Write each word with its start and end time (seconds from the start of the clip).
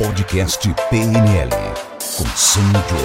Podcast 0.00 0.72
PNL 0.90 1.50
com 2.16 2.24
Sandro. 2.36 2.96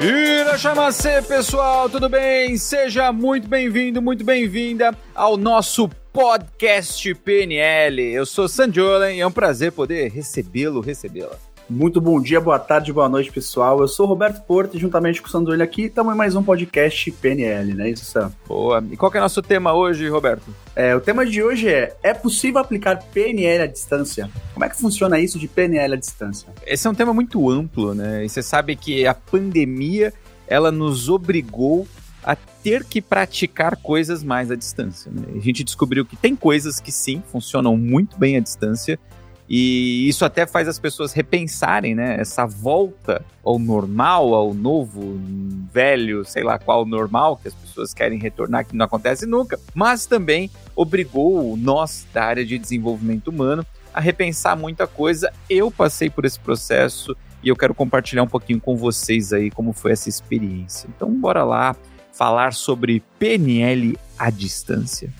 Irachamacê, 0.00 1.20
pessoal, 1.22 1.90
tudo 1.90 2.08
bem? 2.08 2.56
Seja 2.56 3.12
muito 3.12 3.48
bem-vindo, 3.48 4.00
muito 4.00 4.24
bem-vinda 4.24 4.96
ao 5.16 5.36
nosso 5.36 5.90
podcast 6.12 7.12
PNL. 7.16 8.00
Eu 8.00 8.24
sou 8.24 8.48
Sandiolen 8.48 9.18
e 9.18 9.20
é 9.20 9.26
um 9.26 9.32
prazer 9.32 9.72
poder 9.72 10.12
recebê-lo, 10.12 10.80
recebê-la. 10.80 11.36
Muito 11.70 12.00
bom 12.00 12.20
dia, 12.20 12.40
boa 12.40 12.58
tarde, 12.58 12.92
boa 12.92 13.08
noite, 13.08 13.30
pessoal. 13.30 13.80
Eu 13.80 13.86
sou 13.86 14.04
Roberto 14.04 14.44
Porto 14.44 14.76
e 14.76 14.80
juntamente 14.80 15.22
com 15.22 15.28
o 15.28 15.30
Sandro 15.30 15.62
aqui, 15.62 15.82
estamos 15.82 16.12
em 16.12 16.16
mais 16.16 16.34
um 16.34 16.42
podcast 16.42 17.08
PNL, 17.12 17.74
né? 17.74 17.90
Isso, 17.90 18.04
Sam? 18.06 18.32
Boa. 18.48 18.84
E 18.90 18.96
qual 18.96 19.08
que 19.08 19.16
é 19.16 19.20
o 19.20 19.22
nosso 19.22 19.40
tema 19.40 19.72
hoje, 19.72 20.08
Roberto? 20.08 20.52
É, 20.74 20.96
o 20.96 21.00
tema 21.00 21.24
de 21.24 21.40
hoje 21.40 21.68
é: 21.68 21.96
é 22.02 22.12
possível 22.12 22.60
aplicar 22.60 22.96
PNL 23.14 23.62
à 23.62 23.66
distância? 23.68 24.28
Como 24.52 24.64
é 24.64 24.68
que 24.68 24.76
funciona 24.76 25.20
isso 25.20 25.38
de 25.38 25.46
PNL 25.46 25.94
à 25.94 25.96
distância? 25.96 26.48
Esse 26.66 26.88
é 26.88 26.90
um 26.90 26.94
tema 26.94 27.14
muito 27.14 27.48
amplo, 27.48 27.94
né? 27.94 28.24
E 28.24 28.28
você 28.28 28.42
sabe 28.42 28.74
que 28.74 29.06
a 29.06 29.14
pandemia 29.14 30.12
ela 30.48 30.72
nos 30.72 31.08
obrigou 31.08 31.86
a 32.24 32.34
ter 32.34 32.82
que 32.82 33.00
praticar 33.00 33.76
coisas 33.76 34.24
mais 34.24 34.50
à 34.50 34.56
distância. 34.56 35.10
Né? 35.10 35.22
A 35.36 35.38
gente 35.38 35.62
descobriu 35.62 36.04
que 36.04 36.16
tem 36.16 36.34
coisas 36.34 36.80
que 36.80 36.90
sim 36.90 37.22
funcionam 37.30 37.76
muito 37.76 38.18
bem 38.18 38.36
à 38.36 38.40
distância 38.40 38.98
e 39.52 40.08
isso 40.08 40.24
até 40.24 40.46
faz 40.46 40.68
as 40.68 40.78
pessoas 40.78 41.12
repensarem, 41.12 41.92
né? 41.92 42.20
Essa 42.20 42.46
volta 42.46 43.20
ao 43.44 43.58
normal, 43.58 44.32
ao 44.32 44.54
novo, 44.54 45.20
velho, 45.72 46.24
sei 46.24 46.44
lá 46.44 46.56
qual 46.56 46.86
normal 46.86 47.36
que 47.36 47.48
as 47.48 47.54
pessoas 47.54 47.92
querem 47.92 48.16
retornar, 48.16 48.64
que 48.64 48.76
não 48.76 48.86
acontece 48.86 49.26
nunca. 49.26 49.58
Mas 49.74 50.06
também 50.06 50.48
obrigou 50.76 51.56
nós 51.56 52.06
da 52.14 52.22
área 52.22 52.46
de 52.46 52.56
desenvolvimento 52.58 53.26
humano 53.26 53.66
a 53.92 53.98
repensar 53.98 54.56
muita 54.56 54.86
coisa. 54.86 55.32
Eu 55.48 55.68
passei 55.68 56.08
por 56.08 56.24
esse 56.24 56.38
processo 56.38 57.16
e 57.42 57.48
eu 57.48 57.56
quero 57.56 57.74
compartilhar 57.74 58.22
um 58.22 58.28
pouquinho 58.28 58.60
com 58.60 58.76
vocês 58.76 59.32
aí 59.32 59.50
como 59.50 59.72
foi 59.72 59.90
essa 59.90 60.08
experiência. 60.08 60.88
Então, 60.94 61.10
bora 61.10 61.42
lá 61.42 61.74
falar 62.12 62.52
sobre 62.52 63.02
PNL 63.18 63.98
à 64.16 64.30
distância. 64.30 65.12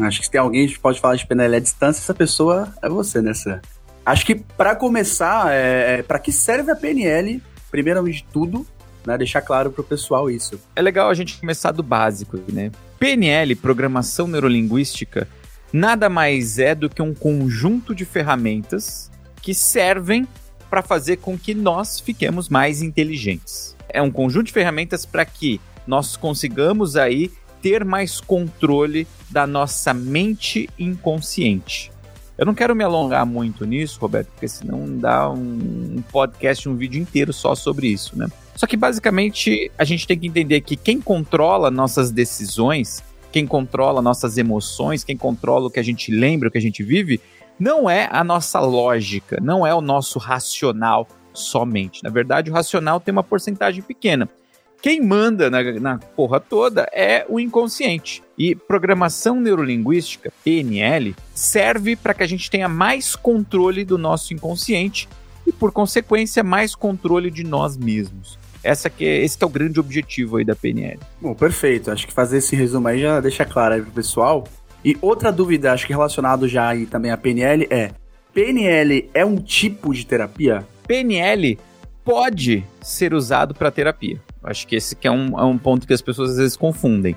Acho 0.00 0.20
que 0.20 0.26
se 0.26 0.30
tem 0.30 0.40
alguém 0.40 0.66
que 0.66 0.78
pode 0.78 1.00
falar 1.00 1.16
de 1.16 1.26
PNL 1.26 1.56
à 1.56 1.60
distância, 1.60 2.00
essa 2.00 2.14
pessoa 2.14 2.72
é 2.82 2.88
você, 2.88 3.22
né, 3.22 3.32
Sam? 3.32 3.60
Acho 4.04 4.24
que 4.24 4.34
para 4.34 4.74
começar, 4.74 5.52
é, 5.52 5.98
é 5.98 6.02
para 6.02 6.18
que 6.18 6.32
serve 6.32 6.70
a 6.70 6.76
PNL, 6.76 7.42
primeiramente 7.70 8.18
de 8.18 8.24
tudo, 8.24 8.66
né, 9.06 9.16
deixar 9.16 9.40
claro 9.40 9.70
pro 9.70 9.82
pessoal 9.82 10.30
isso. 10.30 10.60
É 10.76 10.82
legal 10.82 11.08
a 11.10 11.14
gente 11.14 11.38
começar 11.38 11.72
do 11.72 11.82
básico, 11.82 12.38
né? 12.52 12.70
PNL, 12.98 13.54
Programação 13.56 14.26
Neurolinguística, 14.26 15.28
nada 15.72 16.08
mais 16.08 16.58
é 16.58 16.74
do 16.74 16.90
que 16.90 17.00
um 17.00 17.14
conjunto 17.14 17.94
de 17.94 18.04
ferramentas 18.04 19.10
que 19.40 19.54
servem 19.54 20.26
para 20.68 20.82
fazer 20.82 21.18
com 21.18 21.38
que 21.38 21.54
nós 21.54 22.00
fiquemos 22.00 22.48
mais 22.48 22.82
inteligentes. 22.82 23.76
É 23.88 24.02
um 24.02 24.10
conjunto 24.10 24.46
de 24.46 24.52
ferramentas 24.52 25.06
para 25.06 25.24
que 25.24 25.60
nós 25.86 26.16
consigamos 26.16 26.96
aí 26.96 27.30
ter 27.62 27.84
mais 27.84 28.20
controle 28.20 29.06
da 29.30 29.46
nossa 29.46 29.92
mente 29.92 30.68
inconsciente. 30.78 31.90
Eu 32.36 32.46
não 32.46 32.54
quero 32.54 32.74
me 32.74 32.84
alongar 32.84 33.26
muito 33.26 33.64
nisso, 33.64 33.98
Roberto, 34.00 34.28
porque 34.28 34.46
senão 34.46 34.96
dá 34.96 35.28
um 35.28 36.02
podcast, 36.12 36.68
um 36.68 36.76
vídeo 36.76 37.00
inteiro 37.00 37.32
só 37.32 37.54
sobre 37.56 37.88
isso, 37.88 38.16
né? 38.16 38.28
Só 38.54 38.64
que 38.66 38.76
basicamente 38.76 39.70
a 39.76 39.84
gente 39.84 40.06
tem 40.06 40.18
que 40.18 40.26
entender 40.26 40.60
que 40.60 40.76
quem 40.76 41.00
controla 41.00 41.68
nossas 41.68 42.12
decisões, 42.12 43.02
quem 43.32 43.44
controla 43.46 44.00
nossas 44.00 44.38
emoções, 44.38 45.02
quem 45.02 45.16
controla 45.16 45.66
o 45.66 45.70
que 45.70 45.80
a 45.80 45.82
gente 45.82 46.12
lembra, 46.12 46.48
o 46.48 46.50
que 46.50 46.58
a 46.58 46.60
gente 46.60 46.82
vive, 46.82 47.20
não 47.58 47.90
é 47.90 48.08
a 48.10 48.22
nossa 48.22 48.60
lógica, 48.60 49.38
não 49.42 49.66
é 49.66 49.74
o 49.74 49.80
nosso 49.80 50.18
racional 50.20 51.08
somente. 51.32 52.04
Na 52.04 52.10
verdade, 52.10 52.50
o 52.50 52.54
racional 52.54 53.00
tem 53.00 53.10
uma 53.10 53.24
porcentagem 53.24 53.82
pequena. 53.82 54.28
Quem 54.80 55.00
manda 55.00 55.50
na, 55.50 55.62
na 55.80 55.98
porra 55.98 56.38
toda 56.38 56.88
é 56.92 57.26
o 57.28 57.40
inconsciente. 57.40 58.22
E 58.36 58.54
programação 58.54 59.40
neurolinguística, 59.40 60.32
PNL, 60.44 61.16
serve 61.34 61.96
para 61.96 62.14
que 62.14 62.22
a 62.22 62.26
gente 62.26 62.48
tenha 62.48 62.68
mais 62.68 63.16
controle 63.16 63.84
do 63.84 63.98
nosso 63.98 64.32
inconsciente 64.32 65.08
e, 65.44 65.52
por 65.52 65.72
consequência, 65.72 66.44
mais 66.44 66.76
controle 66.76 67.30
de 67.30 67.42
nós 67.42 67.76
mesmos. 67.76 68.38
Essa 68.62 68.88
que 68.88 69.04
é, 69.04 69.24
esse 69.24 69.36
que 69.36 69.42
é 69.42 69.46
o 69.46 69.50
grande 69.50 69.80
objetivo 69.80 70.36
aí 70.36 70.44
da 70.44 70.54
PNL. 70.54 71.00
Bom, 71.20 71.34
perfeito. 71.34 71.90
Acho 71.90 72.06
que 72.06 72.12
fazer 72.12 72.38
esse 72.38 72.54
resumo 72.54 72.86
aí 72.86 73.00
já 73.00 73.20
deixa 73.20 73.44
claro 73.44 73.74
aí 73.74 73.82
pro 73.82 73.90
pessoal. 73.90 74.46
E 74.84 74.96
outra 75.00 75.32
dúvida, 75.32 75.72
acho 75.72 75.86
que 75.86 75.92
relacionado 75.92 76.46
já 76.46 76.68
aí 76.68 76.86
também 76.86 77.10
à 77.10 77.16
PNL 77.16 77.66
é: 77.70 77.90
PNL 78.32 79.10
é 79.12 79.24
um 79.24 79.36
tipo 79.36 79.92
de 79.92 80.06
terapia? 80.06 80.64
PNL 80.86 81.58
pode 82.08 82.64
ser 82.80 83.12
usado 83.12 83.54
para 83.54 83.70
terapia. 83.70 84.18
Acho 84.42 84.66
que 84.66 84.76
esse 84.76 84.96
que 84.96 85.06
é 85.06 85.10
um, 85.10 85.38
é 85.38 85.44
um 85.44 85.58
ponto 85.58 85.86
que 85.86 85.92
as 85.92 86.00
pessoas 86.00 86.30
às 86.30 86.36
vezes 86.38 86.56
confundem. 86.56 87.14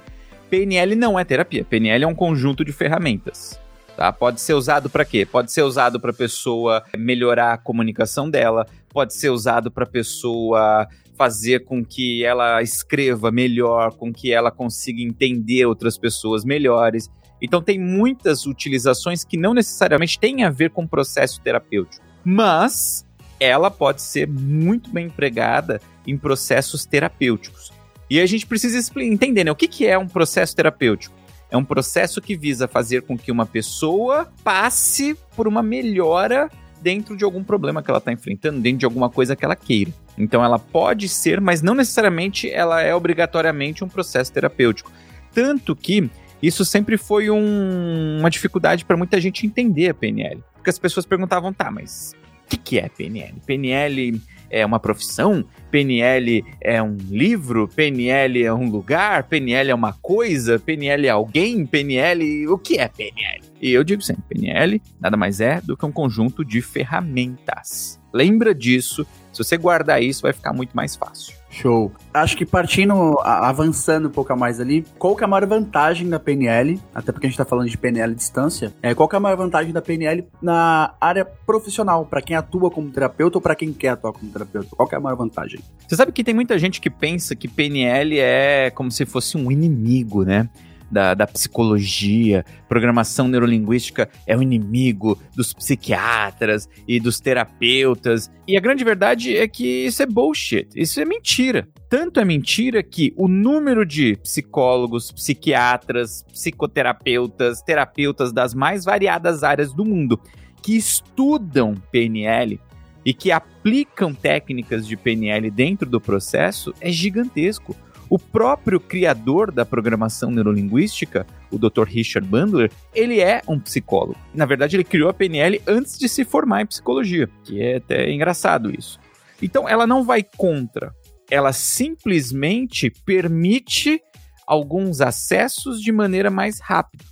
PNL 0.50 0.96
não 0.97 1.18
é 1.18 1.24
terapia. 1.24 1.63
PNL 1.63 2.03
é 2.03 2.07
um 2.07 2.13
conjunto 2.13 2.66
de 2.66 2.74
ferramentas. 2.74 3.57
Tá? 3.96 4.12
Pode 4.12 4.41
ser 4.41 4.53
usado 4.53 4.90
para 4.90 5.06
quê? 5.06 5.25
Pode 5.25 5.50
ser 5.50 5.62
usado 5.62 5.97
para 5.97 6.12
pessoa 6.12 6.84
melhorar 6.97 7.53
a 7.53 7.57
comunicação 7.57 8.29
dela, 8.29 8.68
pode 8.90 9.13
ser 9.13 9.29
usado 9.29 9.72
para 9.72 9.85
pessoa 9.85 10.85
fazer 11.18 11.63
com 11.63 11.85
que 11.85 12.25
ela 12.25 12.62
escreva 12.62 13.31
melhor, 13.31 13.94
com 13.94 14.12
que 14.12 14.34
ela 14.34 14.52
consiga 14.52 15.02
entender 15.02 15.66
outras 15.66 15.97
pessoas 15.97 16.44
melhores. 16.44 17.09
Então 17.41 17.62
tem 17.62 17.79
muitas 17.79 18.46
utilizações 18.46 19.23
que 19.23 19.38
não 19.38 19.53
necessariamente 19.53 20.19
têm 20.19 20.44
a 20.44 20.50
ver 20.50 20.72
com 20.72 20.85
processo 20.85 21.40
terapêutico, 21.40 22.03
mas 22.25 23.06
ela 23.41 23.72
pode 23.72 24.03
ser 24.03 24.28
muito 24.28 24.91
bem 24.91 25.07
empregada 25.07 25.81
em 26.06 26.16
processos 26.16 26.85
terapêuticos. 26.85 27.74
E 28.07 28.19
a 28.19 28.25
gente 28.28 28.46
precisa 28.46 28.78
entender 29.00 29.44
né, 29.44 29.52
o 29.52 29.56
que, 29.56 29.68
que 29.68 29.88
é 29.88 29.97
um 29.97 30.07
processo 30.07 30.56
terapêutico. 30.56 31.16
É 31.50 31.57
um 31.57 31.66
processo 31.66 32.22
que 32.22 32.38
visa 32.38 32.68
fazer 32.68 33.02
com 33.02 33.18
que 33.18 33.31
uma 33.31 33.46
pessoa 33.46 34.31
passe 34.44 35.18
por 35.35 35.47
uma 35.47 35.63
melhora 35.63 36.50
dentro 36.81 37.18
de 37.18 37.24
algum 37.24 37.44
problema 37.44 37.81
que 37.81 37.90
ela 37.90 37.97
está 37.97 38.12
enfrentando, 38.12 38.59
dentro 38.59 38.79
de 38.79 38.85
alguma 38.85 39.09
coisa 39.09 39.35
que 39.35 39.44
ela 39.44 39.56
queira. 39.56 39.91
Então 40.18 40.44
ela 40.44 40.59
pode 40.59 41.09
ser, 41.09 41.41
mas 41.41 41.62
não 41.62 41.73
necessariamente 41.73 42.50
ela 42.50 42.81
é 42.81 42.94
obrigatoriamente 42.94 43.84
um 43.84 43.90
processo 43.90 44.31
terapêutico. 44.31 44.91
Tanto 45.34 45.75
que 45.75 46.09
isso 46.41 46.63
sempre 46.63 46.97
foi 46.97 47.29
um, 47.29 48.19
uma 48.19 48.29
dificuldade 48.29 48.85
para 48.85 48.97
muita 48.97 49.19
gente 49.19 49.46
entender 49.46 49.90
a 49.90 49.94
PNL. 49.94 50.44
Porque 50.53 50.69
as 50.69 50.79
pessoas 50.79 51.06
perguntavam, 51.06 51.52
tá, 51.52 51.72
mas 51.72 52.13
que, 52.52 52.58
que 52.58 52.80
é 52.80 52.90
PNL? 52.90 53.34
PNL 53.46 54.22
é 54.50 54.66
uma 54.66 54.80
profissão? 54.80 55.46
PNL 55.70 56.44
é 56.60 56.84
um 56.84 56.98
livro? 57.10 57.68
PNL 57.70 58.44
é 58.44 58.54
um 58.54 58.70
lugar? 58.70 59.24
PNL 59.24 59.72
é 59.72 59.76
uma 59.76 59.94
coisa? 59.94 60.60
PNL 60.60 61.08
é 61.08 61.10
alguém? 61.10 61.66
PNL. 61.66 62.48
O 62.50 62.58
que 62.58 62.78
é 62.78 62.88
PNL? 62.88 63.42
E 63.62 63.72
eu 63.72 63.84
digo 63.84 64.02
sempre: 64.02 64.24
PNL 64.28 64.82
nada 65.00 65.16
mais 65.16 65.40
é 65.40 65.62
do 65.62 65.78
que 65.78 65.86
um 65.86 65.92
conjunto 65.92 66.44
de 66.44 66.62
ferramentas. 66.62 68.00
Lembra 68.14 68.54
disso. 68.54 69.06
Se 69.32 69.42
você 69.42 69.56
guardar 69.56 70.04
isso, 70.04 70.24
vai 70.24 70.34
ficar 70.34 70.52
muito 70.52 70.76
mais 70.76 70.96
fácil. 70.96 71.41
Show. 71.52 71.92
Acho 72.14 72.38
que 72.38 72.46
partindo, 72.46 73.20
avançando 73.20 74.08
um 74.08 74.12
pouco 74.12 74.36
mais 74.36 74.60
ali, 74.60 74.86
qual 74.98 75.16
que 75.16 75.24
é 75.24 75.26
a 75.26 75.28
maior 75.28 75.46
vantagem 75.46 76.08
da 76.10 76.18
PNL, 76.18 76.80
até 76.96 77.12
porque 77.12 77.28
a 77.28 77.30
gente 77.30 77.38
tá 77.38 77.46
falando 77.46 77.70
de 77.70 77.78
PNL 77.78 78.14
à 78.14 78.16
distância, 78.16 78.74
é, 78.82 78.96
qual 78.96 79.08
que 79.08 79.16
é 79.16 79.18
a 79.18 79.20
maior 79.20 79.36
vantagem 79.36 79.74
da 79.74 79.82
PNL 79.82 80.26
na 80.42 80.94
área 81.00 81.26
profissional, 81.26 82.06
para 82.06 82.22
quem 82.22 82.36
atua 82.36 82.72
como 82.72 82.90
terapeuta 82.90 83.38
ou 83.38 83.42
para 83.42 83.54
quem 83.54 83.74
quer 83.74 83.90
atuar 83.90 84.14
como 84.14 84.32
terapeuta? 84.32 84.70
Qual 84.76 84.88
que 84.88 84.96
é 84.96 84.98
a 84.98 85.02
maior 85.02 85.18
vantagem? 85.18 85.60
Você 85.88 85.96
sabe 85.96 86.12
que 86.14 86.24
tem 86.24 86.34
muita 86.34 86.58
gente 86.58 86.80
que 86.80 86.90
pensa 86.90 87.36
que 87.36 87.48
PNL 87.48 88.18
é 88.18 88.72
como 88.72 88.90
se 88.90 89.06
fosse 89.06 89.38
um 89.38 89.52
inimigo, 89.52 90.24
né? 90.24 90.50
Da, 90.91 91.13
da 91.13 91.25
psicologia, 91.25 92.46
programação 92.68 93.28
neurolinguística 93.28 94.09
é 94.28 94.35
o 94.35 94.41
inimigo 94.41 95.18
dos 95.35 95.53
psiquiatras 95.53 96.67
e 96.88 96.99
dos 96.99 97.20
terapeutas. 97.20 98.29
E 98.47 98.58
a 98.58 98.59
grande 98.59 98.84
verdade 98.84 99.35
é 99.35 99.47
que 99.47 99.85
isso 99.85 100.03
é 100.03 100.05
bullshit, 100.05 100.67
isso 100.76 100.99
é 100.99 101.05
mentira. 101.05 101.67
Tanto 101.90 102.20
é 102.20 102.26
mentira 102.26 102.84
que 102.84 103.14
o 103.17 103.28
número 103.28 103.85
de 103.85 104.17
psicólogos, 104.17 105.11
psiquiatras, 105.11 106.23
psicoterapeutas, 106.32 107.61
terapeutas 107.61 108.32
das 108.32 108.53
mais 108.53 108.84
variadas 108.84 109.44
áreas 109.44 109.73
do 109.73 109.85
mundo 109.85 110.20
que 110.61 110.76
estudam 110.76 111.76
PNL 111.91 112.59
e 113.03 113.14
que 113.14 113.32
aplicam 113.32 114.14
técnicas 114.14 114.87
de 114.87 114.96
PNL 114.96 115.49
dentro 115.49 115.90
do 115.90 115.99
processo 115.99 116.73
é 116.79 116.91
gigantesco. 116.91 117.76
O 118.11 118.19
próprio 118.19 118.78
criador 118.78 119.53
da 119.53 119.66
programação 119.66 120.29
neurolinguística, 120.29 121.25
o 121.49 121.58
Dr. 121.58 121.84
Richard 121.87 122.28
Bandler, 122.28 122.69
ele 122.93 123.22
é 123.22 123.41
um 123.47 123.58
psicólogo. 123.58 124.19
Na 124.35 124.46
verdade, 124.46 124.75
ele 124.75 124.84
criou 124.84 125.09
a 125.09 125.13
PNL 125.13 125.61
antes 125.66 125.97
de 125.97 126.09
se 126.09 126.25
formar 126.25 126.61
em 126.61 126.66
psicologia, 126.66 127.29
que 127.46 127.61
é 127.61 127.78
até 127.78 128.11
engraçado 128.11 128.69
isso. 128.69 128.99
Então, 129.41 129.67
ela 129.67 129.87
não 129.87 130.03
vai 130.03 130.23
contra, 130.23 130.93
ela 131.29 131.53
simplesmente 131.53 132.90
permite 133.05 134.02
alguns 134.46 134.99
acessos 134.99 135.81
de 135.81 135.93
maneira 135.93 136.29
mais 136.29 136.59
rápida, 136.59 137.05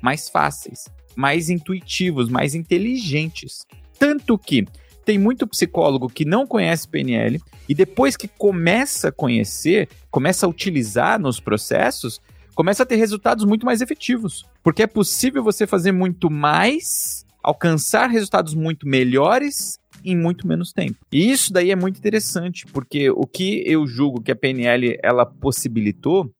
mais 0.00 0.28
fáceis. 0.28 0.84
mais 1.16 1.48
intuitivos, 1.48 2.28
mais 2.28 2.54
inteligentes. 2.54 3.66
Tanto 3.98 4.38
que 4.38 4.66
tem 5.04 5.18
muito 5.18 5.46
psicólogo 5.46 6.08
que 6.08 6.24
não 6.24 6.46
conhece 6.46 6.88
PNL 6.88 7.40
e 7.68 7.74
depois 7.74 8.16
que 8.16 8.28
começa 8.28 9.08
a 9.08 9.12
conhecer, 9.12 9.88
começa 10.10 10.46
a 10.46 10.48
utilizar 10.48 11.20
nos 11.20 11.40
processos, 11.40 12.20
começa 12.54 12.82
a 12.82 12.86
ter 12.86 12.96
resultados 12.96 13.44
muito 13.44 13.66
mais 13.66 13.80
efetivos. 13.80 14.46
Porque 14.62 14.82
é 14.82 14.86
possível 14.86 15.42
você 15.42 15.66
fazer 15.66 15.92
muito 15.92 16.30
mais, 16.30 17.24
alcançar 17.42 18.08
resultados 18.08 18.54
muito 18.54 18.88
melhores 18.88 19.78
em 20.04 20.16
muito 20.16 20.46
menos 20.46 20.72
tempo. 20.72 20.96
E 21.10 21.30
isso 21.30 21.52
daí 21.52 21.70
é 21.70 21.76
muito 21.76 21.98
interessante, 21.98 22.66
porque 22.66 23.10
o 23.10 23.26
que 23.26 23.62
eu 23.66 23.86
julgo 23.86 24.20
que 24.20 24.32
a 24.32 24.36
PNL 24.36 24.98
ela 25.02 25.24
possibilitou 25.24 26.30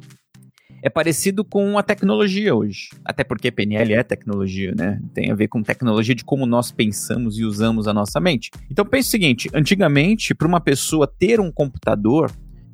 é 0.85 0.91
parecido 0.91 1.43
com 1.43 1.79
a 1.79 1.83
tecnologia 1.83 2.55
hoje. 2.55 2.91
Até 3.03 3.25
porque 3.25 3.51
PNL 3.51 3.95
é 3.95 4.03
tecnologia, 4.03 4.75
né? 4.77 5.01
Tem 5.15 5.31
a 5.33 5.35
ver 5.35 5.49
com 5.49 5.63
tecnologia 5.63 6.15
de 6.15 6.23
como 6.23 6.45
nós 6.45 6.71
pensamos 6.71 7.39
e 7.39 7.45
usamos 7.45 7.89
a 7.89 7.95
nossa 7.95 8.21
mente. 8.21 8.51
Então 8.71 8.85
pense 8.85 9.09
o 9.09 9.11
seguinte: 9.11 9.49
antigamente, 9.55 10.35
para 10.35 10.47
uma 10.47 10.61
pessoa 10.61 11.07
ter 11.07 11.41
um 11.41 11.51
computador 11.51 12.31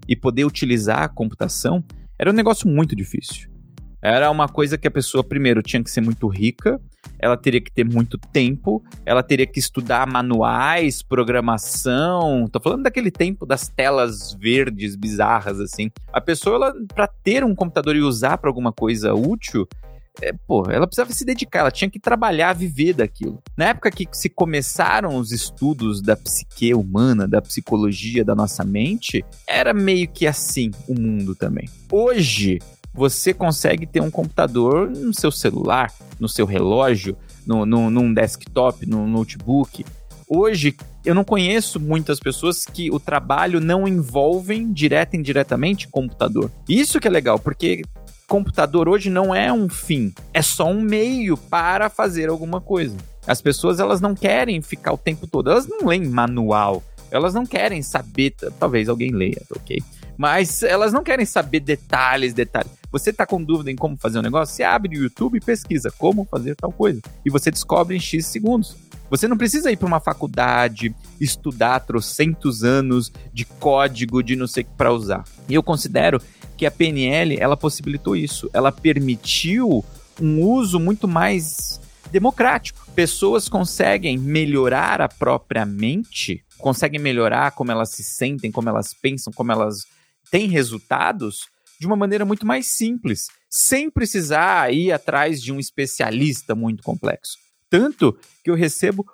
e 0.09 0.17
poder 0.17 0.45
utilizar 0.45 1.05
a 1.05 1.09
computação, 1.09 1.85
era 2.19 2.31
um 2.31 2.35
negócio 2.35 2.69
muito 2.69 2.97
difícil. 2.97 3.49
Era 4.03 4.29
uma 4.29 4.49
coisa 4.49 4.77
que 4.77 4.89
a 4.89 4.91
pessoa, 4.91 5.23
primeiro, 5.23 5.63
tinha 5.63 5.83
que 5.85 5.91
ser 5.91 6.01
muito 6.01 6.27
rica, 6.27 6.81
ela 7.19 7.37
teria 7.37 7.61
que 7.61 7.71
ter 7.71 7.85
muito 7.85 8.19
tempo, 8.19 8.83
ela 9.05 9.23
teria 9.23 9.47
que 9.47 9.59
estudar 9.59 10.07
manuais, 10.07 11.03
programação. 11.03 12.49
Tô 12.51 12.61
falando 12.61 12.85
daquele 12.85 13.11
tempo 13.11 13.45
das 13.45 13.69
telas 13.69 14.33
verdes 14.35 14.97
bizarras, 14.97 15.61
assim. 15.61 15.91
A 16.13 16.21
pessoa, 16.21 16.57
ela, 16.57 16.75
pra 16.95 17.07
ter 17.07 17.45
um 17.45 17.55
computador 17.55 17.95
e 17.95 18.01
usar 18.01 18.39
para 18.39 18.49
alguma 18.49 18.73
coisa 18.73 19.13
útil, 19.13 19.69
é, 20.21 20.33
pô, 20.47 20.71
ela 20.71 20.87
precisava 20.87 21.13
se 21.13 21.25
dedicar, 21.25 21.61
ela 21.61 21.71
tinha 21.71 21.91
que 21.91 21.99
trabalhar, 21.99 22.53
viver 22.55 22.95
daquilo. 22.95 23.43
Na 23.57 23.67
época 23.67 23.91
que 23.91 24.07
se 24.13 24.29
começaram 24.29 25.17
os 25.17 25.33
estudos 25.33 26.03
da 26.03 26.17
psique 26.17 26.75
humana, 26.75 27.27
da 27.27 27.41
psicologia 27.41 28.25
da 28.25 28.35
nossa 28.35 28.65
mente, 28.65 29.25
era 29.47 29.73
meio 29.73 30.09
que 30.09 30.27
assim 30.27 30.71
o 30.89 30.95
mundo 30.95 31.35
também. 31.35 31.69
Hoje, 31.91 32.59
você 32.93 33.33
consegue 33.33 33.87
ter 33.87 34.01
um 34.01 34.11
computador 34.11 34.91
no 34.91 35.15
seu 35.15 35.31
celular, 35.31 35.93
no 36.19 36.29
seu 36.29 36.45
relógio, 36.45 37.17
no, 37.47 37.65
no, 37.65 37.91
num 37.91 38.13
desktop, 38.13 38.87
num 38.87 39.07
notebook. 39.07 39.85
Hoje, 40.29 40.77
eu 41.05 41.15
não 41.15 41.25
conheço 41.25 41.81
muitas 41.81 42.21
pessoas 42.21 42.65
que 42.65 42.91
o 42.91 43.01
trabalho 43.01 43.61
não 43.61 43.89
envolvem 43.89 44.73
direta 44.73 45.17
e 45.17 45.19
indiretamente 45.19 45.89
computador. 45.89 46.51
Isso 46.69 47.01
que 47.01 47.09
é 47.09 47.11
legal, 47.11 47.39
porque 47.39 47.83
computador 48.29 48.89
hoje 48.89 49.11
não 49.11 49.35
é 49.35 49.53
um 49.53 49.69
fim, 49.69 50.15
é 50.33 50.41
só 50.41 50.71
um 50.71 50.81
meio 50.81 51.37
para 51.37 51.91
fazer 51.91 52.29
alguma 52.29 52.61
coisa. 52.61 52.97
As 53.27 53.43
pessoas 53.43 53.81
elas 53.81 54.01
não 54.01 54.15
querem 54.15 54.63
ficar 54.63 54.93
o 54.93 54.99
tempo 54.99 55.27
todo, 55.27 55.51
elas 55.51 55.67
não 55.67 55.87
leem 55.87 56.07
manual, 56.07 56.83
elas 57.11 57.35
não 57.35 57.45
querem 57.45 57.83
saber, 57.83 58.35
talvez 58.59 58.89
alguém 58.89 59.11
leia, 59.11 59.43
ok? 59.51 59.83
Mas 60.17 60.63
elas 60.63 60.93
não 60.93 61.03
querem 61.03 61.27
saber 61.27 61.61
detalhes, 61.61 62.33
detalhes. 62.33 62.71
Você 62.93 63.13
tá 63.13 63.25
com 63.25 63.43
dúvida 63.43 63.71
em 63.71 63.77
como 63.77 63.97
fazer 63.97 64.19
um 64.19 64.23
negócio? 64.23 64.55
Você 64.55 64.65
abre 64.65 64.99
o 64.99 65.03
YouTube 65.03 65.37
e 65.37 65.41
pesquisa 65.41 65.93
como 65.97 66.25
fazer 66.25 66.57
tal 66.57 66.73
coisa. 66.73 67.01
E 67.25 67.31
você 67.31 67.51
descobre 67.51 67.97
em 67.97 68.01
X 68.01 68.27
segundos. 68.27 68.77
Você 69.09 69.29
não 69.29 69.37
precisa 69.37 69.71
ir 69.71 69.77
para 69.77 69.87
uma 69.87 70.01
faculdade, 70.01 70.95
estudar 71.21 71.81
trocentos 71.81 72.65
anos 72.65 73.13
de 73.33 73.45
código 73.45 74.23
de 74.23 74.35
não 74.35 74.47
sei 74.47 74.63
o 74.63 74.67
que 74.67 74.73
para 74.77 74.93
usar. 74.93 75.25
E 75.49 75.55
eu 75.55 75.63
considero 75.63 76.21
que 76.57 76.67
a 76.67 76.71
PNL, 76.71 77.37
ela 77.39 77.57
possibilitou 77.57 78.17
isso. 78.17 78.51
Ela 78.53 78.73
permitiu 78.73 79.85
um 80.21 80.43
uso 80.43 80.79
muito 80.81 81.07
mais 81.07 81.81
democrático. 82.11 82.85
Pessoas 82.95 83.49
conseguem 83.49 84.19
melhorar 84.19 85.01
a 85.01 85.09
própria 85.09 85.65
mente, 85.65 86.45
conseguem 86.59 87.01
melhorar 87.01 87.53
como 87.53 87.71
elas 87.71 87.91
se 87.91 88.03
sentem, 88.03 88.51
como 88.51 88.69
elas 88.69 88.93
pensam, 88.93 89.33
como 89.33 89.53
elas 89.53 89.87
têm 90.31 90.49
resultados 90.49 91.49
de 91.81 91.87
uma 91.87 91.97
maneira 91.97 92.27
muito 92.27 92.47
mais 92.47 92.67
simples, 92.67 93.29
sem 93.49 93.91
precisar 93.91 94.71
ir 94.73 94.93
atrás 94.93 95.43
de 95.43 95.51
um 95.51 95.59
especialista 95.59 96.55
muito 96.55 96.83
complexo. 96.83 97.39
Tanto 97.71 98.15
que 98.45 98.51
eu 98.51 98.55
recebo 98.55 99.07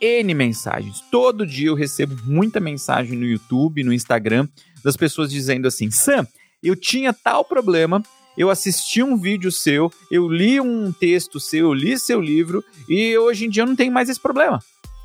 N 0.00 0.32
mensagens. 0.32 1.02
Todo 1.10 1.46
dia 1.46 1.68
eu 1.68 1.74
recebo 1.74 2.16
muita 2.24 2.60
mensagem 2.60 3.18
no 3.18 3.26
YouTube, 3.26 3.84
no 3.84 3.92
Instagram, 3.92 4.48
das 4.82 4.96
pessoas 4.96 5.30
dizendo 5.30 5.68
assim: 5.68 5.90
Sam, 5.90 6.26
eu 6.62 6.74
tinha 6.74 7.12
tal 7.12 7.44
problema, 7.44 8.02
eu 8.38 8.48
assisti 8.48 9.02
um 9.02 9.18
vídeo 9.18 9.52
seu, 9.52 9.92
eu 10.10 10.26
li 10.26 10.58
um 10.58 10.90
texto 10.92 11.38
seu, 11.38 11.66
eu 11.66 11.74
li 11.74 11.98
seu 11.98 12.22
livro 12.22 12.64
e 12.88 13.18
hoje 13.18 13.44
em 13.44 13.50
dia 13.50 13.64
eu 13.64 13.66
não 13.66 13.76
tenho 13.76 13.92
mais 13.92 14.08
esse 14.08 14.20
problema. 14.20 14.60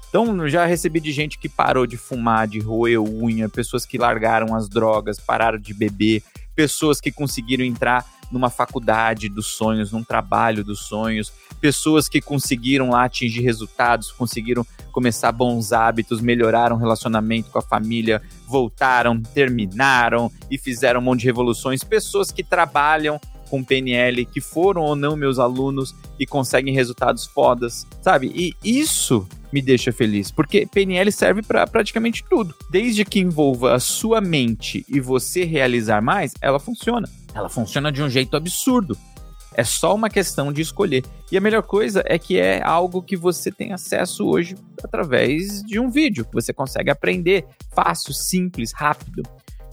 Então, 0.10 0.48
já 0.50 0.66
recebi 0.66 1.00
de 1.00 1.12
gente 1.12 1.38
que 1.38 1.48
parou 1.48 1.86
de 1.86 1.96
fumar, 1.96 2.48
de 2.48 2.60
roer 2.60 3.00
unha, 3.00 3.48
pessoas 3.48 3.86
que 3.86 3.98
largaram 3.98 4.56
as 4.56 4.68
drogas, 4.68 5.20
pararam 5.20 5.60
de 5.60 5.72
beber, 5.72 6.24
pessoas 6.60 7.00
que 7.00 7.10
conseguiram 7.10 7.64
entrar 7.64 8.06
numa 8.30 8.50
faculdade 8.50 9.30
dos 9.30 9.48
sonhos, 9.48 9.94
num 9.94 10.04
trabalho 10.04 10.62
dos 10.62 10.82
sonhos, 10.82 11.32
pessoas 11.62 12.10
que 12.10 12.20
conseguiram 12.20 12.90
lá 12.90 13.06
atingir 13.06 13.40
resultados, 13.40 14.12
conseguiram 14.12 14.68
começar 14.92 15.32
bons 15.32 15.72
hábitos, 15.72 16.20
melhoraram 16.20 16.76
o 16.76 16.80
relacionamento 16.80 17.50
com 17.50 17.60
a 17.60 17.62
família, 17.62 18.22
voltaram, 18.46 19.22
terminaram 19.22 20.30
e 20.52 20.58
fizeram 20.58 21.00
um 21.00 21.04
monte 21.04 21.22
de 21.22 21.28
revoluções, 21.28 21.82
pessoas 21.82 22.30
que 22.30 22.44
trabalham 22.44 23.22
com 23.50 23.64
PNL, 23.64 24.26
que 24.26 24.40
foram 24.40 24.82
ou 24.82 24.96
não 24.96 25.16
meus 25.16 25.40
alunos 25.40 25.96
e 26.20 26.26
conseguem 26.26 26.74
resultados 26.74 27.26
fodas, 27.26 27.88
sabe? 28.02 28.32
E 28.36 28.56
isso 28.64 29.28
me 29.52 29.62
deixa 29.62 29.92
feliz, 29.92 30.32
porque 30.32 30.66
PNL 30.66 31.12
serve 31.12 31.42
para 31.42 31.66
praticamente 31.66 32.24
tudo. 32.30 32.54
Desde 32.70 33.04
que 33.04 33.20
envolva 33.20 33.74
a 33.74 33.80
sua 33.80 34.22
mente 34.22 34.86
e 34.88 35.00
você 35.00 35.44
realizar 35.44 36.02
mais, 36.02 36.34
ela 36.42 36.60
funciona. 36.60 37.10
Ela 37.34 37.50
funciona 37.50 37.92
de 37.92 38.02
um 38.02 38.10
jeito 38.10 38.38
absurdo. 38.38 38.98
É 39.54 39.64
só 39.64 39.94
uma 39.96 40.10
questão 40.10 40.54
de 40.54 40.62
escolher. 40.62 41.04
E 41.32 41.38
a 41.38 41.42
melhor 41.42 41.64
coisa 41.64 42.04
é 42.06 42.18
que 42.18 42.38
é 42.38 42.62
algo 42.64 43.02
que 43.02 43.18
você 43.18 43.52
tem 43.52 43.74
acesso 43.74 44.26
hoje 44.26 44.56
através 44.84 45.64
de 45.64 45.80
um 45.80 45.90
vídeo, 45.90 46.26
você 46.32 46.54
consegue 46.54 46.90
aprender 46.90 47.46
fácil, 47.74 48.14
simples, 48.14 48.72
rápido. 48.72 49.24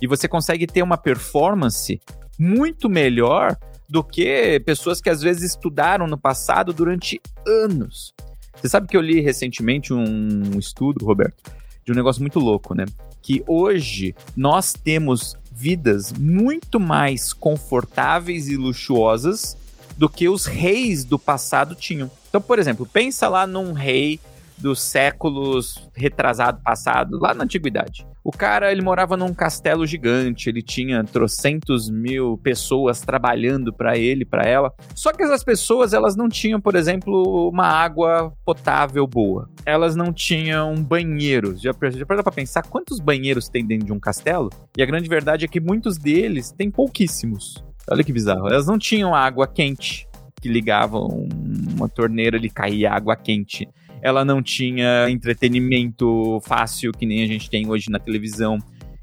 E 0.00 0.06
você 0.06 0.28
consegue 0.28 0.66
ter 0.66 0.82
uma 0.82 0.96
performance 0.96 2.00
muito 2.38 2.88
melhor 2.88 3.56
do 3.88 4.02
que 4.02 4.60
pessoas 4.60 5.00
que 5.00 5.08
às 5.08 5.20
vezes 5.20 5.42
estudaram 5.50 6.06
no 6.06 6.18
passado 6.18 6.72
durante 6.72 7.20
anos. 7.46 8.14
Você 8.54 8.68
sabe 8.68 8.88
que 8.88 8.96
eu 8.96 9.00
li 9.00 9.20
recentemente 9.20 9.92
um 9.92 10.58
estudo, 10.58 11.04
Roberto, 11.04 11.52
de 11.84 11.92
um 11.92 11.94
negócio 11.94 12.20
muito 12.20 12.40
louco, 12.40 12.74
né? 12.74 12.84
Que 13.22 13.44
hoje 13.46 14.14
nós 14.36 14.72
temos 14.72 15.36
vidas 15.52 16.12
muito 16.12 16.80
mais 16.80 17.32
confortáveis 17.32 18.48
e 18.48 18.56
luxuosas 18.56 19.56
do 19.96 20.08
que 20.08 20.28
os 20.28 20.46
reis 20.46 21.04
do 21.04 21.18
passado 21.18 21.74
tinham. 21.74 22.10
Então, 22.28 22.40
por 22.40 22.58
exemplo, 22.58 22.86
pensa 22.86 23.28
lá 23.28 23.46
num 23.46 23.72
rei 23.72 24.20
dos 24.58 24.82
séculos 24.82 25.82
retrasado 25.94 26.60
passado, 26.62 27.18
lá 27.18 27.32
na 27.32 27.44
antiguidade. 27.44 28.06
O 28.26 28.32
cara, 28.32 28.72
ele 28.72 28.82
morava 28.82 29.16
num 29.16 29.32
castelo 29.32 29.86
gigante, 29.86 30.48
ele 30.48 30.60
tinha 30.60 31.04
trocentos 31.04 31.88
mil 31.88 32.36
pessoas 32.38 33.00
trabalhando 33.00 33.72
para 33.72 33.96
ele, 33.96 34.24
para 34.24 34.42
ela. 34.42 34.74
Só 34.96 35.12
que 35.12 35.22
essas 35.22 35.44
pessoas, 35.44 35.92
elas 35.92 36.16
não 36.16 36.28
tinham, 36.28 36.60
por 36.60 36.74
exemplo, 36.74 37.48
uma 37.48 37.68
água 37.68 38.32
potável 38.44 39.06
boa. 39.06 39.48
Elas 39.64 39.94
não 39.94 40.12
tinham 40.12 40.74
banheiros. 40.74 41.60
Já, 41.60 41.70
já 41.70 42.04
parou 42.04 42.24
pra 42.24 42.32
pensar 42.32 42.64
quantos 42.64 42.98
banheiros 42.98 43.48
tem 43.48 43.64
dentro 43.64 43.86
de 43.86 43.92
um 43.92 44.00
castelo? 44.00 44.50
E 44.76 44.82
a 44.82 44.86
grande 44.86 45.08
verdade 45.08 45.44
é 45.44 45.48
que 45.48 45.60
muitos 45.60 45.96
deles 45.96 46.50
têm 46.50 46.68
pouquíssimos. 46.68 47.64
Olha 47.88 48.02
que 48.02 48.12
bizarro. 48.12 48.48
Elas 48.48 48.66
não 48.66 48.76
tinham 48.76 49.14
água 49.14 49.46
quente 49.46 50.04
que 50.42 50.48
ligavam 50.48 51.28
uma 51.76 51.88
torneira 51.88 52.36
e 52.36 52.50
caía 52.50 52.90
água 52.90 53.14
quente 53.14 53.68
ela 54.06 54.24
não 54.24 54.40
tinha 54.40 55.10
entretenimento 55.10 56.40
fácil 56.44 56.92
que 56.92 57.04
nem 57.04 57.24
a 57.24 57.26
gente 57.26 57.50
tem 57.50 57.68
hoje 57.68 57.90
na 57.90 57.98
televisão. 57.98 58.56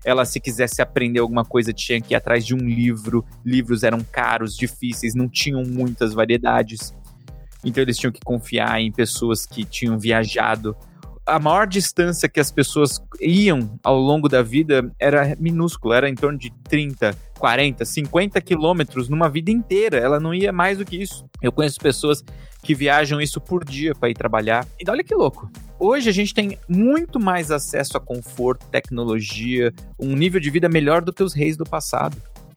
Ela, 0.06 0.24
se 0.24 0.40
quisesse 0.40 0.82
aprender 0.82 1.20
alguma 1.20 1.44
coisa, 1.44 1.74
tinha 1.74 2.00
que 2.00 2.14
ir 2.14 2.16
atrás 2.16 2.46
de 2.46 2.56
um 2.56 2.60
livro. 2.60 3.26
Livros 3.46 3.84
eram 3.84 4.00
caros, 4.00 4.56
difíceis, 4.56 5.14
não 5.14 5.28
tinham 5.28 5.62
muitas 5.66 6.14
variedades. 6.14 6.94
Então 7.66 7.84
eles 7.84 7.98
tinham 7.98 8.14
que 8.14 8.22
confiar 8.24 8.80
em 8.80 8.94
pessoas 8.94 9.46
que 9.46 9.66
tinham 9.66 10.00
viajado 10.00 10.74
a 11.26 11.40
maior 11.40 11.68
distância 11.68 12.28
que 12.28 12.40
as 12.40 12.52
pessoas 12.52 13.02
iam 13.22 13.80
ao 13.84 13.98
longo 13.98 14.28
da 14.28 14.42
vida 14.42 14.92
era 15.00 15.36
minúscula, 15.40 15.96
era 15.96 16.10
em 16.10 16.16
torno 16.16 16.38
de 16.38 16.52
30, 16.70 17.16
40, 17.40 17.86
50 17.86 18.42
quilômetros 18.42 19.08
numa 19.08 19.30
vida 19.30 19.50
inteira. 19.50 19.98
Ela 19.98 20.20
não 20.20 20.34
ia 20.34 20.52
mais 20.52 20.78
do 20.78 20.86
que 20.86 21.02
isso. 21.02 21.26
Eu 21.42 21.52
conheço 21.52 21.80
pessoas 21.80 22.24
que 22.64 22.74
viajam 22.74 23.22
isso 23.22 23.42
por 23.42 23.64
dia 23.66 23.94
para 23.94 24.10
ir 24.10 24.14
trabalhar. 24.14 24.66
E 24.80 24.90
olha 24.90 25.04
que 25.04 25.14
louco. 25.14 25.52
Hoje 25.78 26.10
a 26.10 26.14
gente 26.14 26.34
tem 26.34 26.58
muito 26.68 27.20
mais 27.20 27.52
acesso 27.52 27.98
a 27.98 28.00
conforto, 28.00 28.66
tecnologia, 28.68 29.74
um 30.00 30.16
nível 30.16 30.40
de 30.40 30.50
vida 30.50 30.70
melhor 30.70 31.02
do 31.02 31.12
que 31.12 31.22
os 31.22 31.34
reis 31.34 31.58
do 31.58 31.66
passado. 31.66 32.16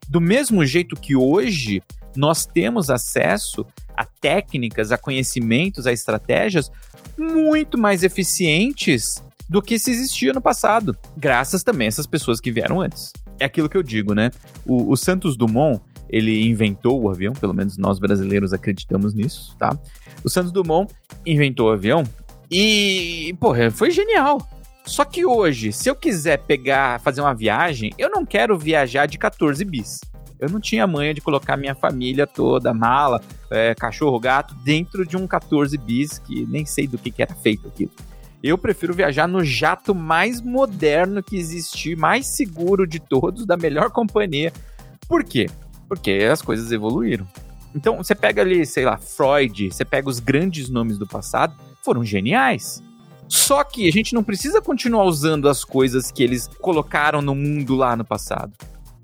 Do 0.09 0.21
mesmo 0.21 0.65
jeito 0.65 0.95
que 0.95 1.17
hoje 1.17 1.83
nós 2.15 2.47
temos 2.47 2.89
acesso 2.89 3.67
a 3.97 4.05
técnicas, 4.05 4.93
a 4.93 4.97
conhecimentos, 4.97 5.87
a 5.87 5.93
estratégias 5.93 6.71
muito 7.19 7.77
mais 7.77 8.05
eficientes 8.05 9.23
do 9.49 9.61
que 9.61 9.79
se 9.79 9.91
existia 9.91 10.33
no 10.33 10.41
passado, 10.41 10.97
graças 11.17 11.63
também 11.63 11.87
a 11.87 11.89
essas 11.89 12.07
pessoas 12.07 12.41
que 12.41 12.53
vieram 12.53 12.81
antes. 12.81 13.13
É 13.39 13.45
aquilo 13.45 13.69
que 13.69 13.77
eu 13.77 13.83
digo, 13.83 14.15
né? 14.15 14.31
O, 14.65 14.93
o 14.93 14.97
Santos 14.97 15.37
Dumont, 15.37 15.81
ele 16.09 16.47
inventou 16.47 17.03
o 17.03 17.11
avião, 17.11 17.33
pelo 17.33 17.55
menos 17.55 17.77
nós 17.77 17.99
brasileiros 17.99 18.53
acreditamos 18.53 19.15
nisso, 19.15 19.57
tá? 19.59 19.77
O 20.25 20.29
Santos 20.29 20.53
Dumont 20.53 20.93
inventou 21.25 21.69
o 21.69 21.73
avião 21.73 22.05
e, 22.51 23.35
porra, 23.41 23.71
foi 23.71 23.91
genial. 23.91 24.41
Só 24.85 25.05
que 25.05 25.27
hoje, 25.27 25.73
se 25.73 25.91
eu 25.91 25.97
quiser 25.97 26.39
pegar, 26.39 27.01
fazer 27.01 27.21
uma 27.21 27.35
viagem, 27.35 27.93
eu 27.99 28.09
não 28.09 28.25
quero 28.25 28.57
viajar 28.57 29.07
de 29.07 29.19
14 29.19 29.65
bis. 29.65 30.01
Eu 30.39 30.49
não 30.49 30.61
tinha 30.61 30.87
manha 30.87 31.13
de 31.13 31.21
colocar 31.21 31.57
minha 31.57 31.75
família 31.75 32.27
toda, 32.27 32.73
mala, 32.73 33.21
é, 33.51 33.75
cachorro, 33.75 34.21
gato, 34.21 34.55
dentro 34.63 35.05
de 35.05 35.17
um 35.17 35.27
14 35.27 35.77
bis, 35.79 36.19
que 36.19 36.47
nem 36.47 36.65
sei 36.65 36.87
do 36.87 36.99
que, 36.99 37.11
que 37.11 37.23
era 37.23 37.35
feito 37.35 37.67
aquilo. 37.67 37.91
Eu 38.43 38.57
prefiro 38.57 38.95
viajar 38.95 39.27
no 39.27 39.43
jato 39.43 39.95
mais 39.95 40.41
moderno 40.41 41.23
que 41.23 41.37
existir, 41.37 41.97
mais 41.97 42.27
seguro 42.27 42.87
de 42.87 43.01
todos, 43.01 43.45
da 43.45 43.57
melhor 43.57 43.91
companhia. 43.91 44.53
Por 45.09 45.25
quê? 45.25 45.47
Porque 45.89 46.29
as 46.31 46.43
coisas 46.43 46.73
evoluíram. 46.73 47.27
Então, 47.75 47.99
você 47.99 48.15
pega 48.15 48.41
ali, 48.41 48.65
sei 48.65 48.85
lá, 48.85 48.97
Freud, 48.97 49.71
você 49.71 49.85
pega 49.85 50.09
os 50.09 50.19
grandes 50.19 50.71
nomes 50.71 50.99
do 50.99 51.07
passado, 51.07 51.55
foram 51.85 52.03
geniais. 52.03 52.83
Só 53.29 53.63
que 53.65 53.89
a 53.89 53.93
gente 53.93 54.15
não 54.15 54.23
precisa 54.23 54.63
continuar 54.63 55.05
usando 55.05 55.49
as 55.49 55.65
coisas 55.65 56.11
que 56.11 56.23
eles 56.23 56.49
colocaram 56.61 57.21
no 57.21 57.35
mundo 57.35 57.75
lá 57.75 57.97
no 57.97 58.05
passado. 58.05 58.53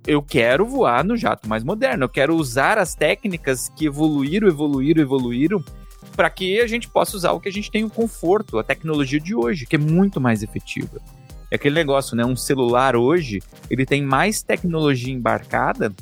Eu 0.07 0.23
quero 0.23 0.67
voar 0.67 1.05
no 1.05 1.17
jato 1.17 1.49
mais 1.49 1.63
moderno, 1.63 2.05
eu 2.05 2.09
quero 2.09 2.35
usar 2.35 2.79
as 2.79 2.95
técnicas 2.95 3.69
que 3.69 3.87
evoluíram, 3.87 4.49
evoluíram, 4.49 5.03
evoluíram 5.03 5.65
para 6.17 6.29
que 6.31 6.61
a 6.61 6.67
gente 6.67 6.89
possa 6.89 7.17
usar 7.17 7.33
o 7.33 7.41
que 7.41 7.49
a 7.49 7.53
gente 7.53 7.71
tem 7.71 7.85
o 7.85 7.91
conforto, 7.91 8.59
a 8.59 8.65
tecnologia 8.65 9.21
de 9.21 9.35
hoje, 9.35 9.67
que 9.67 9.77
é 9.77 9.79
muito 9.79 10.21
mais 10.21 10.43
efetiva. 10.43 11.01
É 11.51 11.57
aquele 11.57 11.75
negócio, 11.75 12.17
né? 12.17 12.25
Um 12.25 12.37
celular 12.37 12.97
hoje, 12.97 13.41
ele 13.71 13.85
tem 13.85 14.03
mais 14.03 14.43
tecnologia 14.43 15.13
embarcada 15.13 15.93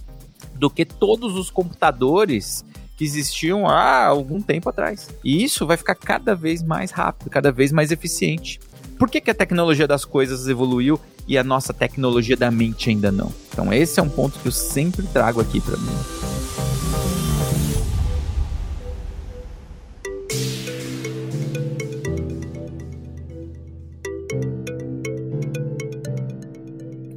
do 0.55 0.71
que 0.71 0.85
todos 0.85 1.37
os 1.37 1.51
computadores 1.51 2.65
que 2.97 3.05
existiam 3.05 3.67
há 3.67 4.05
algum 4.05 4.43
tempo 4.43 4.69
atrás. 4.69 5.09
E 5.25 5.43
isso 5.43 5.67
vai 5.67 5.77
ficar 5.77 5.95
cada 5.95 6.35
vez 6.35 6.63
mais 6.63 6.91
rápido, 6.91 7.31
cada 7.31 7.51
vez 7.51 7.73
mais 7.73 7.91
eficiente. 7.91 8.61
Por 8.99 9.09
que, 9.09 9.21
que 9.21 9.31
a 9.31 9.35
tecnologia 9.35 9.89
das 9.89 10.05
coisas 10.05 10.47
evoluiu 10.47 11.01
e 11.27 11.39
a 11.39 11.43
nossa 11.43 11.73
tecnologia 11.73 12.37
da 12.37 12.51
mente 12.51 12.91
ainda 12.91 13.11
não? 13.11 13.33
Então 13.51 13.73
esse 13.73 13.99
é 13.99 14.03
um 14.03 14.11
ponto 14.11 14.39
que 14.39 14.49
eu 14.49 14.53
sempre 14.53 15.07
trago 15.07 15.41
aqui 15.41 15.61
para 15.61 15.79
mim. 15.79 16.40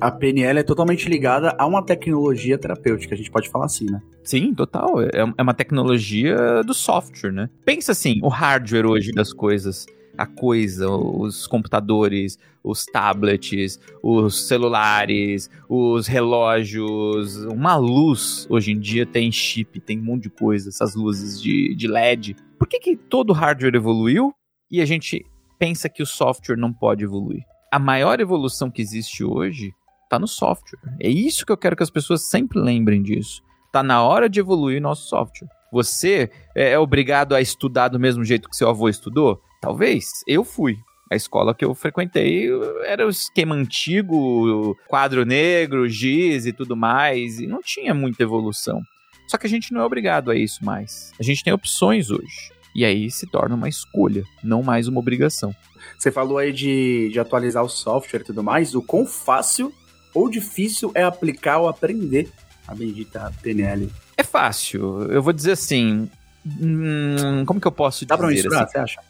A 0.04 0.12
PNL 0.12 0.60
é 0.60 0.64
totalmente 0.64 1.08
ligada 1.08 1.56
a 1.58 1.66
uma 1.66 1.82
tecnologia 1.82 2.58
terapêutica, 2.58 3.16
a 3.16 3.18
gente 3.18 3.32
pode 3.32 3.50
falar 3.50 3.66
assim, 3.66 3.86
né? 3.86 4.02
Sim, 4.22 4.54
total. 4.54 5.02
É, 5.02 5.10
é 5.38 5.42
uma 5.42 5.54
tecnologia 5.54 6.62
do 6.62 6.74
software, 6.74 7.32
né? 7.32 7.50
Pensa 7.64 7.94
assim, 7.94 8.20
o 8.22 8.28
hardware 8.28 8.86
hoje 8.86 9.14
das 9.14 9.32
coisas 9.32 9.86
a 10.16 10.28
coisa, 10.28 10.92
os 10.92 11.48
computadores, 11.48 12.38
os 12.64 12.86
tablets, 12.86 13.80
os 14.04 14.48
celulares, 14.48 15.50
os 15.68 16.06
relógios, 16.06 17.46
uma 17.46 17.76
luz 17.78 18.46
hoje 18.48 18.74
em 18.74 18.80
dia 18.80 19.08
tem 19.08 19.32
chip, 19.32 19.80
tem 19.80 20.00
um 20.00 20.04
monte 20.04 20.24
de 20.24 20.30
coisa, 20.30 20.70
essas 20.70 20.94
luzes 20.94 21.42
de, 21.42 21.74
de 21.76 21.88
LED. 21.88 22.36
Por 22.60 22.68
que, 22.68 22.80
que 22.80 22.96
todo 22.96 23.34
hardware 23.34 23.74
evoluiu 23.74 24.32
e 24.70 24.82
a 24.82 24.86
gente 24.86 25.26
pensa 25.58 25.90
que 25.90 26.04
o 26.04 26.06
software 26.06 26.58
não 26.58 26.72
pode 26.72 27.04
evoluir? 27.04 27.42
A 27.72 27.80
maior 27.80 28.20
evolução 28.20 28.70
que 28.70 28.84
existe 28.84 29.24
hoje 29.24 29.74
Tá 30.13 30.20
no 30.20 30.27
software. 30.27 30.77
É 31.00 31.10
isso 31.10 31.43
que 31.43 31.51
eu 31.51 31.58
quero 31.58 31.75
que 31.75 31.82
as 31.82 31.89
pessoas 31.89 32.29
sempre 32.29 32.60
lembrem 32.60 33.01
disso. 33.01 33.41
Tá 33.72 33.82
na 33.82 34.03
hora 34.03 34.29
de 34.29 34.39
evoluir 34.39 34.79
nosso 34.79 35.10
software. 35.10 35.48
Você 35.72 36.29
é, 36.53 36.74
é 36.74 36.77
obrigado 36.77 37.34
a 37.34 37.41
estudar 37.41 37.88
do 37.88 38.00
mesmo 38.00 38.24
jeito 38.24 38.48
que 38.48 38.55
seu 38.55 38.70
avô 38.70 38.88
estudou? 38.88 39.41
Talvez. 39.60 40.24
Eu 40.27 40.43
fui. 40.43 40.77
A 41.12 41.15
escola 41.15 41.55
que 41.55 41.65
eu 41.65 41.74
frequentei 41.74 42.48
era 42.86 43.08
o 43.08 43.10
esquema 43.10 43.55
antigo, 43.55 44.77
quadro 44.88 45.25
negro, 45.25 45.89
giz 45.89 46.46
e 46.46 46.53
tudo 46.53 46.75
mais, 46.75 47.39
e 47.39 47.48
não 47.48 47.60
tinha 47.63 47.91
muita 47.91 48.22
evolução. 48.22 48.84
Só 49.27 49.36
que 49.36 49.48
a 49.48 49.50
gente 49.50 49.74
não 49.74 49.82
é 49.82 49.84
obrigado 49.84 50.29
a 50.29 50.36
isso 50.36 50.63
mais. 50.63 51.12
A 51.20 51.24
gente 51.24 51.43
tem 51.43 51.51
opções 51.51 52.12
hoje. 52.12 52.51
E 52.75 52.86
aí 52.86 53.10
se 53.10 53.25
torna 53.25 53.55
uma 53.55 53.67
escolha, 53.67 54.24
não 54.43 54.62
mais 54.62 54.88
uma 54.88 55.00
obrigação. 55.00 55.55
Você 55.98 56.12
falou 56.12 56.38
aí 56.38 56.53
de, 56.53 57.10
de 57.12 57.20
atualizar 57.20 57.63
o 57.63 57.70
software 57.70 58.20
e 58.20 58.25
tudo 58.25 58.43
mais. 58.43 58.75
O 58.75 58.82
quão 58.84 59.08
fácil 59.08 59.74
ou 60.13 60.29
difícil 60.29 60.91
é 60.93 61.03
aplicar 61.03 61.60
ou 61.60 61.67
aprender 61.67 62.29
a 62.67 62.74
bendita 62.74 63.34
PNL? 63.41 63.91
É 64.15 64.24
fácil. 64.24 65.03
Eu 65.12 65.22
vou 65.22 65.34
dizer 65.34 65.53
assim. 65.53 66.10
Hum, 66.46 67.46
como 67.46 67.60
que 67.60 67.67
eu 67.67 67.72
posso 67.72 68.00
dizer? 68.00 68.08
Dá 68.08 68.17
pra 68.17 68.27
misturar, 68.27 68.63
assim? 68.63 68.72
você 68.74 68.77
acha? 68.79 69.01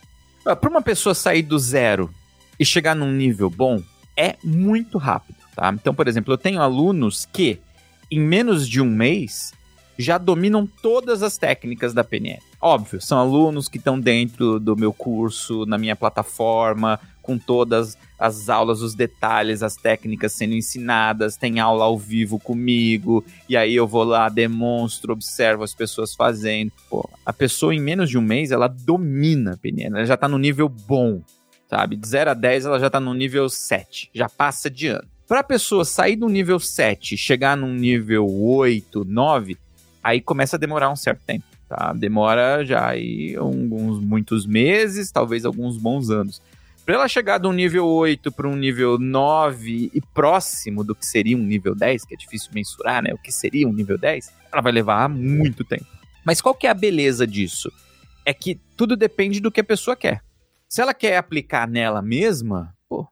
Pra 0.43 0.69
uma 0.69 0.81
pessoa 0.81 1.15
sair 1.15 1.41
do 1.41 1.57
zero 1.57 2.13
e 2.60 2.65
chegar 2.65 2.95
num 2.95 3.12
nível 3.12 3.50
bom, 3.50 3.81
é 4.15 4.36
muito 4.43 4.98
rápido, 4.98 5.38
tá? 5.55 5.72
Então, 5.74 5.93
por 5.93 6.07
exemplo, 6.07 6.33
eu 6.33 6.38
tenho 6.38 6.62
alunos 6.62 7.25
que, 7.31 7.60
em 8.12 8.19
menos 8.19 8.67
de 8.67 8.81
um 8.81 8.86
mês, 8.86 9.53
já 9.98 10.17
dominam 10.17 10.67
todas 10.81 11.24
as 11.24 11.38
técnicas 11.38 11.93
da 11.93 12.03
PNL. 12.03 12.41
Óbvio, 12.60 13.01
são 13.01 13.17
alunos 13.17 13.67
que 13.67 13.77
estão 13.77 14.00
dentro 14.00 14.60
do 14.60 14.75
meu 14.75 14.93
curso, 14.93 15.65
na 15.65 15.77
minha 15.77 15.95
plataforma, 15.95 17.00
com 17.24 17.39
todas 17.39 17.98
as 18.20 18.50
aulas, 18.50 18.82
os 18.82 18.94
detalhes, 18.94 19.63
as 19.63 19.75
técnicas 19.75 20.34
sendo 20.34 20.53
ensinadas, 20.53 21.38
tem 21.38 21.60
aula 21.60 21.86
ao 21.86 21.98
vivo 21.98 22.38
comigo, 22.38 23.25
e 23.50 23.58
aí 23.58 23.75
eu 23.75 23.88
vou 23.88 24.03
lá, 24.03 24.30
demonstro, 24.30 25.13
observo 25.13 25.63
as 25.63 25.74
pessoas 25.74 26.13
fazendo. 26.13 26.72
Pô, 26.89 27.10
a 27.25 27.34
pessoa 27.34 27.74
em 27.74 27.82
menos 27.82 28.10
de 28.10 28.18
um 28.18 28.22
mês, 28.22 28.51
ela 28.51 28.68
domina 28.68 29.53
a 29.53 29.58
PNL, 29.58 29.96
ela 29.96 30.06
já 30.06 30.18
tá 30.18 30.27
no 30.27 30.38
nível 30.38 30.70
bom, 30.70 31.22
sabe? 31.70 31.96
De 31.96 32.08
0 32.08 32.32
a 32.32 32.34
10, 32.34 32.65
ela 32.65 32.80
já 32.80 32.89
tá 32.89 33.00
no 33.00 33.13
nível 33.13 33.50
7, 33.50 34.12
já 34.13 34.30
passa 34.30 34.70
de 34.70 34.88
ano. 34.88 35.08
Para 35.27 35.39
a 35.39 35.44
pessoa 35.44 35.86
sair 35.86 36.18
do 36.18 36.27
nível 36.27 36.60
7 36.60 37.18
chegar 37.18 37.58
num 37.58 37.74
nível 37.74 38.30
8, 38.30 39.06
9, 39.06 39.58
aí 40.03 40.22
começa 40.22 40.58
a 40.58 40.60
demorar 40.60 40.92
um 40.92 40.96
certo 40.96 41.22
tempo. 41.25 41.46
Tá? 41.68 41.92
Demora 41.94 42.63
já 42.63 42.89
aí 42.89 43.36
alguns 43.36 44.00
muitos 44.00 44.46
meses, 44.46 45.12
talvez 45.12 45.46
alguns 45.46 45.77
bons 45.77 46.10
anos. 46.10 46.42
Para 46.86 46.96
ela 46.96 47.08
chegar 47.08 47.38
de 47.38 47.48
um 47.48 47.54
nível 47.54 47.88
8 47.88 48.30
para 48.30 48.48
um 48.48 48.58
nível 48.58 49.00
9 49.00 49.90
e 49.94 50.02
próximo 50.13 50.84
do 50.84 50.94
que 50.94 51.06
seria 51.06 51.38
um 51.38 51.44
nível 51.44 51.74
10, 51.74 52.04
que 52.04 52.13
é 52.13 52.18
difícil 52.18 52.52
mensurar, 52.54 53.02
né? 53.02 53.13
O 53.13 53.18
que 53.18 53.32
seria 53.32 53.66
um 53.66 53.72
nível 53.72 53.98
10, 53.98 54.34
ela 54.52 54.62
vai 54.62 54.74
levar 54.74 55.08
muito 55.08 55.63
tempo. 55.63 55.86
Mas 56.25 56.42
qual 56.42 56.54
que 56.54 56.68
é 56.68 56.70
a 56.70 56.74
beleza 56.74 57.25
disso? 57.25 57.72
É 58.25 58.34
que 58.34 58.60
tudo 58.75 58.98
depende 58.98 59.40
do 59.40 59.50
que 59.50 59.62
a 59.62 59.63
pessoa 59.63 59.96
quer. 59.96 60.22
Se 60.68 60.82
ela 60.82 60.94
quer 60.94 61.16
aplicar 61.16 61.70
nela 61.70 62.02
mesma, 62.02 62.75
pô, 62.90 63.08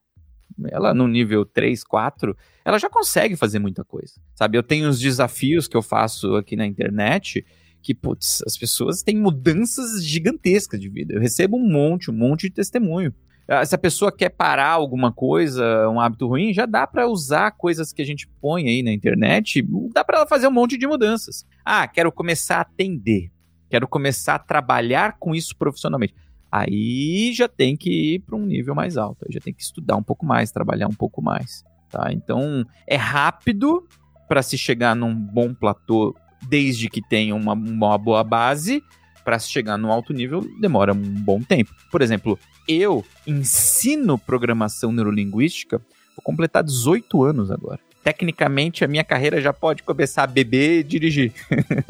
ela 0.69 0.93
no 0.93 1.07
nível 1.07 1.45
3, 1.45 1.81
4, 1.81 2.35
ela 2.65 2.77
já 2.77 2.89
consegue 2.89 3.37
fazer 3.37 3.59
muita 3.59 3.85
coisa. 3.85 4.15
Sabe, 4.35 4.57
eu 4.57 4.63
tenho 4.63 4.89
os 4.89 4.99
desafios 4.99 5.69
que 5.69 5.77
eu 5.77 5.81
faço 5.81 6.35
aqui 6.35 6.57
na 6.57 6.65
internet 6.65 7.45
que, 7.81 7.95
putz, 7.95 8.43
as 8.45 8.57
pessoas 8.57 9.01
têm 9.01 9.17
mudanças 9.17 10.05
gigantescas 10.05 10.79
de 10.79 10.89
vida. 10.89 11.13
Eu 11.13 11.21
recebo 11.21 11.55
um 11.55 11.67
monte, 11.67 12.11
um 12.11 12.13
monte 12.13 12.49
de 12.49 12.55
testemunho. 12.55 13.13
Ah, 13.53 13.65
se 13.65 13.75
a 13.75 13.77
pessoa 13.77 14.13
quer 14.13 14.29
parar 14.29 14.69
alguma 14.69 15.11
coisa, 15.11 15.89
um 15.89 15.99
hábito 15.99 16.25
ruim, 16.25 16.53
já 16.53 16.65
dá 16.65 16.87
para 16.87 17.05
usar 17.05 17.51
coisas 17.51 17.91
que 17.91 18.01
a 18.01 18.05
gente 18.05 18.25
põe 18.39 18.69
aí 18.69 18.81
na 18.81 18.93
internet, 18.93 19.61
dá 19.93 20.05
para 20.05 20.19
ela 20.19 20.25
fazer 20.25 20.47
um 20.47 20.51
monte 20.51 20.77
de 20.77 20.87
mudanças. 20.87 21.45
Ah, 21.65 21.85
quero 21.85 22.13
começar 22.13 22.59
a 22.59 22.61
atender, 22.61 23.29
quero 23.69 23.89
começar 23.89 24.35
a 24.35 24.39
trabalhar 24.39 25.17
com 25.19 25.35
isso 25.35 25.53
profissionalmente. 25.57 26.15
Aí 26.49 27.33
já 27.33 27.49
tem 27.49 27.75
que 27.75 28.13
ir 28.13 28.19
para 28.19 28.37
um 28.37 28.45
nível 28.45 28.73
mais 28.73 28.95
alto, 28.95 29.25
já 29.29 29.41
tem 29.41 29.53
que 29.53 29.61
estudar 29.61 29.97
um 29.97 30.03
pouco 30.03 30.25
mais, 30.25 30.49
trabalhar 30.49 30.87
um 30.87 30.95
pouco 30.95 31.21
mais, 31.21 31.61
tá? 31.89 32.07
Então, 32.13 32.65
é 32.87 32.95
rápido 32.95 33.85
para 34.29 34.41
se 34.41 34.57
chegar 34.57 34.95
num 34.95 35.13
bom 35.13 35.53
platô 35.53 36.15
desde 36.47 36.89
que 36.89 37.01
tenha 37.01 37.35
uma, 37.35 37.51
uma 37.51 37.97
boa 37.97 38.23
base, 38.23 38.81
para 39.25 39.37
se 39.39 39.49
chegar 39.49 39.77
no 39.77 39.91
alto 39.91 40.13
nível 40.13 40.41
demora 40.59 40.93
um 40.93 41.01
bom 41.01 41.41
tempo. 41.41 41.71
Por 41.91 42.01
exemplo, 42.01 42.39
eu 42.67 43.05
ensino 43.25 44.17
programação 44.17 44.91
neurolinguística, 44.91 45.77
vou 46.15 46.23
completar 46.23 46.63
18 46.63 47.23
anos 47.23 47.51
agora. 47.51 47.79
Tecnicamente, 48.03 48.83
a 48.83 48.87
minha 48.87 49.03
carreira 49.03 49.39
já 49.39 49.53
pode 49.53 49.83
começar 49.83 50.23
a 50.23 50.27
beber 50.27 50.79
e 50.79 50.83
dirigir. 50.83 51.33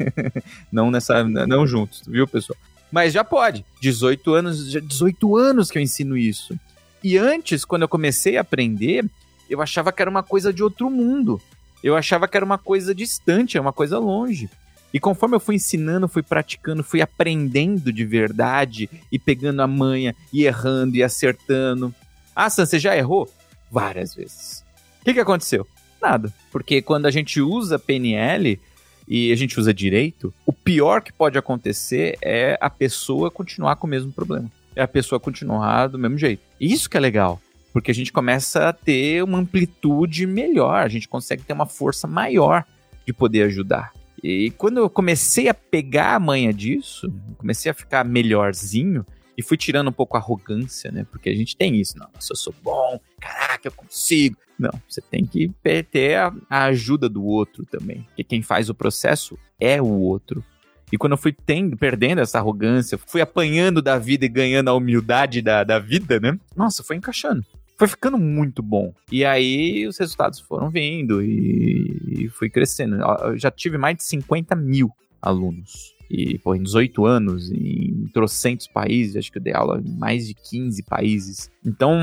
não 0.70 0.90
nessa, 0.90 1.24
não 1.24 1.66
juntos, 1.66 2.02
viu, 2.06 2.26
pessoal? 2.28 2.58
Mas 2.90 3.14
já 3.14 3.24
pode. 3.24 3.64
18 3.80 4.34
anos, 4.34 4.70
já 4.70 4.80
18 4.80 5.36
anos 5.36 5.70
que 5.70 5.78
eu 5.78 5.82
ensino 5.82 6.16
isso. 6.16 6.58
E 7.02 7.16
antes, 7.16 7.64
quando 7.64 7.82
eu 7.82 7.88
comecei 7.88 8.36
a 8.36 8.42
aprender, 8.42 9.06
eu 9.48 9.62
achava 9.62 9.90
que 9.90 10.02
era 10.02 10.10
uma 10.10 10.22
coisa 10.22 10.52
de 10.52 10.62
outro 10.62 10.90
mundo. 10.90 11.40
Eu 11.82 11.96
achava 11.96 12.28
que 12.28 12.36
era 12.36 12.44
uma 12.44 12.58
coisa 12.58 12.94
distante, 12.94 13.58
uma 13.58 13.72
coisa 13.72 13.98
longe. 13.98 14.50
E 14.92 15.00
conforme 15.00 15.34
eu 15.34 15.40
fui 15.40 15.54
ensinando, 15.54 16.08
fui 16.08 16.22
praticando, 16.22 16.84
fui 16.84 17.00
aprendendo 17.00 17.92
de 17.92 18.04
verdade 18.04 18.90
e 19.10 19.18
pegando 19.18 19.62
a 19.62 19.66
manha 19.66 20.14
e 20.32 20.44
errando 20.44 20.96
e 20.96 21.02
acertando. 21.02 21.94
Ah, 22.36 22.50
Sam, 22.50 22.66
você 22.66 22.78
já 22.78 22.96
errou? 22.96 23.28
Várias 23.70 24.14
vezes. 24.14 24.64
O 25.00 25.04
que, 25.04 25.14
que 25.14 25.20
aconteceu? 25.20 25.66
Nada. 26.00 26.32
Porque 26.50 26.82
quando 26.82 27.06
a 27.06 27.10
gente 27.10 27.40
usa 27.40 27.78
PNL 27.78 28.60
e 29.08 29.32
a 29.32 29.36
gente 29.36 29.58
usa 29.58 29.72
direito, 29.72 30.32
o 30.44 30.52
pior 30.52 31.00
que 31.00 31.12
pode 31.12 31.38
acontecer 31.38 32.18
é 32.20 32.58
a 32.60 32.68
pessoa 32.68 33.30
continuar 33.30 33.76
com 33.76 33.86
o 33.86 33.90
mesmo 33.90 34.12
problema. 34.12 34.50
É 34.76 34.82
a 34.82 34.88
pessoa 34.88 35.20
continuar 35.20 35.86
do 35.86 35.98
mesmo 35.98 36.18
jeito. 36.18 36.42
Isso 36.60 36.88
que 36.88 36.96
é 36.96 37.00
legal. 37.00 37.40
Porque 37.72 37.90
a 37.90 37.94
gente 37.94 38.12
começa 38.12 38.68
a 38.68 38.72
ter 38.72 39.22
uma 39.24 39.38
amplitude 39.38 40.26
melhor, 40.26 40.84
a 40.84 40.88
gente 40.88 41.08
consegue 41.08 41.42
ter 41.42 41.54
uma 41.54 41.66
força 41.66 42.06
maior 42.06 42.64
de 43.06 43.12
poder 43.12 43.44
ajudar. 43.44 43.92
E 44.22 44.50
quando 44.52 44.78
eu 44.78 44.88
comecei 44.88 45.48
a 45.48 45.54
pegar 45.54 46.14
a 46.14 46.20
manha 46.20 46.52
disso, 46.52 47.12
comecei 47.38 47.70
a 47.70 47.74
ficar 47.74 48.04
melhorzinho 48.04 49.04
e 49.36 49.42
fui 49.42 49.56
tirando 49.56 49.88
um 49.88 49.92
pouco 49.92 50.16
a 50.16 50.20
arrogância, 50.20 50.92
né? 50.92 51.04
Porque 51.10 51.28
a 51.28 51.34
gente 51.34 51.56
tem 51.56 51.80
isso, 51.80 51.98
nossa, 51.98 52.32
eu 52.32 52.36
sou 52.36 52.54
bom, 52.62 53.00
caraca, 53.20 53.66
eu 53.66 53.72
consigo. 53.72 54.36
Não, 54.58 54.70
você 54.88 55.00
tem 55.00 55.26
que 55.26 55.50
ter 55.90 56.16
a, 56.16 56.32
a 56.48 56.64
ajuda 56.66 57.08
do 57.08 57.24
outro 57.24 57.66
também. 57.66 58.02
Porque 58.02 58.22
quem 58.22 58.42
faz 58.42 58.68
o 58.68 58.74
processo 58.74 59.36
é 59.58 59.82
o 59.82 59.86
outro. 59.86 60.44
E 60.92 60.96
quando 60.96 61.12
eu 61.12 61.18
fui 61.18 61.32
tendo, 61.32 61.76
perdendo 61.76 62.20
essa 62.20 62.38
arrogância, 62.38 62.98
fui 62.98 63.20
apanhando 63.20 63.82
da 63.82 63.98
vida 63.98 64.24
e 64.24 64.28
ganhando 64.28 64.68
a 64.68 64.74
humildade 64.74 65.42
da, 65.42 65.64
da 65.64 65.78
vida, 65.80 66.20
né? 66.20 66.38
Nossa, 66.54 66.84
foi 66.84 66.96
encaixando 66.96 67.44
foi 67.82 67.88
ficando 67.88 68.16
muito 68.16 68.62
bom. 68.62 68.94
E 69.10 69.24
aí 69.24 69.88
os 69.88 69.98
resultados 69.98 70.38
foram 70.38 70.70
vindo 70.70 71.20
e, 71.20 72.00
e 72.06 72.28
fui 72.28 72.48
crescendo. 72.48 72.94
Eu 73.24 73.36
já 73.36 73.50
tive 73.50 73.76
mais 73.76 73.96
de 73.96 74.04
50 74.04 74.54
mil 74.54 74.88
alunos. 75.20 75.92
E, 76.08 76.38
pô, 76.38 76.54
em 76.54 76.62
18 76.62 77.04
anos, 77.04 77.50
em 77.50 78.08
trocentos 78.14 78.68
países, 78.68 79.16
acho 79.16 79.32
que 79.32 79.38
eu 79.38 79.42
dei 79.42 79.52
aula 79.52 79.82
em 79.84 79.98
mais 79.98 80.28
de 80.28 80.34
15 80.34 80.84
países. 80.84 81.50
Então, 81.66 81.98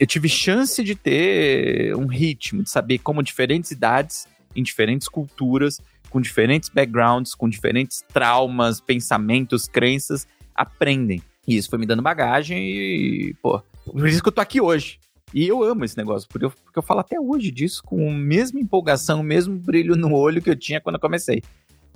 eu 0.00 0.06
tive 0.06 0.28
chance 0.28 0.82
de 0.82 0.96
ter 0.96 1.94
um 1.94 2.06
ritmo, 2.06 2.64
de 2.64 2.70
saber 2.70 2.98
como 2.98 3.22
diferentes 3.22 3.70
idades, 3.70 4.26
em 4.56 4.64
diferentes 4.64 5.08
culturas, 5.08 5.80
com 6.08 6.20
diferentes 6.20 6.68
backgrounds, 6.68 7.36
com 7.36 7.48
diferentes 7.48 8.02
traumas, 8.12 8.80
pensamentos, 8.80 9.68
crenças, 9.68 10.26
aprendem. 10.56 11.22
E 11.46 11.56
isso 11.56 11.70
foi 11.70 11.78
me 11.78 11.86
dando 11.86 12.02
bagagem 12.02 12.58
e, 12.68 13.34
pô, 13.40 13.62
por 13.84 14.08
isso 14.08 14.20
que 14.20 14.28
eu 14.28 14.32
tô 14.32 14.40
aqui 14.40 14.60
hoje. 14.60 14.98
E 15.32 15.46
eu 15.46 15.62
amo 15.62 15.84
esse 15.84 15.96
negócio, 15.96 16.28
porque 16.28 16.44
eu, 16.44 16.50
porque 16.50 16.78
eu 16.78 16.82
falo 16.82 17.00
até 17.00 17.18
hoje 17.20 17.50
disso 17.50 17.82
com 17.84 18.10
a 18.10 18.12
mesma 18.12 18.60
empolgação, 18.60 19.20
o 19.20 19.24
mesmo 19.24 19.56
brilho 19.56 19.94
no 19.94 20.12
olho 20.12 20.42
que 20.42 20.50
eu 20.50 20.56
tinha 20.56 20.80
quando 20.80 20.96
eu 20.96 21.00
comecei. 21.00 21.42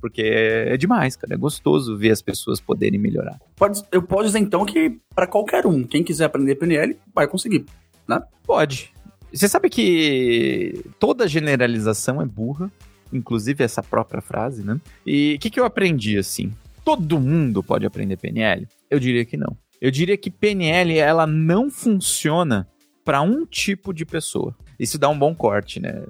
Porque 0.00 0.22
é 0.22 0.76
demais, 0.76 1.16
cara. 1.16 1.34
É 1.34 1.36
gostoso 1.36 1.96
ver 1.96 2.10
as 2.10 2.20
pessoas 2.20 2.60
poderem 2.60 3.00
melhorar. 3.00 3.40
Pode, 3.56 3.82
eu 3.90 4.02
posso 4.02 4.24
dizer 4.24 4.38
então 4.38 4.64
que 4.66 4.98
para 5.14 5.26
qualquer 5.26 5.66
um, 5.66 5.82
quem 5.82 6.04
quiser 6.04 6.26
aprender 6.26 6.56
PNL, 6.56 6.96
vai 7.14 7.26
conseguir, 7.26 7.64
né? 8.06 8.22
Pode. 8.46 8.92
Você 9.32 9.48
sabe 9.48 9.70
que 9.70 10.84
toda 11.00 11.26
generalização 11.26 12.20
é 12.20 12.26
burra, 12.26 12.70
inclusive 13.12 13.64
essa 13.64 13.82
própria 13.82 14.20
frase, 14.20 14.62
né? 14.62 14.78
E 15.06 15.34
o 15.36 15.38
que, 15.40 15.50
que 15.50 15.58
eu 15.58 15.64
aprendi 15.64 16.18
assim? 16.18 16.52
Todo 16.84 17.18
mundo 17.18 17.62
pode 17.62 17.86
aprender 17.86 18.18
PNL? 18.18 18.68
Eu 18.90 19.00
diria 19.00 19.24
que 19.24 19.36
não. 19.36 19.56
Eu 19.80 19.90
diria 19.90 20.16
que 20.16 20.30
PNL 20.30 20.98
ela 20.98 21.26
não 21.26 21.70
funciona 21.70 22.68
para 23.04 23.20
um 23.22 23.44
tipo 23.44 23.92
de 23.92 24.04
pessoa. 24.06 24.56
Isso 24.78 24.98
dá 24.98 25.08
um 25.08 25.18
bom 25.18 25.34
corte, 25.34 25.78
né? 25.78 26.02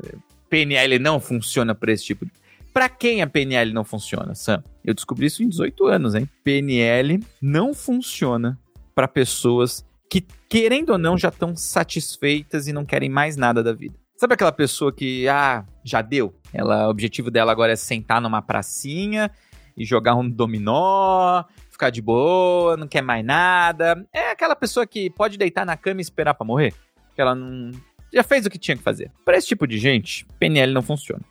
PNL 0.49 0.99
não 0.99 1.19
funciona 1.19 1.75
para 1.75 1.93
esse 1.93 2.05
tipo 2.05 2.25
de. 2.25 2.33
Para 2.73 2.89
quem 2.89 3.23
a 3.23 3.27
PNL 3.27 3.73
não 3.73 3.85
funciona, 3.85 4.35
Sam? 4.35 4.63
Eu 4.85 4.95
descobri 4.95 5.27
isso 5.27 5.43
em 5.43 5.49
18 5.49 5.87
anos, 5.87 6.15
hein? 6.15 6.29
PNL 6.43 7.21
não 7.41 7.73
funciona 7.73 8.59
para 8.95 9.09
pessoas 9.09 9.85
que, 10.11 10.25
querendo 10.49 10.91
ou 10.91 10.99
não, 10.99 11.17
já 11.19 11.29
estão 11.29 11.57
satisfeitas 11.57 12.67
e 12.69 12.73
não 12.73 12.85
querem 12.85 13.09
mais 13.09 13.37
nada 13.37 13.63
da 13.63 13.73
vida. 13.73 13.95
Sabe 14.17 14.35
aquela 14.35 14.53
pessoa 14.53 14.93
que, 14.93 15.29
ah, 15.29 15.65
já 15.85 16.01
deu? 16.01 16.35
Ela, 16.53 16.87
o 16.87 16.91
objetivo 16.91 17.31
dela 17.31 17.51
agora 17.51 17.73
é 17.73 17.77
sentar 17.77 18.21
numa 18.21 18.41
pracinha 18.41 19.31
e 19.77 19.85
jogar 19.85 20.15
um 20.15 20.29
dominó, 20.29 21.45
ficar 21.75 21.91
de 21.91 22.01
boa, 22.01 22.77
não 22.77 22.89
quer 22.89 23.03
mais 23.03 23.25
nada. 23.25 24.07
É 24.13 24.31
aquela 24.31 24.57
pessoa 24.57 24.87
que 24.87 25.11
pode 25.11 25.37
deitar 25.37 25.67
na 25.67 25.77
cama 25.77 26.01
e 26.01 26.03
esperar 26.03 26.35
para 26.35 26.47
morrer 26.47 26.75
que 27.15 27.21
ela 27.21 27.35
não. 27.35 27.71
Já 28.13 28.23
fez 28.23 28.45
o 28.47 28.51
que 28.51 28.59
tinha 28.59 28.77
que 28.77 28.83
fazer. 28.83 29.11
Para 29.25 29.37
esse 29.37 29.47
tipo 29.47 29.67
de 29.67 29.79
gente, 29.79 30.27
PNL 30.39 30.73
não 30.73 30.83
funciona. 30.83 31.23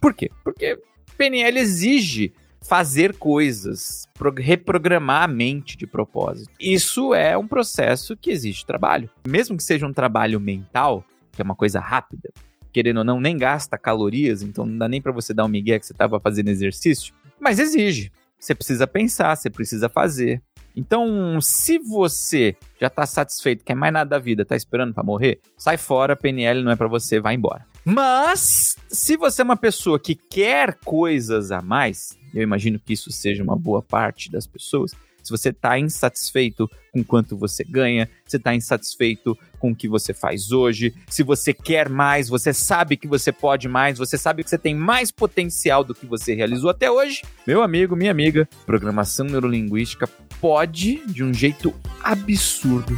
Por 0.00 0.14
quê? 0.14 0.30
Porque 0.42 0.78
PNL 1.16 1.58
exige 1.58 2.32
fazer 2.62 3.16
coisas, 3.16 4.06
reprogramar 4.38 5.22
a 5.22 5.28
mente 5.28 5.76
de 5.76 5.86
propósito. 5.86 6.50
Isso 6.60 7.14
é 7.14 7.36
um 7.38 7.46
processo 7.46 8.16
que 8.16 8.30
exige 8.30 8.66
trabalho. 8.66 9.08
Mesmo 9.26 9.56
que 9.56 9.62
seja 9.62 9.86
um 9.86 9.92
trabalho 9.92 10.40
mental, 10.40 11.04
que 11.32 11.40
é 11.40 11.44
uma 11.44 11.54
coisa 11.54 11.80
rápida, 11.80 12.30
querendo 12.72 12.98
ou 12.98 13.04
não, 13.04 13.20
nem 13.20 13.36
gasta 13.36 13.78
calorias, 13.78 14.42
então 14.42 14.66
não 14.66 14.76
dá 14.76 14.88
nem 14.88 15.00
para 15.00 15.12
você 15.12 15.32
dar 15.32 15.44
um 15.44 15.48
migué 15.48 15.78
que 15.78 15.86
você 15.86 15.92
estava 15.92 16.20
fazendo 16.20 16.48
exercício, 16.48 17.14
mas 17.40 17.58
exige. 17.58 18.12
Você 18.46 18.54
precisa 18.54 18.86
pensar, 18.86 19.34
você 19.34 19.50
precisa 19.50 19.88
fazer. 19.88 20.40
Então, 20.76 21.40
se 21.40 21.80
você 21.80 22.54
já 22.80 22.88
tá 22.88 23.04
satisfeito, 23.04 23.64
quer 23.64 23.74
mais 23.74 23.92
nada 23.92 24.10
da 24.10 24.18
vida, 24.20 24.44
tá 24.44 24.54
esperando 24.54 24.94
para 24.94 25.02
morrer, 25.02 25.40
sai 25.58 25.76
fora, 25.76 26.14
PNL 26.14 26.62
não 26.62 26.70
é 26.70 26.76
para 26.76 26.86
você, 26.86 27.18
vai 27.18 27.34
embora. 27.34 27.66
Mas, 27.84 28.76
se 28.88 29.16
você 29.16 29.42
é 29.42 29.44
uma 29.44 29.56
pessoa 29.56 29.98
que 29.98 30.14
quer 30.14 30.78
coisas 30.84 31.50
a 31.50 31.60
mais, 31.60 32.16
eu 32.32 32.40
imagino 32.40 32.78
que 32.78 32.92
isso 32.92 33.10
seja 33.10 33.42
uma 33.42 33.56
boa 33.56 33.82
parte 33.82 34.30
das 34.30 34.46
pessoas, 34.46 34.92
se 35.26 35.30
você 35.30 35.48
está 35.48 35.78
insatisfeito 35.78 36.70
com 36.92 37.02
quanto 37.02 37.36
você 37.36 37.64
ganha, 37.64 38.08
você 38.24 38.36
está 38.36 38.54
insatisfeito 38.54 39.36
com 39.58 39.72
o 39.72 39.76
que 39.76 39.88
você 39.88 40.14
faz 40.14 40.52
hoje, 40.52 40.94
se 41.08 41.22
você 41.22 41.52
quer 41.52 41.88
mais, 41.88 42.28
você 42.28 42.52
sabe 42.52 42.96
que 42.96 43.08
você 43.08 43.32
pode 43.32 43.68
mais, 43.68 43.98
você 43.98 44.16
sabe 44.16 44.44
que 44.44 44.50
você 44.50 44.58
tem 44.58 44.74
mais 44.74 45.10
potencial 45.10 45.82
do 45.82 45.94
que 45.94 46.06
você 46.06 46.34
realizou 46.34 46.70
até 46.70 46.90
hoje, 46.90 47.22
meu 47.46 47.62
amigo, 47.62 47.96
minha 47.96 48.10
amiga, 48.10 48.48
programação 48.64 49.26
neurolinguística 49.26 50.08
pode, 50.40 51.04
de 51.06 51.24
um 51.24 51.32
jeito 51.32 51.74
absurdo, 52.02 52.96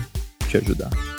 te 0.48 0.58
ajudar. 0.58 1.17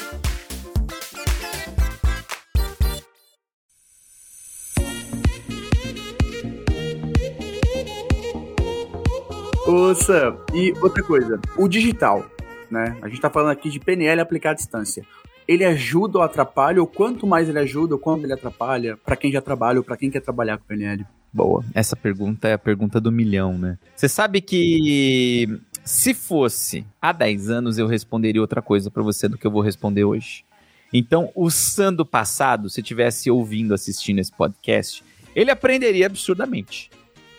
Ô 9.72 9.94
Sam, 9.94 10.36
e 10.52 10.74
outra 10.82 11.04
coisa, 11.04 11.40
o 11.56 11.68
digital, 11.68 12.26
né? 12.72 12.98
A 13.04 13.08
gente 13.08 13.22
tá 13.22 13.30
falando 13.30 13.52
aqui 13.52 13.70
de 13.70 13.80
PNL 13.80 14.20
aplicado 14.20 14.54
à 14.54 14.56
distância. 14.56 15.06
Ele 15.48 15.64
ajuda 15.64 16.18
ou 16.18 16.24
atrapalha, 16.24 16.82
ou 16.82 16.88
quanto 16.88 17.28
mais 17.28 17.48
ele 17.48 17.60
ajuda, 17.60 17.94
ou 17.94 18.00
quanto 18.00 18.24
ele 18.24 18.34
atrapalha, 18.34 18.98
para 18.98 19.16
quem 19.16 19.32
já 19.32 19.40
trabalha 19.42 19.78
ou 19.78 19.84
para 19.84 19.96
quem 19.96 20.10
quer 20.10 20.22
trabalhar 20.22 20.58
com 20.58 20.66
PNL? 20.66 21.06
Boa. 21.32 21.64
Essa 21.72 21.96
pergunta 21.96 22.48
é 22.48 22.54
a 22.54 22.58
pergunta 22.58 23.00
do 23.00 23.12
milhão, 23.12 23.60
né? 23.60 23.78
Você 23.96 24.10
sabe 24.10 24.42
que 24.42 25.48
se 25.84 26.16
fosse 26.16 26.84
há 27.00 27.12
10 27.12 27.52
anos, 27.52 27.78
eu 27.78 27.86
responderia 27.86 28.42
outra 28.42 28.64
coisa 28.64 28.90
para 28.90 29.04
você 29.04 29.28
do 29.28 29.38
que 29.38 29.46
eu 29.46 29.52
vou 29.52 29.62
responder 29.62 30.04
hoje. 30.04 30.44
Então, 30.92 31.32
o 31.36 31.52
Sam 31.52 31.94
do 31.94 32.08
passado, 32.08 32.72
se 32.72 32.82
tivesse 32.82 33.30
ouvindo, 33.30 33.76
assistindo 33.76 34.18
esse 34.18 34.32
podcast, 34.32 35.04
ele 35.36 35.52
aprenderia 35.52 36.08
absurdamente 36.08 36.90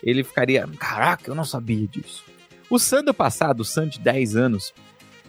ele 0.03 0.25
ficaria, 0.25 0.67
caraca, 0.79 1.31
eu 1.31 1.35
não 1.35 1.45
sabia 1.45 1.87
disso. 1.87 2.25
O 2.69 2.79
Sam 2.79 3.05
do 3.05 3.15
passado, 3.15 3.61
o 3.61 3.65
Sam 3.65 3.89
de 3.89 3.99
10 3.99 4.37
anos, 4.37 4.73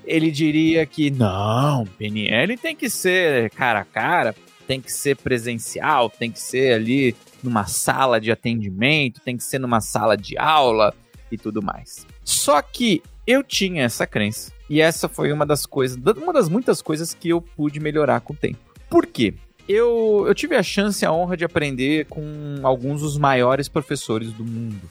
ele 0.05 0.31
diria 0.31 0.85
que 0.85 1.09
não, 1.09 1.85
PNL 1.97 2.57
tem 2.57 2.75
que 2.75 2.89
ser 2.89 3.49
cara 3.51 3.81
a 3.81 3.85
cara, 3.85 4.35
tem 4.67 4.79
que 4.79 4.91
ser 4.91 5.17
presencial, 5.17 6.09
tem 6.09 6.31
que 6.31 6.39
ser 6.39 6.73
ali 6.73 7.15
numa 7.43 7.65
sala 7.65 8.19
de 8.21 8.31
atendimento, 8.31 9.19
tem 9.21 9.35
que 9.35 9.43
ser 9.43 9.59
numa 9.59 9.81
sala 9.81 10.15
de 10.15 10.37
aula 10.37 10.93
e 11.31 11.37
tudo 11.37 11.61
mais. 11.61 12.05
Só 12.23 12.61
que 12.61 13.01
eu 13.25 13.43
tinha 13.43 13.83
essa 13.83 14.05
crença 14.05 14.51
e 14.69 14.79
essa 14.79 15.09
foi 15.09 15.31
uma 15.31 15.45
das 15.45 15.65
coisas, 15.65 15.97
uma 16.17 16.33
das 16.33 16.47
muitas 16.47 16.81
coisas 16.81 17.13
que 17.13 17.29
eu 17.29 17.41
pude 17.41 17.79
melhorar 17.79 18.21
com 18.21 18.33
o 18.33 18.35
tempo. 18.35 18.59
Por 18.89 19.05
quê? 19.05 19.33
Eu, 19.71 20.25
eu 20.27 20.33
tive 20.33 20.55
a 20.55 20.63
chance 20.63 21.03
e 21.03 21.05
a 21.05 21.11
honra 21.11 21.37
de 21.37 21.45
aprender 21.45 22.05
com 22.05 22.25
alguns 22.63 23.01
dos 23.01 23.17
maiores 23.17 23.67
professores 23.67 24.31
do 24.33 24.43
mundo 24.43 24.81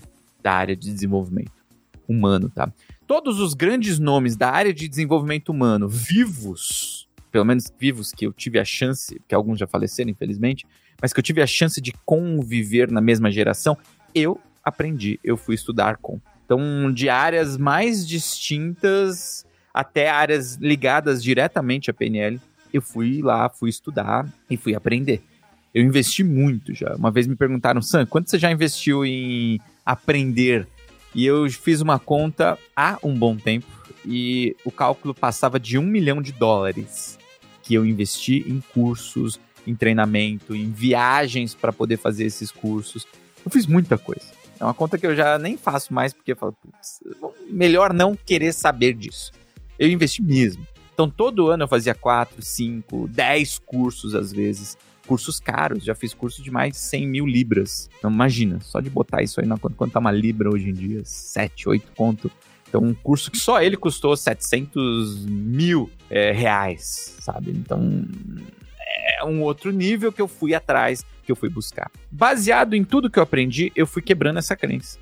da 0.43 0.53
área 0.53 0.77
de 0.77 0.93
desenvolvimento 0.93 1.53
humano, 2.09 2.51
tá? 2.51 2.73
Todos 3.07 3.41
os 3.41 3.55
grandes 3.55 3.99
nomes 3.99 4.37
da 4.37 4.51
área 4.51 4.73
de 4.73 4.89
desenvolvimento 4.89 5.51
humano 5.51 5.89
vivos, 5.89 7.09
pelo 7.31 7.45
menos 7.45 7.73
vivos 7.79 8.13
que 8.13 8.27
eu 8.27 8.33
tive 8.33 8.59
a 8.59 8.65
chance, 8.65 9.21
que 9.27 9.35
alguns 9.35 9.59
já 9.59 9.67
faleceram, 9.67 10.11
infelizmente, 10.11 10.67
mas 11.01 11.13
que 11.13 11.19
eu 11.19 11.25
tive 11.25 11.43
a 11.43 11.47
chance 11.47 11.81
de 11.81 11.93
conviver 12.05 12.91
na 12.91 13.01
mesma 13.01 13.31
geração, 13.31 13.77
eu 14.15 14.41
aprendi, 14.65 15.19
eu 15.25 15.37
fui 15.37 15.55
estudar 15.55 15.97
com. 15.97 16.21
Então, 16.45 16.93
de 16.93 17.09
áreas 17.09 17.57
mais 17.57 18.07
distintas 18.07 19.47
até 19.73 20.11
áreas 20.11 20.57
ligadas 20.57 21.23
diretamente 21.23 21.91
à 21.91 21.95
PNL, 21.95 22.41
eu 22.73 22.83
fui 22.83 23.23
lá, 23.23 23.49
fui 23.49 23.71
estudar 23.71 24.27
e 24.49 24.57
fui 24.57 24.75
aprender. 24.75 25.23
Eu 25.73 25.85
investi 25.85 26.25
muito 26.25 26.75
já. 26.75 26.95
Uma 26.97 27.11
vez 27.11 27.27
me 27.27 27.37
perguntaram, 27.37 27.81
Sam, 27.81 28.07
quanto 28.07 28.31
você 28.31 28.39
já 28.39 28.51
investiu 28.51 29.05
em 29.05 29.61
aprender. 29.85 30.67
E 31.15 31.25
eu 31.25 31.49
fiz 31.51 31.81
uma 31.81 31.99
conta 31.99 32.59
há 32.75 32.99
um 33.03 33.15
bom 33.15 33.37
tempo 33.37 33.67
e 34.05 34.57
o 34.65 34.71
cálculo 34.71 35.13
passava 35.13 35.59
de 35.59 35.77
um 35.77 35.83
milhão 35.83 36.23
de 36.23 36.33
dólares 36.33 37.19
que 37.63 37.75
eu 37.75 37.85
investi 37.85 38.45
em 38.47 38.61
cursos, 38.73 39.39
em 39.67 39.75
treinamento, 39.75 40.55
em 40.55 40.71
viagens 40.71 41.55
para 41.55 41.73
poder 41.73 41.97
fazer 41.97 42.25
esses 42.25 42.51
cursos. 42.51 43.07
Eu 43.45 43.51
fiz 43.51 43.67
muita 43.67 43.99
coisa. 43.99 44.27
É 44.59 44.65
uma 44.65 44.75
conta 44.75 44.99
que 44.99 45.07
eu 45.07 45.17
já 45.17 45.39
nem 45.39 45.57
faço 45.57 45.93
mais 45.93 46.13
porque 46.13 46.33
eu 46.33 46.37
falo, 46.37 46.57
melhor 47.49 47.93
não 47.93 48.15
querer 48.15 48.53
saber 48.53 48.95
disso. 48.95 49.33
Eu 49.79 49.89
investi 49.89 50.23
mesmo. 50.23 50.67
Então 51.01 51.09
todo 51.09 51.49
ano 51.49 51.65
eu 51.65 51.69
fazia 51.69 51.95
4, 51.95 52.43
5, 52.43 53.09
10 53.09 53.59
cursos 53.61 54.15
às 54.15 54.31
vezes. 54.31 54.77
Cursos 55.07 55.41
caros, 55.41 55.83
já 55.83 55.95
fiz 55.95 56.13
curso 56.13 56.43
de 56.43 56.51
mais 56.51 56.73
de 56.73 56.79
100 56.79 57.09
mil 57.09 57.27
libras. 57.27 57.89
Então 57.97 58.11
imagina, 58.11 58.61
só 58.61 58.81
de 58.81 58.91
botar 58.91 59.23
isso 59.23 59.41
aí 59.41 59.47
na 59.47 59.57
conta, 59.57 59.75
quanto 59.75 59.93
tá 59.93 59.99
uma 59.99 60.13
libra 60.13 60.51
hoje 60.51 60.69
em 60.69 60.75
dia? 60.75 61.01
7, 61.03 61.71
8 61.71 61.93
conto. 61.97 62.31
Então, 62.69 62.83
um 62.83 62.93
curso 62.93 63.31
que 63.31 63.39
só 63.39 63.63
ele 63.63 63.79
custou 63.79 64.15
700 64.15 65.25
mil 65.25 65.91
é, 66.11 66.33
reais, 66.33 67.17
sabe? 67.19 67.51
Então, 67.51 68.05
é 69.19 69.25
um 69.25 69.41
outro 69.41 69.73
nível 69.73 70.13
que 70.13 70.21
eu 70.21 70.29
fui 70.29 70.55
atrás, 70.55 71.03
que 71.25 71.33
eu 71.33 71.37
fui 71.37 71.49
buscar. 71.49 71.91
Baseado 72.11 72.75
em 72.75 72.85
tudo 72.85 73.09
que 73.09 73.19
eu 73.19 73.23
aprendi, 73.23 73.73
eu 73.75 73.87
fui 73.87 74.03
quebrando 74.03 74.39
essa 74.39 74.55
crença. 74.55 74.99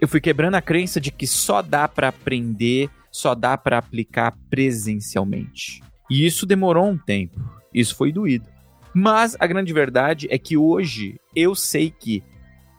Eu 0.00 0.08
fui 0.08 0.20
quebrando 0.20 0.56
a 0.56 0.60
crença 0.60 1.00
de 1.00 1.12
que 1.12 1.26
só 1.26 1.62
dá 1.62 1.86
para 1.86 2.08
aprender, 2.08 2.90
só 3.10 3.34
dá 3.34 3.56
para 3.56 3.78
aplicar 3.78 4.36
presencialmente. 4.48 5.80
E 6.10 6.26
isso 6.26 6.46
demorou 6.46 6.88
um 6.88 6.98
tempo. 6.98 7.40
Isso 7.72 7.94
foi 7.94 8.12
doído. 8.12 8.48
Mas 8.94 9.36
a 9.38 9.46
grande 9.46 9.72
verdade 9.72 10.26
é 10.30 10.38
que 10.38 10.56
hoje 10.56 11.20
eu 11.34 11.54
sei 11.54 11.90
que 11.90 12.22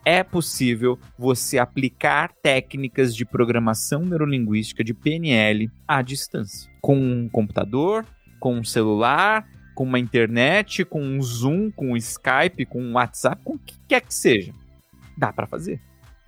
é 0.03 0.23
possível 0.23 0.99
você 1.17 1.57
aplicar 1.57 2.33
técnicas 2.41 3.15
de 3.15 3.23
programação 3.23 4.01
neurolinguística 4.01 4.83
de 4.83 4.93
PNL 4.93 5.69
à 5.87 6.01
distância. 6.01 6.69
Com 6.81 6.97
um 6.97 7.29
computador, 7.29 8.05
com 8.39 8.55
um 8.55 8.63
celular, 8.63 9.47
com 9.75 9.83
uma 9.83 9.99
internet, 9.99 10.83
com 10.83 11.01
um 11.01 11.21
Zoom, 11.21 11.71
com 11.71 11.91
um 11.91 11.97
Skype, 11.97 12.65
com 12.65 12.81
um 12.81 12.93
WhatsApp, 12.93 13.41
com 13.43 13.53
o 13.53 13.59
que 13.59 13.75
quer 13.87 14.01
que 14.01 14.13
seja. 14.13 14.53
Dá 15.17 15.31
para 15.31 15.47
fazer. 15.47 15.79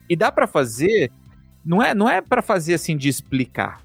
E 0.10 0.16
dá 0.16 0.32
para 0.32 0.48
fazer, 0.48 1.12
não 1.66 1.82
é, 1.82 1.94
não 1.94 2.08
é 2.08 2.22
para 2.22 2.42
fazer 2.42 2.76
assim 2.76 2.96
de 2.96 3.10
explicar. 3.10 3.83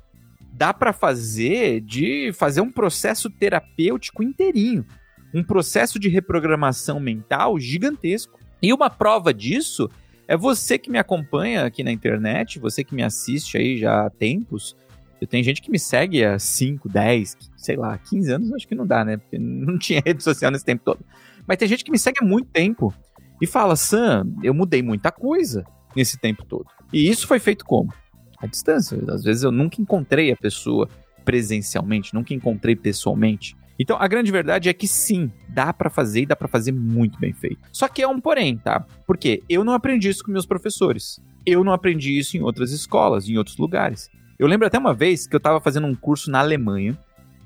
Dá 0.59 0.75
para 0.75 0.93
fazer 0.93 1.81
de 1.81 2.33
fazer 2.33 2.61
um 2.61 2.73
processo 2.73 3.31
terapêutico 3.31 4.25
inteirinho, 4.25 4.85
um 5.33 5.45
processo 5.45 6.01
de 6.01 6.09
reprogramação 6.09 6.99
mental 6.99 7.61
gigantesco. 7.61 8.41
E 8.61 8.73
uma 8.73 8.91
prova 8.91 9.33
disso 9.33 9.89
é 10.27 10.37
você 10.37 10.77
que 10.77 10.91
me 10.91 10.99
acompanha 10.99 11.65
aqui 11.65 11.85
na 11.85 11.93
internet, 11.93 12.59
você 12.59 12.83
que 12.83 12.93
me 12.93 13.05
assiste 13.05 13.57
aí 13.57 13.79
já 13.79 14.05
há 14.05 14.11
tempos. 14.11 14.77
Eu 15.21 15.29
tenho 15.29 15.45
gente 15.45 15.63
que 15.63 15.71
me 15.71 15.79
segue 15.79 16.25
há 16.25 16.37
5, 16.41 16.89
10, 16.89 17.37
sei 17.57 17.77
lá, 17.77 17.97
15 17.97 18.33
anos, 18.33 18.53
acho 18.53 18.67
que 18.67 18.75
não 18.75 18.85
dá, 18.87 19.05
né? 19.05 19.17
Porque 19.17 19.39
não 19.39 19.79
tinha 19.79 20.03
rede 20.05 20.25
social 20.25 20.51
nesse 20.51 20.65
tempo 20.65 20.83
todo. 20.85 20.99
Mas 21.47 21.57
tem 21.57 21.69
gente 21.69 21.85
que 21.85 21.93
me 21.93 21.99
segue 22.01 22.19
há 22.21 22.27
muito 22.27 22.49
tempo 22.49 22.93
e 23.41 23.47
fala: 23.47 23.77
Sam, 23.77 24.27
eu 24.43 24.53
mudei 24.53 24.83
muita 24.83 25.13
coisa 25.13 25.65
nesse 25.95 26.19
tempo 26.19 26.45
todo. 26.45 26.67
E 26.93 27.09
isso 27.09 27.29
foi 27.29 27.39
feito 27.39 27.65
como? 27.65 27.93
À 28.41 28.47
distância. 28.47 28.99
Às 29.09 29.25
vezes 29.25 29.43
eu 29.43 29.51
nunca 29.51 29.81
encontrei 29.81 30.31
a 30.31 30.37
pessoa 30.37 30.89
presencialmente, 31.25 32.15
nunca 32.15 32.33
encontrei 32.33 32.75
pessoalmente. 32.75 33.57
Então, 33.79 33.97
a 34.01 34.09
grande 34.09 34.33
verdade 34.33 34.69
é 34.69 34.73
que 34.73 34.89
sim, 34.89 35.31
dá 35.49 35.73
para 35.73 35.89
fazer 35.89 36.23
e 36.23 36.27
dá 36.27 36.35
para 36.35 36.49
fazer 36.49 36.73
muito 36.73 37.19
bem 37.21 37.33
feito. 37.33 37.59
Só 37.71 37.87
que 37.87 38.03
é 38.03 38.09
um 38.09 38.21
porém, 38.21 38.57
tá? 38.57 38.85
Porque 39.07 39.43
eu 39.49 39.63
não 39.63 39.73
aprendi 39.73 40.09
isso 40.09 40.25
com 40.25 40.33
meus 40.33 40.47
professores. 40.47 41.21
Eu 41.47 41.63
não 41.63 41.73
aprendi 41.73 42.19
isso 42.19 42.37
em 42.37 42.43
outras 42.43 42.73
escolas, 42.73 43.29
em 43.29 43.39
outros 43.39 43.57
lugares. 43.57 44.11
Eu 44.39 44.49
lembro 44.49 44.67
até 44.67 44.79
uma 44.79 44.93
vez 44.93 45.27
que 45.27 45.35
eu 45.35 45.39
estava 45.39 45.61
fazendo 45.61 45.87
um 45.87 45.95
curso 45.95 46.31
na 46.31 46.41
Alemanha. 46.41 46.99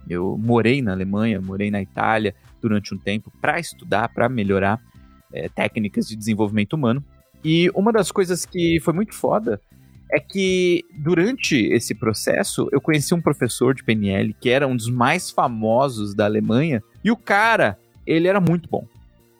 Eu 0.08 0.38
morei 0.38 0.80
na 0.80 0.92
Alemanha, 0.92 1.40
morei 1.40 1.70
na 1.70 1.82
Itália 1.82 2.34
durante 2.60 2.94
um 2.94 2.98
tempo 2.98 3.30
para 3.40 3.60
estudar, 3.60 4.08
para 4.08 4.28
melhorar 4.28 4.80
é, 5.32 5.48
técnicas 5.48 6.08
de 6.08 6.16
desenvolvimento 6.16 6.72
humano. 6.72 7.04
E 7.44 7.70
uma 7.74 7.92
das 7.92 8.10
coisas 8.10 8.46
que 8.46 8.78
foi 8.80 8.94
muito 8.94 9.14
foda 9.14 9.60
é 10.12 10.20
que 10.20 10.84
durante 10.92 11.56
esse 11.56 11.94
processo 11.94 12.68
eu 12.70 12.80
conheci 12.82 13.14
um 13.14 13.20
professor 13.20 13.74
de 13.74 13.82
PNL 13.82 14.36
que 14.38 14.50
era 14.50 14.68
um 14.68 14.76
dos 14.76 14.90
mais 14.90 15.30
famosos 15.30 16.14
da 16.14 16.26
Alemanha 16.26 16.82
e 17.02 17.10
o 17.10 17.16
cara, 17.16 17.78
ele 18.06 18.28
era 18.28 18.38
muito 18.38 18.68
bom. 18.68 18.86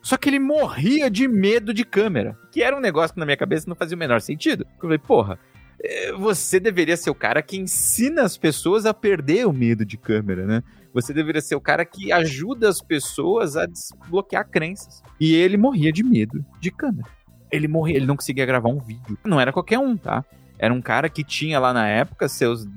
Só 0.00 0.16
que 0.16 0.30
ele 0.30 0.38
morria 0.38 1.10
de 1.10 1.28
medo 1.28 1.74
de 1.74 1.84
câmera, 1.84 2.36
que 2.50 2.62
era 2.62 2.76
um 2.76 2.80
negócio 2.80 3.12
que 3.12 3.20
na 3.20 3.26
minha 3.26 3.36
cabeça 3.36 3.68
não 3.68 3.76
fazia 3.76 3.94
o 3.94 3.98
menor 3.98 4.20
sentido. 4.20 4.66
Eu 4.76 4.80
falei, 4.80 4.98
porra, 4.98 5.38
eh, 5.80 6.12
você 6.12 6.58
deveria 6.58 6.96
ser 6.96 7.10
o 7.10 7.14
cara 7.14 7.42
que 7.42 7.56
ensina 7.56 8.22
as 8.22 8.36
pessoas 8.36 8.84
a 8.86 8.94
perder 8.94 9.46
o 9.46 9.52
medo 9.52 9.84
de 9.84 9.96
câmera, 9.96 10.44
né? 10.44 10.62
Você 10.92 11.12
deveria 11.12 11.40
ser 11.40 11.54
o 11.54 11.60
cara 11.60 11.84
que 11.84 12.10
ajuda 12.10 12.68
as 12.68 12.80
pessoas 12.80 13.56
a 13.56 13.66
desbloquear 13.66 14.48
crenças. 14.48 15.02
E 15.20 15.34
ele 15.34 15.56
morria 15.56 15.92
de 15.92 16.02
medo 16.02 16.44
de 16.58 16.70
câmera. 16.70 17.08
Ele 17.50 17.68
morria, 17.68 17.96
ele 17.96 18.06
não 18.06 18.16
conseguia 18.16 18.46
gravar 18.46 18.70
um 18.70 18.80
vídeo. 18.80 19.16
Não 19.24 19.40
era 19.40 19.52
qualquer 19.52 19.78
um, 19.78 19.96
tá? 19.96 20.24
Era 20.62 20.72
um 20.72 20.80
cara 20.80 21.08
que 21.08 21.24
tinha 21.24 21.58
lá 21.58 21.72
na 21.72 21.88
época 21.88 22.28
seus 22.28 22.68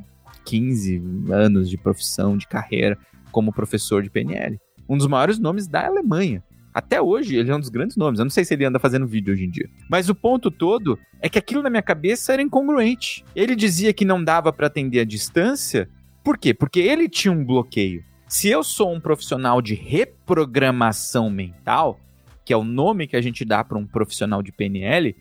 15 0.43 1.03
anos 1.29 1.69
de 1.69 1.77
profissão, 1.77 2.35
de 2.35 2.47
carreira 2.47 2.97
como 3.31 3.53
professor 3.53 4.01
de 4.01 4.09
PNL. 4.09 4.59
Um 4.89 4.97
dos 4.97 5.05
maiores 5.05 5.37
nomes 5.37 5.67
da 5.67 5.85
Alemanha. 5.85 6.43
Até 6.73 6.99
hoje, 6.99 7.35
ele 7.35 7.51
é 7.51 7.55
um 7.55 7.59
dos 7.59 7.69
grandes 7.69 7.95
nomes. 7.95 8.17
Eu 8.17 8.25
não 8.25 8.31
sei 8.31 8.43
se 8.43 8.55
ele 8.55 8.65
anda 8.65 8.79
fazendo 8.79 9.05
vídeo 9.05 9.31
hoje 9.31 9.45
em 9.45 9.51
dia. 9.51 9.69
Mas 9.87 10.09
o 10.09 10.15
ponto 10.15 10.49
todo 10.49 10.97
é 11.21 11.29
que 11.29 11.37
aquilo 11.37 11.61
na 11.61 11.69
minha 11.69 11.83
cabeça 11.83 12.33
era 12.33 12.41
incongruente. 12.41 13.23
Ele 13.35 13.55
dizia 13.55 13.93
que 13.93 14.03
não 14.03 14.23
dava 14.23 14.51
para 14.51 14.65
atender 14.65 15.01
à 15.01 15.05
distância. 15.05 15.87
Por 16.23 16.39
quê? 16.39 16.55
Porque 16.55 16.79
ele 16.79 17.07
tinha 17.07 17.31
um 17.31 17.45
bloqueio. 17.45 18.03
Se 18.27 18.49
eu 18.49 18.63
sou 18.63 18.91
um 18.91 18.99
profissional 18.99 19.61
de 19.61 19.75
reprogramação 19.75 21.29
mental, 21.29 21.99
que 22.43 22.51
é 22.51 22.57
o 22.57 22.63
nome 22.63 23.05
que 23.05 23.15
a 23.15 23.21
gente 23.21 23.45
dá 23.45 23.63
para 23.63 23.77
um 23.77 23.85
profissional 23.85 24.41
de 24.41 24.51
PNL, 24.51 25.15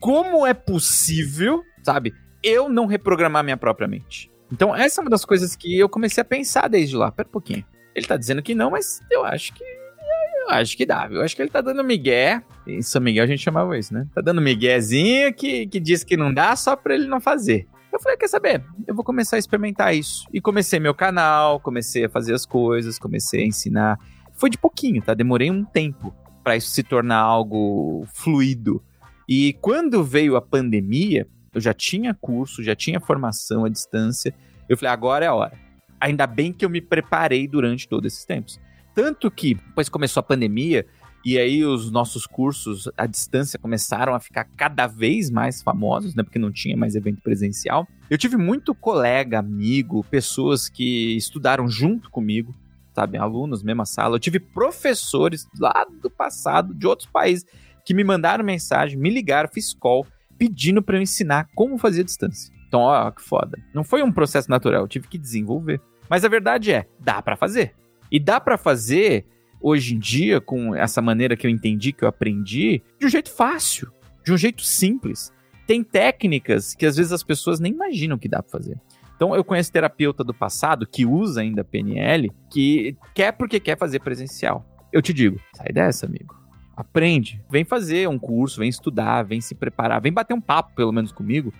como 0.00 0.46
é 0.46 0.54
possível 0.54 1.62
sabe? 1.88 2.14
Eu 2.42 2.68
não 2.68 2.84
reprogramar 2.84 3.42
minha 3.42 3.56
própria 3.56 3.88
mente. 3.88 4.30
Então, 4.52 4.76
essa 4.76 5.00
é 5.00 5.02
uma 5.02 5.10
das 5.10 5.24
coisas 5.24 5.56
que 5.56 5.78
eu 5.78 5.88
comecei 5.88 6.20
a 6.20 6.24
pensar 6.24 6.68
desde 6.68 6.94
lá. 6.94 7.10
Pera 7.10 7.26
um 7.26 7.32
pouquinho. 7.32 7.64
Ele 7.94 8.06
tá 8.06 8.16
dizendo 8.16 8.42
que 8.42 8.54
não, 8.54 8.70
mas 8.70 9.00
eu 9.10 9.24
acho 9.24 9.54
que. 9.54 9.64
Eu 9.64 10.50
acho 10.50 10.76
que 10.76 10.84
dá. 10.84 11.08
Eu 11.10 11.22
acho 11.22 11.34
que 11.34 11.40
ele 11.40 11.50
tá 11.50 11.62
dando 11.62 11.82
migué. 11.82 12.42
Em 12.66 12.82
São 12.82 13.00
Miguel 13.00 13.24
a 13.24 13.26
gente 13.26 13.42
chamava 13.42 13.78
isso, 13.78 13.92
né? 13.92 14.06
Tá 14.14 14.20
dando 14.20 14.40
miguézinho 14.40 15.32
que, 15.32 15.66
que 15.66 15.80
diz 15.80 16.04
que 16.04 16.16
não 16.16 16.32
dá 16.32 16.54
só 16.56 16.76
pra 16.76 16.94
ele 16.94 17.06
não 17.06 17.20
fazer. 17.20 17.66
Eu 17.90 17.98
falei, 18.00 18.18
quer 18.18 18.28
saber? 18.28 18.62
Eu 18.86 18.94
vou 18.94 19.04
começar 19.04 19.36
a 19.36 19.38
experimentar 19.38 19.94
isso. 19.94 20.26
E 20.32 20.40
comecei 20.40 20.78
meu 20.78 20.94
canal, 20.94 21.58
comecei 21.58 22.04
a 22.04 22.08
fazer 22.08 22.34
as 22.34 22.44
coisas, 22.44 22.98
comecei 22.98 23.42
a 23.42 23.46
ensinar. 23.46 23.98
Foi 24.34 24.50
de 24.50 24.58
pouquinho, 24.58 25.02
tá? 25.02 25.14
Demorei 25.14 25.50
um 25.50 25.64
tempo 25.64 26.14
para 26.44 26.56
isso 26.56 26.68
se 26.68 26.82
tornar 26.82 27.20
algo 27.20 28.06
fluido. 28.12 28.82
E 29.28 29.54
quando 29.60 30.04
veio 30.04 30.36
a 30.36 30.40
pandemia, 30.40 31.26
eu 31.52 31.60
já 31.60 31.72
tinha 31.72 32.14
curso, 32.14 32.62
já 32.62 32.74
tinha 32.74 33.00
formação 33.00 33.64
à 33.64 33.68
distância. 33.68 34.34
Eu 34.68 34.76
falei, 34.76 34.92
agora 34.92 35.24
é 35.24 35.28
a 35.28 35.34
hora. 35.34 35.58
Ainda 36.00 36.26
bem 36.26 36.52
que 36.52 36.64
eu 36.64 36.70
me 36.70 36.80
preparei 36.80 37.48
durante 37.48 37.88
todos 37.88 38.12
esses 38.12 38.24
tempos. 38.24 38.60
Tanto 38.94 39.30
que, 39.30 39.54
depois 39.54 39.88
começou 39.88 40.20
a 40.20 40.24
pandemia, 40.24 40.86
e 41.24 41.38
aí 41.38 41.64
os 41.64 41.90
nossos 41.90 42.26
cursos 42.26 42.88
à 42.96 43.06
distância 43.06 43.58
começaram 43.58 44.14
a 44.14 44.20
ficar 44.20 44.44
cada 44.56 44.86
vez 44.86 45.30
mais 45.30 45.60
famosos, 45.62 46.14
né? 46.14 46.22
Porque 46.22 46.38
não 46.38 46.52
tinha 46.52 46.76
mais 46.76 46.94
evento 46.94 47.20
presencial. 47.20 47.86
Eu 48.08 48.16
tive 48.16 48.36
muito 48.36 48.74
colega, 48.74 49.38
amigo, 49.38 50.04
pessoas 50.04 50.68
que 50.68 51.16
estudaram 51.16 51.68
junto 51.68 52.10
comigo, 52.10 52.54
sabe? 52.94 53.18
Alunos, 53.18 53.62
mesma 53.62 53.84
sala. 53.84 54.16
Eu 54.16 54.20
tive 54.20 54.38
professores 54.38 55.46
lá 55.58 55.86
do 56.00 56.08
passado, 56.08 56.72
de 56.74 56.86
outros 56.86 57.08
países, 57.08 57.44
que 57.84 57.94
me 57.94 58.04
mandaram 58.04 58.44
mensagem, 58.44 58.98
me 58.98 59.10
ligaram, 59.10 59.48
fiz 59.52 59.74
call 59.74 60.06
pedindo 60.38 60.82
para 60.82 60.96
eu 60.96 61.02
ensinar 61.02 61.48
como 61.54 61.78
fazer 61.78 62.02
a 62.02 62.04
distância. 62.04 62.52
Então, 62.68 62.80
ó, 62.80 63.10
que 63.10 63.22
foda. 63.22 63.58
Não 63.74 63.82
foi 63.82 64.02
um 64.02 64.12
processo 64.12 64.50
natural, 64.50 64.82
eu 64.82 64.88
tive 64.88 65.08
que 65.08 65.18
desenvolver. 65.18 65.80
Mas 66.08 66.24
a 66.24 66.28
verdade 66.28 66.72
é, 66.72 66.86
dá 67.00 67.20
para 67.20 67.36
fazer. 67.36 67.74
E 68.10 68.20
dá 68.20 68.40
para 68.40 68.56
fazer 68.56 69.26
hoje 69.60 69.94
em 69.94 69.98
dia 69.98 70.40
com 70.40 70.74
essa 70.74 71.02
maneira 71.02 71.36
que 71.36 71.46
eu 71.46 71.50
entendi, 71.50 71.92
que 71.92 72.04
eu 72.04 72.08
aprendi, 72.08 72.82
de 72.98 73.06
um 73.06 73.08
jeito 73.08 73.30
fácil, 73.30 73.90
de 74.24 74.32
um 74.32 74.36
jeito 74.36 74.62
simples. 74.62 75.32
Tem 75.66 75.82
técnicas 75.82 76.74
que 76.74 76.86
às 76.86 76.96
vezes 76.96 77.12
as 77.12 77.22
pessoas 77.22 77.60
nem 77.60 77.72
imaginam 77.72 78.18
que 78.18 78.28
dá 78.28 78.42
para 78.42 78.50
fazer. 78.50 78.80
Então 79.16 79.34
eu 79.34 79.42
conheço 79.42 79.72
terapeuta 79.72 80.22
do 80.22 80.32
passado 80.32 80.86
que 80.86 81.04
usa 81.04 81.40
ainda 81.40 81.64
PNL, 81.64 82.30
que 82.50 82.96
quer 83.14 83.32
porque 83.32 83.58
quer 83.58 83.76
fazer 83.76 83.98
presencial. 84.00 84.64
Eu 84.92 85.02
te 85.02 85.12
digo, 85.12 85.40
sai 85.54 85.72
dessa, 85.72 86.06
amigo. 86.06 86.37
Aprende, 86.78 87.42
vem 87.50 87.64
fazer 87.64 88.08
um 88.08 88.16
curso, 88.16 88.60
vem 88.60 88.68
estudar, 88.68 89.24
vem 89.24 89.40
se 89.40 89.52
preparar, 89.52 90.00
vem 90.00 90.12
bater 90.12 90.32
um 90.32 90.40
papo 90.40 90.76
pelo 90.76 90.92
menos 90.92 91.10
comigo, 91.10 91.52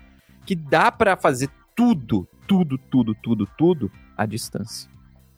que 0.47 0.55
dá 0.55 0.93
para 0.93 1.17
fazer 1.17 1.51
tudo, 1.75 2.29
tudo, 2.47 2.79
tudo, 2.79 3.17
tudo, 3.17 3.49
tudo 3.59 3.91
à 4.17 4.25
distância. 4.25 4.89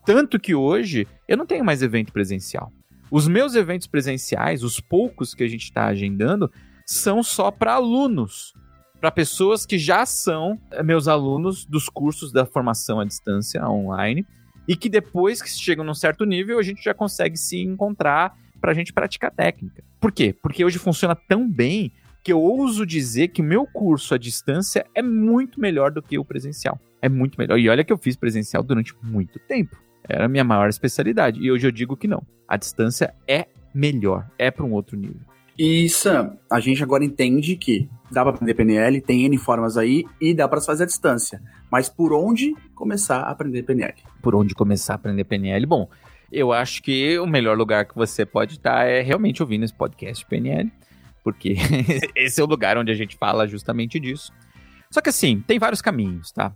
Tanto 0.05 0.39
que 0.39 0.55
hoje 0.55 1.09
eu 1.27 1.35
não 1.35 1.47
tenho 1.47 1.65
mais 1.65 1.81
evento 1.81 2.13
presencial. 2.13 2.71
Os 3.11 3.27
meus 3.27 3.55
eventos 3.55 3.87
presenciais, 3.87 4.63
os 4.63 4.81
poucos 4.81 5.35
que 5.35 5.45
a 5.45 5.49
gente 5.49 5.63
está 5.65 5.87
agendando, 5.87 6.53
são 6.85 7.23
só 7.23 7.51
para 7.51 7.73
alunos. 7.73 8.53
para 9.01 9.11
pessoas 9.11 9.65
que 9.65 9.79
já 9.79 10.05
são 10.05 10.61
eh, 10.73 10.83
meus 10.83 11.09
alunos 11.09 11.65
dos 11.65 11.89
cursos 11.89 12.31
da 12.31 12.45
formação 12.45 13.01
à 13.01 13.05
distância 13.07 13.67
online 13.67 14.27
e 14.69 14.77
que 14.77 14.91
depois 14.91 15.41
que 15.41 15.49
chegam 15.49 15.83
num 15.83 15.95
certo 15.95 16.27
nível 16.27 16.59
a 16.59 16.63
gente 16.63 16.85
já 16.85 16.93
consegue 16.93 17.39
se 17.39 17.63
encontrar 17.63 18.37
para 18.61 18.73
a 18.73 18.75
gente 18.75 18.93
praticar 18.93 19.31
técnica. 19.31 19.83
Por 20.01 20.13
quê? 20.13 20.33
Porque 20.33 20.65
hoje 20.65 20.79
funciona 20.79 21.15
tão 21.15 21.51
bem 21.51 21.93
que 22.23 22.33
eu 22.33 22.41
ouso 22.41 22.85
dizer 22.85 23.29
que 23.29 23.41
o 23.41 23.45
meu 23.45 23.67
curso 23.67 24.15
à 24.15 24.19
distância 24.19 24.87
é 24.95 25.03
muito 25.03 25.61
melhor 25.61 25.91
do 25.91 26.03
que 26.03 26.19
o 26.19 26.25
presencial. 26.25 26.79
É 27.01 27.09
muito 27.09 27.39
melhor. 27.39 27.59
E 27.59 27.69
olha 27.69 27.83
que 27.83 27.93
eu 27.93 27.99
fiz 27.99 28.17
presencial 28.17 28.63
durante 28.63 28.95
muito 29.03 29.39
tempo. 29.39 29.77
Era 30.07 30.27
a 30.27 30.29
minha 30.29 30.45
maior 30.45 30.69
especialidade. 30.69 31.41
E 31.41 31.51
hoje 31.51 31.67
eu 31.67 31.71
digo 31.71 31.97
que 31.97 32.07
não. 32.07 32.23
A 32.47 32.57
distância 32.57 33.15
é 33.27 33.47
melhor. 33.75 34.29
É 34.39 34.51
para 34.51 34.65
um 34.65 34.73
outro 34.73 34.97
nível. 34.97 35.21
E 35.59 35.89
Sam, 35.89 36.37
a 36.51 36.59
gente 36.59 36.83
agora 36.83 37.05
entende 37.05 37.55
que 37.57 37.89
dá 38.11 38.23
para 38.23 38.35
aprender 38.35 38.55
PNL, 38.55 39.01
tem 39.03 39.25
N 39.25 39.37
formas 39.37 39.77
aí 39.77 40.05
e 40.21 40.33
dá 40.33 40.49
para 40.49 40.61
fazer 40.61 40.85
à 40.85 40.87
distância. 40.87 41.43
Mas 41.71 41.89
por 41.89 42.13
onde 42.13 42.55
começar 42.75 43.21
a 43.21 43.31
aprender 43.31 43.63
PNL? 43.63 43.95
Por 44.23 44.35
onde 44.35 44.55
começar 44.55 44.95
a 44.95 44.97
aprender 44.97 45.25
PNL? 45.25 45.67
Bom, 45.67 45.89
eu 46.31 46.53
acho 46.53 46.83
que 46.83 47.19
o 47.19 47.27
melhor 47.27 47.57
lugar 47.57 47.85
que 47.87 47.95
você 47.95 48.25
pode 48.25 48.55
estar 48.55 48.87
é 48.87 49.01
realmente 49.01 49.43
ouvindo 49.43 49.65
esse 49.65 49.75
podcast 49.75 50.25
PNL, 50.27 50.71
porque 51.25 51.57
esse 52.15 52.41
é 52.41 52.45
o 52.45 52.47
lugar 52.47 52.79
onde 52.79 52.93
a 52.93 52.95
gente 52.95 53.17
fala 53.17 53.47
justamente 53.47 53.99
disso. 53.99 54.33
Só 54.91 55.01
que 55.01 55.09
assim, 55.09 55.41
tem 55.41 55.59
vários 55.59 55.83
caminhos, 55.83 56.33
tá? 56.33 56.53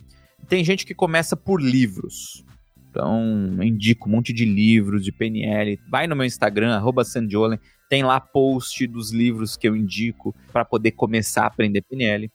Tem 0.49 0.65
gente 0.65 0.85
que 0.85 0.95
começa 0.95 1.37
por 1.37 1.61
livros. 1.61 2.45
Então, 2.91 3.59
indico 3.63 4.09
um 4.09 4.13
monte 4.13 4.33
de 4.33 4.45
livros 4.45 5.05
de 5.05 5.11
PNL. 5.11 5.81
Vai 5.91 6.07
no 6.07 6.15
meu 6.15 6.25
Instagram, 6.25 6.81
Sandiolen. 7.05 7.59
Tem 7.89 8.05
lá 8.05 8.21
post 8.21 8.87
dos 8.87 9.13
livros 9.13 9.57
que 9.57 9.69
eu 9.69 9.75
indico 9.75 10.35
para 10.53 10.65
poder 10.65 10.93
começar 10.93 11.43
a 11.43 11.47
aprender 11.47 11.83
PNL. 11.83 12.31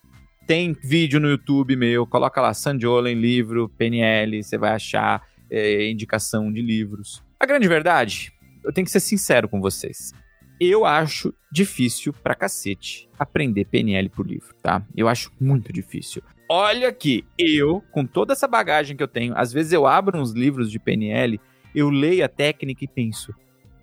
Tem 0.45 0.73
vídeo 0.73 1.19
no 1.19 1.29
YouTube 1.29 1.75
meu, 1.75 2.07
coloca 2.07 2.41
lá 2.41 2.53
Sandiolen, 2.53 3.15
livro, 3.15 3.69
PNL, 3.69 4.43
você 4.43 4.57
vai 4.57 4.71
achar 4.71 5.21
é, 5.49 5.89
indicação 5.89 6.51
de 6.51 6.61
livros. 6.61 7.23
A 7.39 7.45
grande 7.45 7.69
verdade, 7.69 8.33
eu 8.65 8.73
tenho 8.73 8.83
que 8.83 8.91
ser 8.91 8.99
sincero 8.99 9.47
com 9.47 9.61
vocês. 9.61 10.13
Eu 10.59 10.83
acho 10.83 11.33
difícil 11.49 12.11
pra 12.11 12.35
cacete 12.35 13.09
aprender 13.17 13.63
PNL 13.63 14.09
por 14.09 14.27
livro, 14.27 14.53
tá? 14.61 14.85
Eu 14.93 15.07
acho 15.07 15.31
muito 15.39 15.71
difícil. 15.71 16.21
Olha 16.49 16.91
que 16.91 17.23
eu, 17.37 17.81
com 17.91 18.05
toda 18.05 18.33
essa 18.33 18.45
bagagem 18.45 18.97
que 18.97 19.01
eu 19.01 19.07
tenho, 19.07 19.33
às 19.37 19.53
vezes 19.53 19.71
eu 19.71 19.87
abro 19.87 20.19
uns 20.19 20.33
livros 20.33 20.69
de 20.69 20.79
PNL, 20.79 21.39
eu 21.73 21.89
leio 21.89 22.25
a 22.25 22.27
técnica 22.27 22.83
e 22.83 22.87
penso: 22.89 23.33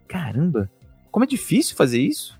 caramba, 0.07 0.71
como 1.11 1.25
é 1.25 1.27
difícil 1.27 1.77
fazer 1.77 2.03
isso? 2.03 2.39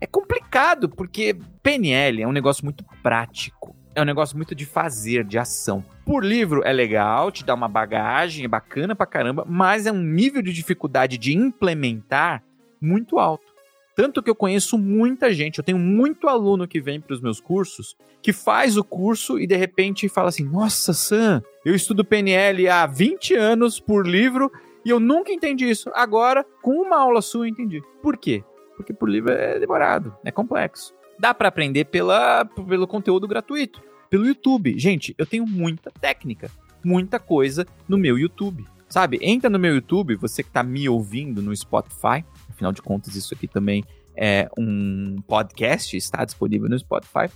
É 0.00 0.06
complicado, 0.06 0.88
porque 0.88 1.38
PNL 1.62 2.22
é 2.22 2.26
um 2.26 2.32
negócio 2.32 2.64
muito 2.64 2.84
prático. 3.04 3.76
É 3.96 4.02
um 4.02 4.04
negócio 4.04 4.36
muito 4.36 4.54
de 4.54 4.66
fazer, 4.66 5.24
de 5.24 5.38
ação. 5.38 5.82
Por 6.04 6.22
livro 6.22 6.62
é 6.62 6.70
legal, 6.70 7.32
te 7.32 7.42
dá 7.42 7.54
uma 7.54 7.66
bagagem, 7.66 8.44
é 8.44 8.48
bacana 8.48 8.94
pra 8.94 9.06
caramba, 9.06 9.42
mas 9.48 9.86
é 9.86 9.90
um 9.90 10.02
nível 10.02 10.42
de 10.42 10.52
dificuldade 10.52 11.16
de 11.16 11.34
implementar 11.34 12.44
muito 12.78 13.18
alto. 13.18 13.46
Tanto 13.94 14.22
que 14.22 14.28
eu 14.28 14.34
conheço 14.34 14.76
muita 14.76 15.32
gente, 15.32 15.56
eu 15.56 15.64
tenho 15.64 15.78
muito 15.78 16.28
aluno 16.28 16.68
que 16.68 16.78
vem 16.78 17.00
para 17.00 17.14
os 17.14 17.22
meus 17.22 17.40
cursos, 17.40 17.96
que 18.20 18.34
faz 18.34 18.76
o 18.76 18.84
curso 18.84 19.40
e 19.40 19.46
de 19.46 19.56
repente 19.56 20.10
fala 20.10 20.28
assim: 20.28 20.44
Nossa, 20.44 20.92
Sam, 20.92 21.42
eu 21.64 21.74
estudo 21.74 22.04
PNL 22.04 22.68
há 22.68 22.84
20 22.84 23.34
anos 23.34 23.80
por 23.80 24.06
livro 24.06 24.52
e 24.84 24.90
eu 24.90 25.00
nunca 25.00 25.32
entendi 25.32 25.70
isso. 25.70 25.90
Agora, 25.94 26.44
com 26.60 26.82
uma 26.82 26.98
aula 26.98 27.22
sua, 27.22 27.46
eu 27.46 27.48
entendi. 27.48 27.80
Por 28.02 28.18
quê? 28.18 28.44
Porque 28.76 28.92
por 28.92 29.08
livro 29.08 29.32
é 29.32 29.58
demorado, 29.58 30.14
é 30.22 30.30
complexo. 30.30 30.94
Dá 31.18 31.32
para 31.32 31.48
aprender 31.48 31.86
pela, 31.86 32.44
pelo 32.44 32.86
conteúdo 32.86 33.26
gratuito, 33.26 33.82
pelo 34.10 34.26
YouTube. 34.26 34.78
Gente, 34.78 35.14
eu 35.18 35.26
tenho 35.26 35.46
muita 35.46 35.90
técnica, 35.90 36.50
muita 36.84 37.18
coisa 37.18 37.66
no 37.88 37.96
meu 37.96 38.18
YouTube. 38.18 38.64
Sabe? 38.88 39.18
Entra 39.20 39.50
no 39.50 39.58
meu 39.58 39.74
YouTube, 39.74 40.14
você 40.14 40.44
que 40.44 40.50
tá 40.50 40.62
me 40.62 40.88
ouvindo 40.88 41.42
no 41.42 41.54
Spotify, 41.56 42.24
afinal 42.48 42.70
de 42.70 42.80
contas, 42.80 43.16
isso 43.16 43.34
aqui 43.34 43.48
também 43.48 43.82
é 44.14 44.48
um 44.56 45.16
podcast, 45.26 45.96
está 45.96 46.24
disponível 46.24 46.68
no 46.68 46.78
Spotify. 46.78 47.28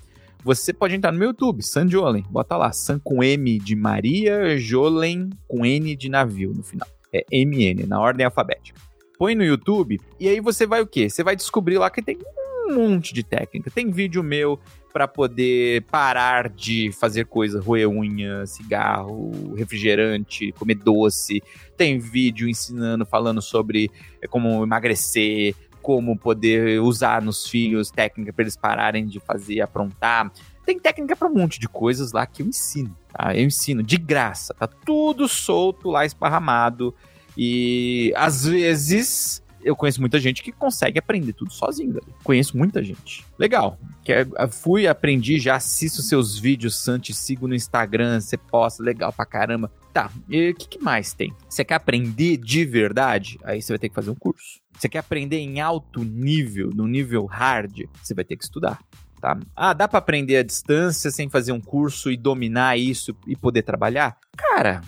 Você 0.45 0.73
pode 0.73 0.95
entrar 0.95 1.11
no 1.11 1.19
meu 1.19 1.31
YouTube, 1.31 1.61
San 1.65 1.89
Jolen, 1.89 2.25
bota 2.31 2.57
lá, 2.57 2.71
San 2.71 3.01
com 3.01 3.23
M 3.23 3.59
de 3.59 3.75
Maria, 3.75 4.57
Jolen 4.57 5.29
com 5.49 5.67
N 5.67 5.97
de 5.97 6.09
navio 6.09 6.53
no 6.55 6.63
final 6.63 6.89
é 7.13 7.25
MN, 7.45 7.87
na 7.87 8.01
ordem 8.01 8.25
alfabética. 8.25 8.81
Põe 9.19 9.35
no 9.35 9.45
YouTube 9.45 10.01
e 10.19 10.29
aí 10.29 10.41
você 10.41 10.67
vai 10.67 10.81
o 10.81 10.87
quê? 10.87 11.11
Você 11.11 11.23
vai 11.23 11.37
descobrir 11.37 11.79
lá 11.79 11.91
que 11.91 12.01
tem 12.01 12.17
um 12.71 12.75
monte 12.75 13.13
de 13.13 13.23
técnica. 13.23 13.71
Tem 13.71 13.91
vídeo 13.91 14.23
meu 14.23 14.59
para 14.93 15.07
poder 15.07 15.83
parar 15.83 16.49
de 16.49 16.91
fazer 16.93 17.27
coisa, 17.27 17.61
roer 17.61 17.89
unha, 17.89 18.47
cigarro, 18.47 19.55
refrigerante, 19.55 20.53
comer 20.53 20.77
doce. 20.77 21.43
Tem 21.77 21.99
vídeo 21.99 22.49
ensinando, 22.49 23.07
falando 23.07 23.41
sobre 23.41 23.91
é, 24.21 24.27
como 24.27 24.63
emagrecer, 24.63 25.55
como 25.81 26.19
poder 26.19 26.81
usar 26.81 27.23
nos 27.23 27.49
filhos 27.49 27.91
técnica 27.91 28.33
para 28.33 28.43
eles 28.43 28.57
pararem 28.57 29.07
de 29.07 29.21
fazer, 29.21 29.61
aprontar. 29.61 30.31
Tem 30.67 30.79
técnica 30.79 31.17
para 31.17 31.29
um 31.29 31.35
monte 31.35 31.59
de 31.59 31.69
coisas 31.69 32.13
lá 32.13 32.27
que 32.27 32.43
eu 32.43 32.47
ensino, 32.47 32.97
tá? 33.13 33.35
Eu 33.35 33.45
ensino 33.45 33.83
de 33.83 33.97
graça, 33.97 34.55
tá 34.55 34.67
tudo 34.67 35.27
solto 35.27 35.91
lá 35.91 36.05
esparramado 36.05 36.95
e 37.37 38.13
às 38.17 38.45
vezes 38.45 39.43
eu 39.63 39.77
conheço 39.77 40.01
muita 40.01 40.19
gente 40.19 40.43
que 40.43 40.53
consegue 40.53 40.99
aprender 40.99 41.33
tudo 41.33 41.53
sozinho. 41.53 41.93
Velho. 41.93 42.07
Conheço 42.23 42.57
muita 42.57 42.83
gente. 42.83 43.25
Legal. 43.39 43.79
Quer, 44.05 44.27
fui, 44.51 44.87
aprendi, 44.87 45.39
já 45.39 45.57
assisto 45.57 46.03
seus 46.03 46.39
vídeos, 46.39 46.77
Santi, 46.77 47.13
sigo 47.13 47.47
no 47.47 47.55
Instagram, 47.55 48.21
você 48.21 48.37
posta, 48.37 48.83
legal 48.83 49.13
pra 49.13 49.27
caramba. 49.27 49.71
Tá, 49.93 50.11
e 50.29 50.51
o 50.51 50.55
que, 50.55 50.69
que, 50.69 50.79
mais 50.79 51.13
tem? 51.13 51.35
Você 51.49 51.65
quer 51.65 51.75
aprender 51.75 52.37
de 52.37 52.65
verdade? 52.65 53.39
Aí 53.43 53.61
você 53.61 53.73
vai 53.73 53.79
ter 53.79 53.89
que 53.89 53.95
fazer 53.95 54.11
um 54.11 54.15
curso. 54.15 54.61
Você 54.79 54.89
quer 54.89 54.99
aprender 54.99 55.39
em 55.39 55.61
alto 55.61 56.05
nível, 56.05 56.71
no 56.73 56.87
nível 56.87 57.27
hard? 57.27 57.83
Você 58.03 58.15
vai 58.15 58.25
ter 58.25 58.37
que 58.37 58.45
estudar 58.45 58.79
tá? 59.21 59.39
Ah, 59.55 59.73
dá 59.73 59.87
para 59.87 59.99
aprender 59.99 60.39
à 60.39 60.43
distância 60.43 61.11
sem 61.11 61.29
fazer 61.29 61.53
um 61.53 61.61
curso 61.61 62.11
e 62.11 62.17
dominar 62.17 62.79
isso 62.79 63.15
e 63.27 63.37
poder 63.37 63.63
trabalhar? 63.63 64.17
Cara, 64.37 64.81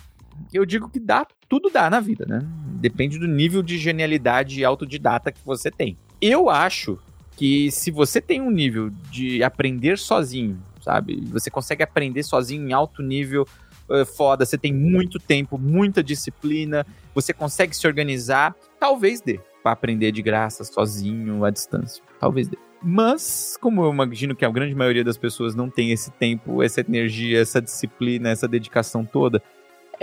eu 0.53 0.65
digo 0.65 0.89
que 0.89 1.01
dá, 1.01 1.27
tudo 1.49 1.71
dá 1.71 1.89
na 1.91 2.01
vida, 2.01 2.25
né? 2.27 2.41
Depende 2.81 3.19
do 3.19 3.27
nível 3.27 3.63
de 3.63 3.79
genialidade 3.79 4.65
autodidata 4.65 5.31
que 5.31 5.45
você 5.45 5.71
tem. 5.71 5.97
Eu 6.21 6.49
acho 6.49 6.99
que 7.37 7.71
se 7.71 7.91
você 7.91 8.21
tem 8.21 8.41
um 8.41 8.51
nível 8.51 8.91
de 9.11 9.43
aprender 9.43 9.99
sozinho, 9.99 10.63
sabe? 10.81 11.23
Você 11.27 11.51
consegue 11.51 11.83
aprender 11.83 12.23
sozinho 12.23 12.69
em 12.69 12.73
alto 12.73 13.03
nível, 13.03 13.47
uh, 13.89 14.05
foda, 14.05 14.45
você 14.45 14.59
tem 14.59 14.73
muito 14.73 15.19
tempo, 15.19 15.59
muita 15.59 16.03
disciplina, 16.03 16.87
você 17.15 17.33
consegue 17.33 17.75
se 17.75 17.87
organizar, 17.87 18.55
talvez 18.79 19.21
dê 19.21 19.41
para 19.63 19.73
aprender 19.73 20.13
de 20.13 20.23
graça 20.23 20.65
sozinho 20.65 21.45
à 21.45 21.51
distância. 21.51 22.03
Talvez 22.19 22.49
dê. 22.49 22.59
Mas, 22.85 23.57
como 23.61 23.85
eu 23.85 23.93
imagino 23.93 24.35
que 24.35 24.45
a 24.45 24.51
grande 24.51 24.75
maioria 24.75 25.05
das 25.05 25.17
pessoas 25.17 25.55
não 25.55 25.71
tem 25.71 25.93
esse 25.93 26.11
tempo, 26.11 26.63
essa 26.63 26.81
energia, 26.81 27.41
essa 27.41 27.63
disciplina, 27.63 28.31
essa 28.31 28.49
dedicação 28.49 29.05
toda, 29.05 29.41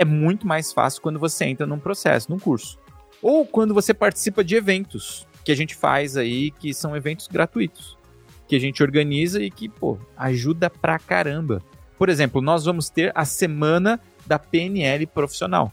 é 0.00 0.04
muito 0.04 0.46
mais 0.46 0.72
fácil 0.72 1.02
quando 1.02 1.18
você 1.18 1.44
entra 1.44 1.66
num 1.66 1.78
processo, 1.78 2.30
num 2.30 2.38
curso. 2.38 2.78
Ou 3.20 3.44
quando 3.44 3.74
você 3.74 3.92
participa 3.92 4.42
de 4.42 4.56
eventos 4.56 5.26
que 5.44 5.52
a 5.52 5.54
gente 5.54 5.74
faz 5.74 6.16
aí, 6.16 6.50
que 6.52 6.72
são 6.72 6.96
eventos 6.96 7.28
gratuitos, 7.28 7.98
que 8.48 8.56
a 8.56 8.58
gente 8.58 8.82
organiza 8.82 9.42
e 9.42 9.50
que, 9.50 9.68
pô, 9.68 9.98
ajuda 10.16 10.70
pra 10.70 10.98
caramba. 10.98 11.62
Por 11.98 12.08
exemplo, 12.08 12.40
nós 12.40 12.64
vamos 12.64 12.88
ter 12.88 13.12
a 13.14 13.26
semana 13.26 14.00
da 14.26 14.38
PNL 14.38 15.06
profissional, 15.06 15.70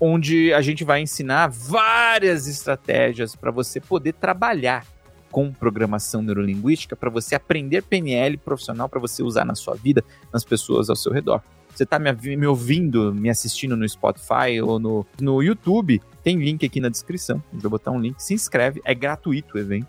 onde 0.00 0.54
a 0.54 0.60
gente 0.60 0.84
vai 0.84 1.00
ensinar 1.00 1.48
várias 1.48 2.46
estratégias 2.46 3.34
para 3.34 3.50
você 3.50 3.80
poder 3.80 4.12
trabalhar 4.12 4.86
com 5.32 5.52
programação 5.52 6.22
neurolinguística 6.22 6.94
para 6.94 7.10
você 7.10 7.34
aprender 7.34 7.82
PNL 7.82 8.36
profissional 8.36 8.88
para 8.88 9.00
você 9.00 9.20
usar 9.20 9.44
na 9.44 9.56
sua 9.56 9.74
vida, 9.74 10.04
nas 10.32 10.44
pessoas 10.44 10.88
ao 10.88 10.94
seu 10.94 11.12
redor. 11.12 11.42
Você 11.74 11.82
está 11.82 11.98
me, 11.98 12.12
me, 12.36 12.46
ouvindo, 12.46 13.12
me 13.12 13.28
assistindo 13.28 13.76
no 13.76 13.88
Spotify 13.88 14.60
ou 14.62 14.78
no, 14.78 15.06
no 15.20 15.42
YouTube, 15.42 16.00
tem 16.22 16.38
link 16.38 16.64
aqui 16.64 16.80
na 16.80 16.88
descrição. 16.88 17.42
Vou 17.52 17.70
botar 17.70 17.90
um 17.90 18.00
link. 18.00 18.22
Se 18.22 18.32
inscreve, 18.32 18.80
é 18.84 18.94
gratuito 18.94 19.56
o 19.56 19.60
evento. 19.60 19.88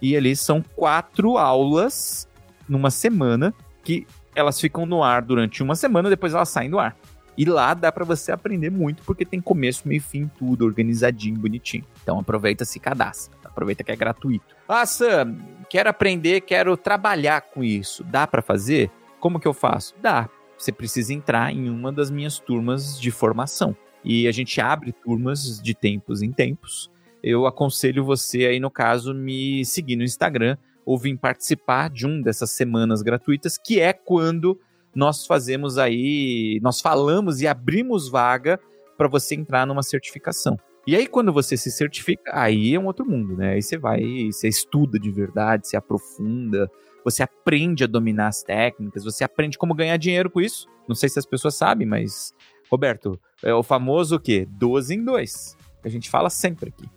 E 0.00 0.16
ali 0.16 0.36
são 0.36 0.62
quatro 0.76 1.36
aulas 1.36 2.28
numa 2.68 2.90
semana 2.90 3.52
que 3.82 4.06
elas 4.34 4.60
ficam 4.60 4.86
no 4.86 5.02
ar 5.02 5.22
durante 5.22 5.62
uma 5.62 5.74
semana, 5.74 6.10
depois 6.10 6.34
elas 6.34 6.48
saem 6.48 6.70
do 6.70 6.78
ar. 6.78 6.96
E 7.36 7.44
lá 7.44 7.74
dá 7.74 7.90
para 7.90 8.04
você 8.04 8.30
aprender 8.30 8.70
muito, 8.70 9.02
porque 9.02 9.24
tem 9.24 9.40
começo, 9.40 9.88
meio 9.88 10.00
fim, 10.00 10.30
tudo 10.38 10.64
organizadinho, 10.64 11.38
bonitinho. 11.38 11.84
Então 12.02 12.18
aproveita, 12.18 12.64
se 12.64 12.78
cadastra. 12.78 13.36
Aproveita 13.44 13.82
que 13.82 13.92
é 13.92 13.96
gratuito. 13.96 14.54
Ah, 14.68 14.86
Sam, 14.86 15.36
quero 15.68 15.88
aprender, 15.88 16.40
quero 16.42 16.76
trabalhar 16.76 17.40
com 17.40 17.62
isso. 17.62 18.04
Dá 18.04 18.26
para 18.26 18.42
fazer? 18.42 18.90
Como 19.20 19.40
que 19.40 19.48
eu 19.48 19.54
faço? 19.54 19.94
Dá. 20.00 20.28
Você 20.56 20.72
precisa 20.72 21.12
entrar 21.12 21.52
em 21.52 21.68
uma 21.68 21.92
das 21.92 22.10
minhas 22.10 22.38
turmas 22.38 23.00
de 23.00 23.10
formação. 23.10 23.76
E 24.04 24.28
a 24.28 24.32
gente 24.32 24.60
abre 24.60 24.92
turmas 24.92 25.60
de 25.60 25.74
tempos 25.74 26.22
em 26.22 26.30
tempos. 26.30 26.90
Eu 27.22 27.46
aconselho 27.46 28.04
você 28.04 28.44
aí, 28.44 28.60
no 28.60 28.70
caso, 28.70 29.14
me 29.14 29.64
seguir 29.64 29.96
no 29.96 30.04
Instagram, 30.04 30.58
ou 30.84 30.98
vir 30.98 31.16
participar 31.16 31.88
de 31.88 32.06
um 32.06 32.20
dessas 32.20 32.50
semanas 32.50 33.00
gratuitas, 33.00 33.56
que 33.56 33.80
é 33.80 33.92
quando 33.92 34.60
nós 34.94 35.26
fazemos 35.26 35.78
aí, 35.78 36.60
nós 36.62 36.80
falamos 36.80 37.40
e 37.40 37.46
abrimos 37.46 38.08
vaga 38.08 38.60
para 38.96 39.08
você 39.08 39.34
entrar 39.34 39.66
numa 39.66 39.82
certificação. 39.82 40.58
E 40.86 40.94
aí, 40.94 41.06
quando 41.06 41.32
você 41.32 41.56
se 41.56 41.70
certifica, 41.70 42.30
aí 42.34 42.74
é 42.74 42.78
um 42.78 42.84
outro 42.84 43.06
mundo, 43.06 43.34
né? 43.36 43.54
Aí 43.54 43.62
você 43.62 43.78
vai, 43.78 44.02
você 44.30 44.48
estuda 44.48 44.98
de 44.98 45.10
verdade, 45.10 45.66
se 45.66 45.76
aprofunda, 45.76 46.70
você 47.04 47.22
aprende 47.22 47.84
a 47.84 47.86
dominar 47.86 48.28
as 48.28 48.42
técnicas, 48.42 49.04
você 49.04 49.22
aprende 49.22 49.58
como 49.58 49.74
ganhar 49.74 49.96
dinheiro 49.96 50.30
com 50.30 50.40
isso. 50.40 50.66
Não 50.88 50.94
sei 50.94 51.08
se 51.08 51.18
as 51.18 51.26
pessoas 51.26 51.54
sabem, 51.54 51.86
mas, 51.86 52.32
Roberto, 52.70 53.20
é 53.42 53.52
o 53.52 53.62
famoso 53.62 54.16
o 54.16 54.20
quê? 54.20 54.46
12 54.50 54.94
em 54.94 55.04
2. 55.04 55.56
A 55.84 55.88
gente 55.88 56.08
fala 56.08 56.30
sempre 56.30 56.70
aqui. 56.70 56.88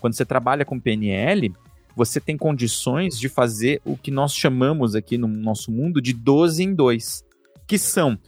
Quando 0.00 0.14
você 0.14 0.24
trabalha 0.24 0.64
com 0.64 0.78
PNL, 0.78 1.52
você 1.96 2.20
tem 2.20 2.36
condições 2.36 3.18
de 3.18 3.28
fazer 3.28 3.80
o 3.84 3.96
que 3.96 4.10
nós 4.10 4.34
chamamos 4.34 4.94
aqui 4.94 5.18
no 5.18 5.26
nosso 5.26 5.72
mundo 5.72 6.00
de 6.00 6.12
12 6.12 6.62
em 6.62 6.74
2, 6.74 7.24
que 7.66 7.78
são 7.78 8.18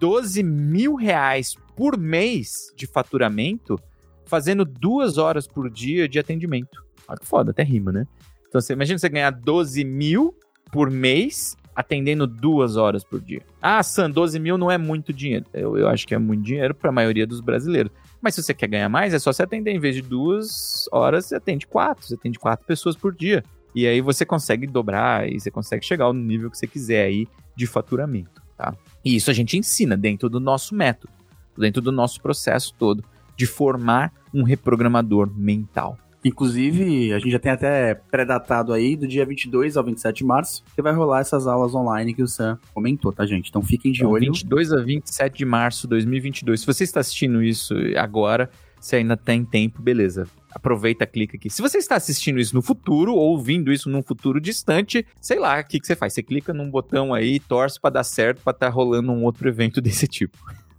12 0.00 0.42
mil 0.42 0.94
reais 0.94 1.54
por 1.76 1.98
mês 1.98 2.72
de 2.74 2.86
faturamento 2.86 3.78
fazendo 4.24 4.64
duas 4.64 5.18
horas 5.18 5.46
por 5.46 5.70
dia 5.70 6.08
de 6.08 6.18
atendimento. 6.18 6.84
Olha 7.08 7.18
que 7.18 7.26
foda, 7.26 7.50
até 7.50 7.62
rima, 7.62 7.92
né? 7.92 8.06
Então 8.48 8.60
você 8.60 8.72
imagina 8.72 8.98
você 8.98 9.08
ganhar 9.08 9.30
12 9.30 9.84
mil 9.84 10.34
por 10.76 10.90
mês 10.90 11.56
atendendo 11.74 12.26
duas 12.26 12.76
horas 12.76 13.02
por 13.02 13.18
dia. 13.18 13.40
Ah, 13.62 13.82
Sam, 13.82 14.10
12 14.10 14.38
mil 14.38 14.58
não 14.58 14.70
é 14.70 14.76
muito 14.76 15.10
dinheiro. 15.10 15.46
Eu, 15.54 15.78
eu 15.78 15.88
acho 15.88 16.06
que 16.06 16.14
é 16.14 16.18
muito 16.18 16.42
dinheiro 16.42 16.74
para 16.74 16.90
a 16.90 16.92
maioria 16.92 17.26
dos 17.26 17.40
brasileiros. 17.40 17.90
Mas 18.20 18.34
se 18.34 18.42
você 18.42 18.52
quer 18.52 18.66
ganhar 18.66 18.88
mais, 18.90 19.14
é 19.14 19.18
só 19.18 19.32
você 19.32 19.42
atender. 19.42 19.70
Em 19.70 19.78
vez 19.78 19.94
de 19.94 20.02
duas 20.02 20.86
horas, 20.92 21.24
você 21.24 21.36
atende 21.36 21.66
quatro. 21.66 22.06
Você 22.06 22.12
atende 22.12 22.38
quatro 22.38 22.66
pessoas 22.66 22.94
por 22.94 23.14
dia. 23.14 23.42
E 23.74 23.86
aí 23.86 24.02
você 24.02 24.26
consegue 24.26 24.66
dobrar 24.66 25.26
e 25.26 25.40
você 25.40 25.50
consegue 25.50 25.82
chegar 25.82 26.04
ao 26.04 26.12
nível 26.12 26.50
que 26.50 26.58
você 26.58 26.66
quiser 26.66 27.04
aí 27.04 27.26
de 27.56 27.66
faturamento, 27.66 28.42
tá? 28.54 28.74
E 29.02 29.16
isso 29.16 29.30
a 29.30 29.34
gente 29.34 29.56
ensina 29.56 29.96
dentro 29.96 30.28
do 30.28 30.38
nosso 30.38 30.74
método, 30.74 31.12
dentro 31.56 31.80
do 31.80 31.90
nosso 31.90 32.20
processo 32.20 32.74
todo 32.78 33.02
de 33.34 33.46
formar 33.46 34.12
um 34.32 34.42
reprogramador 34.42 35.30
mental. 35.34 35.96
Inclusive, 36.26 37.12
a 37.12 37.20
gente 37.20 37.30
já 37.30 37.38
tem 37.38 37.52
até 37.52 37.94
pré-datado 37.94 38.72
aí 38.72 38.96
do 38.96 39.06
dia 39.06 39.24
22 39.24 39.76
ao 39.76 39.84
27 39.84 40.16
de 40.18 40.24
março, 40.24 40.64
que 40.74 40.82
vai 40.82 40.92
rolar 40.92 41.20
essas 41.20 41.46
aulas 41.46 41.72
online 41.72 42.12
que 42.12 42.22
o 42.22 42.26
Sam 42.26 42.58
comentou, 42.74 43.12
tá, 43.12 43.24
gente? 43.24 43.48
Então 43.48 43.62
fiquem 43.62 43.92
de 43.92 44.00
então, 44.00 44.10
olho. 44.10 44.32
22 44.32 44.72
a 44.72 44.82
27 44.82 45.38
de 45.38 45.44
março 45.44 45.82
de 45.82 45.90
2022. 45.90 46.58
Se 46.58 46.66
você 46.66 46.82
está 46.82 46.98
assistindo 46.98 47.44
isso 47.44 47.74
agora, 47.96 48.50
se 48.80 48.96
ainda 48.96 49.16
tem 49.16 49.44
tempo, 49.44 49.80
beleza. 49.80 50.26
Aproveita, 50.52 51.06
clica 51.06 51.36
aqui. 51.36 51.48
Se 51.48 51.62
você 51.62 51.78
está 51.78 51.94
assistindo 51.94 52.40
isso 52.40 52.56
no 52.56 52.62
futuro 52.62 53.14
ou 53.14 53.30
ouvindo 53.30 53.72
isso 53.72 53.88
num 53.88 54.02
futuro 54.02 54.40
distante, 54.40 55.06
sei 55.20 55.38
lá, 55.38 55.60
o 55.60 55.64
que, 55.64 55.78
que 55.78 55.86
você 55.86 55.94
faz? 55.94 56.12
Você 56.12 56.24
clica 56.24 56.52
num 56.52 56.68
botão 56.68 57.14
aí, 57.14 57.38
torce 57.38 57.80
para 57.80 57.90
dar 57.90 58.04
certo, 58.04 58.42
para 58.42 58.50
estar 58.50 58.66
tá 58.66 58.72
rolando 58.72 59.12
um 59.12 59.22
outro 59.22 59.48
evento 59.48 59.78
desse 59.80 60.08
tipo. 60.08 60.36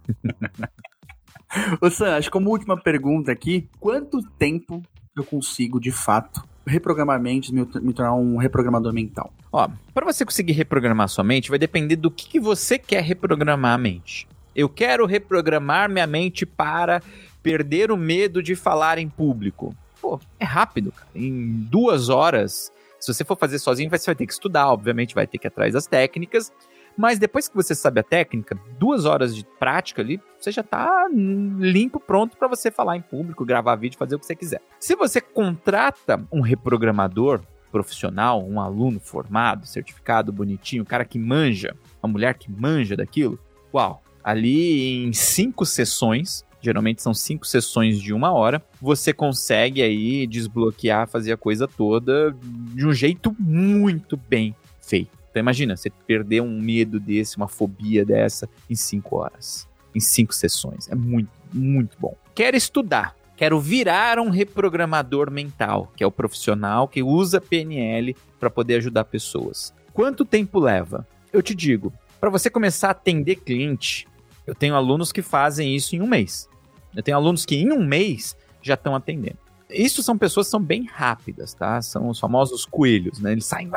Ô 1.80 1.88
Sam, 1.88 2.16
acho 2.16 2.28
que 2.28 2.32
como 2.32 2.50
última 2.50 2.76
pergunta 2.78 3.32
aqui, 3.32 3.66
quanto 3.80 4.20
tempo 4.38 4.82
eu 5.20 5.24
consigo, 5.24 5.80
de 5.80 5.90
fato, 5.90 6.42
reprogramar 6.66 7.20
mente, 7.20 7.52
me, 7.52 7.66
me 7.80 7.92
tornar 7.92 8.14
um 8.14 8.36
reprogramador 8.36 8.92
mental? 8.92 9.32
Ó, 9.52 9.68
para 9.94 10.04
você 10.04 10.24
conseguir 10.24 10.52
reprogramar 10.52 11.08
sua 11.08 11.24
mente, 11.24 11.50
vai 11.50 11.58
depender 11.58 11.96
do 11.96 12.10
que, 12.10 12.28
que 12.28 12.40
você 12.40 12.78
quer 12.78 13.02
reprogramar 13.02 13.74
a 13.74 13.78
mente. 13.78 14.28
Eu 14.54 14.68
quero 14.68 15.06
reprogramar 15.06 15.88
minha 15.88 16.06
mente 16.06 16.44
para 16.44 17.02
perder 17.42 17.90
o 17.90 17.96
medo 17.96 18.42
de 18.42 18.54
falar 18.54 18.98
em 18.98 19.08
público. 19.08 19.74
Pô, 20.00 20.20
é 20.38 20.44
rápido, 20.44 20.92
cara. 20.92 21.08
Em 21.14 21.66
duas 21.70 22.08
horas, 22.08 22.72
se 23.00 23.12
você 23.12 23.24
for 23.24 23.36
fazer 23.36 23.58
sozinho, 23.58 23.88
você 23.88 24.06
vai 24.06 24.14
ter 24.14 24.26
que 24.26 24.32
estudar, 24.32 24.68
obviamente, 24.70 25.14
vai 25.14 25.26
ter 25.26 25.38
que 25.38 25.46
ir 25.46 25.48
atrás 25.48 25.72
das 25.72 25.86
técnicas. 25.86 26.52
Mas 26.98 27.16
depois 27.16 27.46
que 27.46 27.54
você 27.54 27.76
sabe 27.76 28.00
a 28.00 28.02
técnica, 28.02 28.58
duas 28.76 29.04
horas 29.04 29.32
de 29.34 29.46
prática 29.60 30.02
ali, 30.02 30.20
você 30.36 30.50
já 30.50 30.64
tá 30.64 31.08
limpo, 31.08 32.00
pronto 32.00 32.36
para 32.36 32.48
você 32.48 32.72
falar 32.72 32.96
em 32.96 33.00
público, 33.00 33.44
gravar 33.44 33.76
vídeo, 33.76 33.96
fazer 33.96 34.16
o 34.16 34.18
que 34.18 34.26
você 34.26 34.34
quiser. 34.34 34.60
Se 34.80 34.96
você 34.96 35.20
contrata 35.20 36.20
um 36.32 36.40
reprogramador 36.40 37.40
profissional, 37.70 38.44
um 38.44 38.60
aluno 38.60 38.98
formado, 38.98 39.64
certificado, 39.64 40.32
bonitinho, 40.32 40.82
um 40.82 40.86
cara 40.86 41.04
que 41.04 41.20
manja, 41.20 41.76
uma 42.02 42.10
mulher 42.10 42.34
que 42.34 42.50
manja 42.50 42.96
daquilo, 42.96 43.38
uau, 43.72 44.02
ali 44.24 45.04
em 45.04 45.12
cinco 45.12 45.64
sessões, 45.64 46.44
geralmente 46.60 47.00
são 47.00 47.14
cinco 47.14 47.46
sessões 47.46 48.00
de 48.00 48.12
uma 48.12 48.32
hora, 48.32 48.60
você 48.80 49.12
consegue 49.12 49.82
aí 49.82 50.26
desbloquear, 50.26 51.06
fazer 51.06 51.30
a 51.30 51.36
coisa 51.36 51.68
toda 51.68 52.34
de 52.74 52.84
um 52.84 52.92
jeito 52.92 53.36
muito 53.38 54.16
bem 54.16 54.52
feito. 54.80 55.17
Então 55.30 55.40
imagina, 55.40 55.76
você 55.76 55.90
perder 55.90 56.40
um 56.40 56.60
medo 56.60 56.98
desse, 56.98 57.36
uma 57.36 57.48
fobia 57.48 58.04
dessa 58.04 58.48
em 58.68 58.74
cinco 58.74 59.16
horas, 59.16 59.68
em 59.94 60.00
cinco 60.00 60.34
sessões. 60.34 60.88
É 60.88 60.94
muito, 60.94 61.30
muito 61.52 61.96
bom. 61.98 62.16
Quero 62.34 62.56
estudar, 62.56 63.14
quero 63.36 63.60
virar 63.60 64.18
um 64.18 64.30
reprogramador 64.30 65.30
mental, 65.30 65.92
que 65.96 66.02
é 66.02 66.06
o 66.06 66.12
profissional 66.12 66.88
que 66.88 67.02
usa 67.02 67.40
PNL 67.40 68.16
para 68.38 68.50
poder 68.50 68.76
ajudar 68.76 69.04
pessoas. 69.04 69.74
Quanto 69.92 70.24
tempo 70.24 70.58
leva? 70.58 71.06
Eu 71.32 71.42
te 71.42 71.54
digo, 71.54 71.92
para 72.20 72.30
você 72.30 72.48
começar 72.48 72.88
a 72.88 72.92
atender 72.92 73.36
cliente, 73.36 74.06
eu 74.46 74.54
tenho 74.54 74.74
alunos 74.74 75.12
que 75.12 75.22
fazem 75.22 75.74
isso 75.74 75.94
em 75.94 76.00
um 76.00 76.06
mês. 76.06 76.48
Eu 76.96 77.02
tenho 77.02 77.16
alunos 77.16 77.44
que 77.44 77.54
em 77.54 77.70
um 77.70 77.84
mês 77.84 78.36
já 78.62 78.74
estão 78.74 78.94
atendendo. 78.94 79.47
Isso 79.70 80.02
são 80.02 80.16
pessoas 80.16 80.46
que 80.46 80.50
são 80.50 80.62
bem 80.62 80.84
rápidas, 80.84 81.52
tá? 81.54 81.80
São 81.82 82.08
os 82.08 82.18
famosos 82.18 82.64
coelhos, 82.64 83.20
né? 83.20 83.32
Eles 83.32 83.44
saem, 83.44 83.70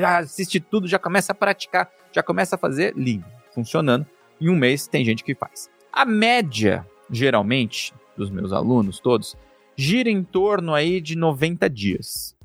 já 0.00 0.18
assiste 0.18 0.60
tudo, 0.60 0.86
já 0.86 0.98
começa 0.98 1.32
a 1.32 1.34
praticar, 1.34 1.90
já 2.12 2.22
começa 2.22 2.56
a 2.56 2.58
fazer 2.58 2.94
lindo, 2.96 3.24
funcionando. 3.54 4.06
Em 4.40 4.48
um 4.48 4.56
mês 4.56 4.86
tem 4.86 5.04
gente 5.04 5.24
que 5.24 5.34
faz. 5.34 5.70
A 5.92 6.04
média, 6.04 6.86
geralmente, 7.10 7.94
dos 8.16 8.30
meus 8.30 8.52
alunos 8.52 9.00
todos, 9.00 9.36
gira 9.76 10.10
em 10.10 10.22
torno 10.22 10.74
aí 10.74 11.00
de 11.00 11.16
90 11.16 11.68
dias. 11.70 12.36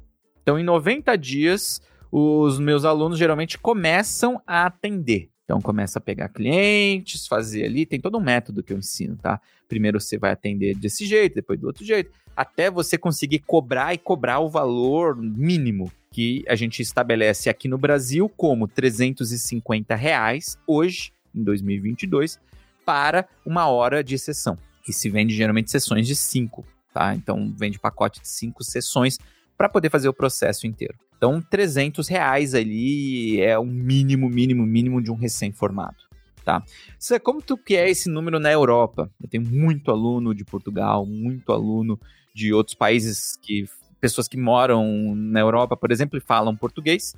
Então, 0.41 0.57
em 0.57 0.63
90 0.63 1.17
dias, 1.17 1.81
os 2.11 2.59
meus 2.59 2.85
alunos 2.85 3.19
geralmente 3.19 3.57
começam 3.57 4.41
a 4.47 4.65
atender. 4.65 5.29
Então 5.47 5.61
começa 5.61 5.97
a 5.97 6.01
pegar 6.01 6.27
clientes, 6.27 7.25
fazer 7.25 7.63
ali, 7.63 7.85
tem 7.85 8.01
todo 8.01 8.17
um 8.17 8.21
método 8.21 8.61
que 8.61 8.73
eu 8.73 8.77
ensino, 8.77 9.15
tá? 9.15 9.39
Primeiro 9.69 9.97
você 9.97 10.17
vai 10.17 10.31
atender 10.33 10.75
desse 10.75 11.05
jeito, 11.05 11.35
depois 11.35 11.57
do 11.57 11.67
outro 11.67 11.85
jeito, 11.85 12.11
até 12.35 12.69
você 12.69 12.97
conseguir 12.97 13.39
cobrar 13.39 13.93
e 13.93 13.97
cobrar 13.97 14.39
o 14.39 14.49
valor 14.49 15.15
mínimo 15.15 15.89
que 16.11 16.43
a 16.49 16.55
gente 16.55 16.81
estabelece 16.81 17.49
aqui 17.49 17.69
no 17.69 17.77
Brasil 17.77 18.27
como 18.35 18.67
350 18.67 19.95
reais 19.95 20.59
hoje, 20.67 21.13
em 21.33 21.41
2022, 21.41 22.41
para 22.85 23.25
uma 23.45 23.67
hora 23.67 24.03
de 24.03 24.19
sessão. 24.19 24.57
E 24.85 24.91
se 24.91 25.09
vende 25.09 25.33
geralmente 25.33 25.71
sessões 25.71 26.05
de 26.05 26.15
cinco, 26.15 26.65
tá? 26.93 27.15
Então 27.15 27.53
vende 27.57 27.79
pacote 27.79 28.19
de 28.19 28.27
cinco 28.27 28.65
sessões 28.65 29.17
para 29.57 29.67
poder 29.67 29.89
fazer 29.89 30.07
o 30.07 30.13
processo 30.13 30.67
inteiro. 30.67 30.95
Então, 31.17 31.41
300 31.41 32.07
reais 32.07 32.53
ali 32.53 33.41
é 33.41 33.57
o 33.57 33.65
mínimo, 33.65 34.29
mínimo, 34.29 34.65
mínimo 34.65 35.01
de 35.01 35.11
um 35.11 35.15
recém-formado. 35.15 35.97
Tá? 36.45 36.63
Isso 36.97 37.19
como 37.19 37.41
tu 37.41 37.57
que 37.57 37.75
é 37.75 37.89
esse 37.89 38.09
número 38.09 38.39
na 38.39 38.49
Europa? 38.49 39.11
Eu 39.21 39.27
tenho 39.27 39.43
muito 39.43 39.91
aluno 39.91 40.33
de 40.33 40.45
Portugal, 40.45 41.05
muito 41.05 41.51
aluno 41.51 41.99
de 42.33 42.53
outros 42.53 42.73
países 42.73 43.37
que 43.41 43.65
pessoas 43.99 44.27
que 44.27 44.37
moram 44.37 45.13
na 45.15 45.39
Europa, 45.39 45.75
por 45.75 45.91
exemplo, 45.91 46.17
e 46.17 46.21
falam 46.21 46.55
português. 46.55 47.13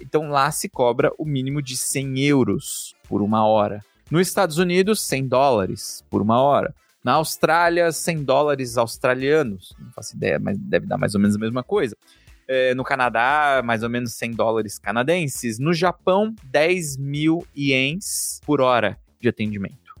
Então 0.00 0.28
lá 0.28 0.50
se 0.52 0.68
cobra 0.68 1.10
o 1.18 1.24
mínimo 1.24 1.60
de 1.60 1.76
100 1.76 2.20
euros 2.20 2.94
por 3.08 3.20
uma 3.20 3.44
hora. 3.44 3.82
Nos 4.10 4.28
Estados 4.28 4.58
Unidos, 4.58 5.00
100 5.00 5.26
dólares 5.26 6.04
por 6.08 6.22
uma 6.22 6.40
hora. 6.40 6.72
Na 7.04 7.14
Austrália, 7.14 7.90
100 7.92 8.24
dólares 8.24 8.76
australianos. 8.76 9.74
Não 9.78 9.90
faço 9.92 10.16
ideia, 10.16 10.38
mas 10.38 10.58
deve 10.58 10.86
dar 10.86 10.98
mais 10.98 11.14
ou 11.14 11.20
menos 11.20 11.36
a 11.36 11.38
mesma 11.38 11.62
coisa. 11.62 11.96
É, 12.46 12.74
no 12.74 12.82
Canadá, 12.82 13.62
mais 13.64 13.82
ou 13.82 13.90
menos 13.90 14.14
100 14.14 14.32
dólares 14.32 14.78
canadenses. 14.78 15.58
No 15.58 15.72
Japão, 15.72 16.34
10 16.44 16.96
mil 16.96 17.46
ienes 17.54 18.40
por 18.44 18.60
hora 18.60 18.98
de 19.20 19.28
atendimento. 19.28 19.94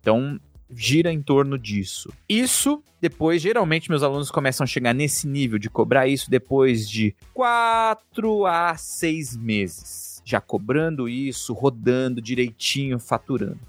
Então, 0.00 0.38
gira 0.70 1.12
em 1.12 1.22
torno 1.22 1.58
disso. 1.58 2.12
Isso, 2.28 2.82
depois, 3.00 3.40
geralmente, 3.40 3.90
meus 3.90 4.02
alunos 4.02 4.30
começam 4.30 4.64
a 4.64 4.66
chegar 4.66 4.92
nesse 4.92 5.26
nível 5.26 5.58
de 5.58 5.70
cobrar 5.70 6.06
isso 6.06 6.30
depois 6.30 6.88
de 6.88 7.14
4 7.32 8.46
a 8.46 8.76
6 8.76 9.36
meses. 9.36 10.22
Já 10.24 10.40
cobrando 10.40 11.08
isso, 11.08 11.52
rodando 11.52 12.20
direitinho, 12.20 12.98
faturando. 12.98 13.60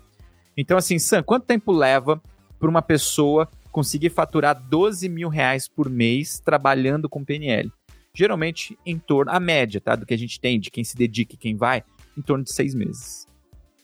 Então, 0.58 0.78
assim, 0.78 0.98
Sam, 0.98 1.22
quanto 1.22 1.46
tempo 1.46 1.72
leva 1.72 2.22
para 2.66 2.72
uma 2.72 2.82
pessoa 2.82 3.48
conseguir 3.72 4.10
faturar 4.10 4.60
12 4.60 5.08
mil 5.08 5.30
reais 5.30 5.68
por 5.68 5.88
mês 5.88 6.40
trabalhando 6.40 7.08
com 7.08 7.24
PNL? 7.24 7.72
geralmente 8.16 8.80
em 8.86 8.98
torno, 8.98 9.32
a 9.32 9.40
média, 9.40 9.82
tá? 9.82 9.96
Do 9.96 10.06
que 10.06 10.14
a 10.14 10.18
gente 10.18 10.40
tem, 10.40 10.60
de 10.60 10.72
quem 10.72 10.84
se 10.84 10.96
dedica 10.96 11.36
e 11.36 11.38
quem 11.38 11.56
vai, 11.56 11.84
em 12.18 12.22
torno 12.22 12.46
de 12.46 12.54
seis 12.54 12.74
meses. 12.74 13.28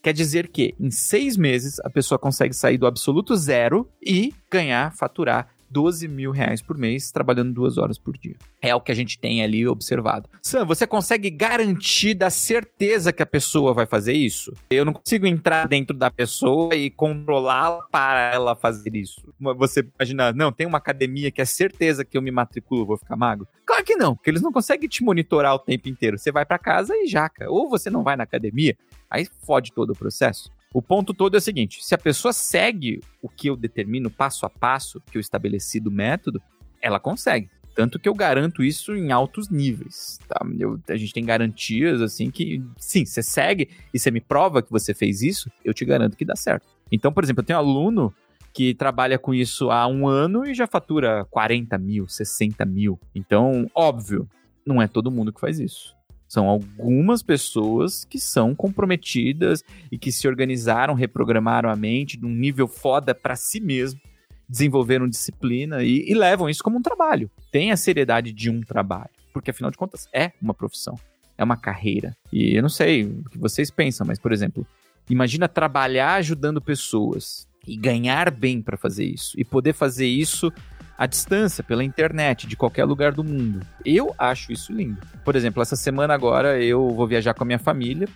Quer 0.01 0.13
dizer 0.13 0.47
que 0.47 0.73
em 0.79 0.89
seis 0.89 1.35
meses 1.35 1.79
a 1.81 1.89
pessoa 1.89 2.17
consegue 2.17 2.55
sair 2.55 2.77
do 2.77 2.87
absoluto 2.87 3.35
zero 3.35 3.87
e 4.01 4.33
ganhar, 4.49 4.95
faturar 4.95 5.49
12 5.71 6.07
mil 6.07 6.31
reais 6.31 6.61
por 6.61 6.77
mês 6.77 7.11
trabalhando 7.11 7.53
duas 7.53 7.77
horas 7.77 7.97
por 7.97 8.17
dia. 8.17 8.35
É 8.61 8.75
o 8.75 8.81
que 8.81 8.91
a 8.91 8.95
gente 8.95 9.17
tem 9.17 9.41
ali 9.41 9.67
observado. 9.67 10.29
Sam, 10.41 10.65
você 10.65 10.85
consegue 10.85 11.29
garantir 11.29 12.13
da 12.13 12.29
certeza 12.29 13.13
que 13.13 13.23
a 13.23 13.25
pessoa 13.25 13.73
vai 13.73 13.85
fazer 13.85 14.13
isso? 14.13 14.53
Eu 14.69 14.83
não 14.83 14.93
consigo 14.93 15.25
entrar 15.25 15.67
dentro 15.67 15.95
da 15.95 16.11
pessoa 16.11 16.75
e 16.75 16.89
controlá-la 16.89 17.83
para 17.91 18.33
ela 18.33 18.55
fazer 18.55 18.95
isso. 18.95 19.21
Você 19.39 19.87
imagina, 19.99 20.33
não, 20.33 20.51
tem 20.51 20.67
uma 20.67 20.77
academia 20.77 21.31
que 21.31 21.41
é 21.41 21.45
certeza 21.45 22.03
que 22.03 22.17
eu 22.17 22.21
me 22.21 22.31
matriculo, 22.31 22.85
vou 22.85 22.97
ficar 22.97 23.15
magro? 23.15 23.47
Claro 23.65 23.83
que 23.83 23.95
não, 23.95 24.15
porque 24.15 24.29
eles 24.29 24.41
não 24.41 24.51
conseguem 24.51 24.89
te 24.89 25.03
monitorar 25.03 25.55
o 25.55 25.59
tempo 25.59 25.87
inteiro. 25.87 26.17
Você 26.17 26.31
vai 26.31 26.45
para 26.45 26.59
casa 26.59 26.93
e 26.95 27.07
jaca. 27.07 27.49
Ou 27.49 27.69
você 27.69 27.89
não 27.89 28.03
vai 28.03 28.15
na 28.15 28.23
academia, 28.23 28.75
aí 29.09 29.25
fode 29.45 29.71
todo 29.71 29.91
o 29.91 29.95
processo. 29.95 30.51
O 30.73 30.81
ponto 30.81 31.13
todo 31.13 31.35
é 31.35 31.37
o 31.37 31.41
seguinte: 31.41 31.83
se 31.83 31.93
a 31.93 31.97
pessoa 31.97 32.33
segue 32.33 33.01
o 33.21 33.29
que 33.29 33.47
eu 33.47 33.55
determino 33.55 34.09
passo 34.09 34.45
a 34.45 34.49
passo, 34.49 35.01
que 35.11 35.17
eu 35.17 35.21
estabeleci 35.21 35.79
do 35.79 35.91
método, 35.91 36.41
ela 36.81 36.99
consegue. 36.99 37.49
Tanto 37.73 37.99
que 37.99 38.09
eu 38.09 38.13
garanto 38.13 38.63
isso 38.63 38.95
em 38.95 39.11
altos 39.11 39.49
níveis, 39.49 40.19
tá? 40.27 40.45
Eu, 40.59 40.79
a 40.89 40.95
gente 40.97 41.13
tem 41.13 41.23
garantias, 41.23 42.01
assim, 42.01 42.29
que, 42.29 42.61
sim, 42.77 43.05
você 43.05 43.23
segue 43.23 43.69
e 43.93 43.99
você 43.99 44.11
me 44.11 44.19
prova 44.19 44.61
que 44.61 44.69
você 44.69 44.93
fez 44.93 45.21
isso, 45.21 45.49
eu 45.63 45.73
te 45.73 45.85
garanto 45.85 46.17
que 46.17 46.25
dá 46.25 46.35
certo. 46.35 46.67
Então, 46.91 47.13
por 47.13 47.23
exemplo, 47.23 47.41
eu 47.41 47.45
tenho 47.45 47.59
um 47.59 47.61
aluno 47.61 48.13
que 48.53 48.73
trabalha 48.73 49.17
com 49.17 49.33
isso 49.33 49.71
há 49.71 49.87
um 49.87 50.05
ano 50.05 50.45
e 50.45 50.53
já 50.53 50.67
fatura 50.67 51.25
40 51.29 51.77
mil, 51.77 52.07
60 52.09 52.65
mil. 52.65 52.99
Então, 53.15 53.65
óbvio, 53.73 54.27
não 54.65 54.81
é 54.81 54.87
todo 54.87 55.09
mundo 55.09 55.31
que 55.31 55.39
faz 55.39 55.57
isso. 55.57 55.95
São 56.31 56.47
algumas 56.47 57.21
pessoas 57.21 58.05
que 58.05 58.17
são 58.17 58.55
comprometidas 58.55 59.65
e 59.91 59.97
que 59.97 60.13
se 60.13 60.29
organizaram, 60.29 60.93
reprogramaram 60.93 61.69
a 61.69 61.75
mente 61.75 62.17
num 62.17 62.29
nível 62.29 62.69
foda 62.69 63.13
para 63.13 63.35
si 63.35 63.59
mesmo, 63.59 63.99
desenvolveram 64.47 65.09
disciplina 65.09 65.83
e, 65.83 66.09
e 66.09 66.13
levam 66.13 66.49
isso 66.49 66.63
como 66.63 66.77
um 66.77 66.81
trabalho. 66.81 67.29
Tem 67.51 67.73
a 67.73 67.75
seriedade 67.75 68.31
de 68.31 68.49
um 68.49 68.61
trabalho, 68.61 69.09
porque 69.33 69.51
afinal 69.51 69.71
de 69.71 69.77
contas 69.77 70.07
é 70.13 70.31
uma 70.41 70.53
profissão, 70.53 70.97
é 71.37 71.43
uma 71.43 71.57
carreira. 71.57 72.15
E 72.31 72.55
eu 72.55 72.61
não 72.61 72.69
sei 72.69 73.03
o 73.03 73.29
que 73.29 73.37
vocês 73.37 73.69
pensam, 73.69 74.07
mas 74.07 74.17
por 74.17 74.31
exemplo, 74.31 74.65
imagina 75.09 75.49
trabalhar 75.49 76.13
ajudando 76.13 76.61
pessoas 76.61 77.45
e 77.67 77.75
ganhar 77.75 78.31
bem 78.31 78.61
para 78.61 78.77
fazer 78.77 79.03
isso 79.03 79.37
e 79.37 79.43
poder 79.43 79.73
fazer 79.73 80.07
isso 80.07 80.49
à 81.01 81.07
distância, 81.07 81.63
pela 81.63 81.83
internet, 81.83 82.45
de 82.45 82.55
qualquer 82.55 82.85
lugar 82.85 83.11
do 83.11 83.23
mundo. 83.23 83.61
Eu 83.83 84.13
acho 84.19 84.51
isso 84.51 84.71
lindo. 84.71 85.01
Por 85.25 85.35
exemplo, 85.35 85.59
essa 85.59 85.75
semana 85.75 86.13
agora 86.13 86.61
eu 86.61 86.91
vou 86.91 87.07
viajar 87.07 87.33
com 87.33 87.43
a 87.43 87.47
minha 87.47 87.57
família. 87.57 88.07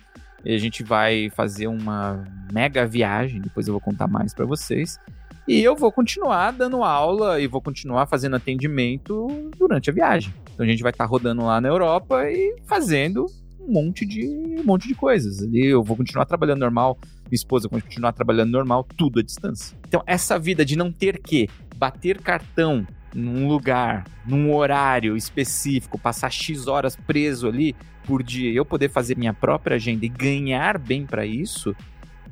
E 0.44 0.54
a 0.54 0.58
gente 0.58 0.84
vai 0.84 1.28
fazer 1.30 1.66
uma 1.66 2.22
mega 2.52 2.86
viagem, 2.86 3.40
depois 3.40 3.66
eu 3.66 3.72
vou 3.72 3.80
contar 3.80 4.06
mais 4.06 4.32
para 4.32 4.46
vocês. 4.46 5.00
E 5.48 5.60
eu 5.60 5.74
vou 5.74 5.90
continuar 5.90 6.52
dando 6.52 6.84
aula 6.84 7.40
e 7.40 7.48
vou 7.48 7.60
continuar 7.60 8.06
fazendo 8.06 8.36
atendimento 8.36 9.50
durante 9.58 9.90
a 9.90 9.92
viagem. 9.92 10.32
Então 10.54 10.64
a 10.64 10.68
gente 10.68 10.84
vai 10.84 10.92
estar 10.92 11.06
tá 11.06 11.10
rodando 11.10 11.44
lá 11.44 11.60
na 11.60 11.66
Europa 11.66 12.30
e 12.30 12.54
fazendo 12.66 13.26
um 13.58 13.72
monte 13.72 14.06
de 14.06 14.28
um 14.28 14.62
monte 14.64 14.86
de 14.86 14.94
coisas. 14.94 15.40
E 15.42 15.66
eu 15.66 15.82
vou 15.82 15.96
continuar 15.96 16.24
trabalhando 16.24 16.60
normal, 16.60 16.96
minha 17.02 17.34
esposa 17.34 17.68
vai 17.68 17.80
continuar 17.80 18.12
trabalhando 18.12 18.52
normal, 18.52 18.86
tudo 18.96 19.18
à 19.18 19.24
distância. 19.24 19.76
Então 19.88 20.04
essa 20.06 20.38
vida 20.38 20.64
de 20.64 20.76
não 20.76 20.92
ter 20.92 21.18
que 21.18 21.48
bater 21.76 22.20
cartão 22.20 22.86
num 23.14 23.48
lugar, 23.48 24.04
num 24.26 24.54
horário 24.54 25.16
específico, 25.16 25.98
passar 25.98 26.30
X 26.30 26.66
horas 26.66 26.96
preso 26.96 27.48
ali 27.48 27.74
por 28.04 28.22
dia, 28.22 28.52
eu 28.52 28.64
poder 28.64 28.90
fazer 28.90 29.16
minha 29.16 29.32
própria 29.32 29.76
agenda 29.76 30.04
e 30.04 30.08
ganhar 30.08 30.78
bem 30.78 31.06
para 31.06 31.24
isso, 31.24 31.74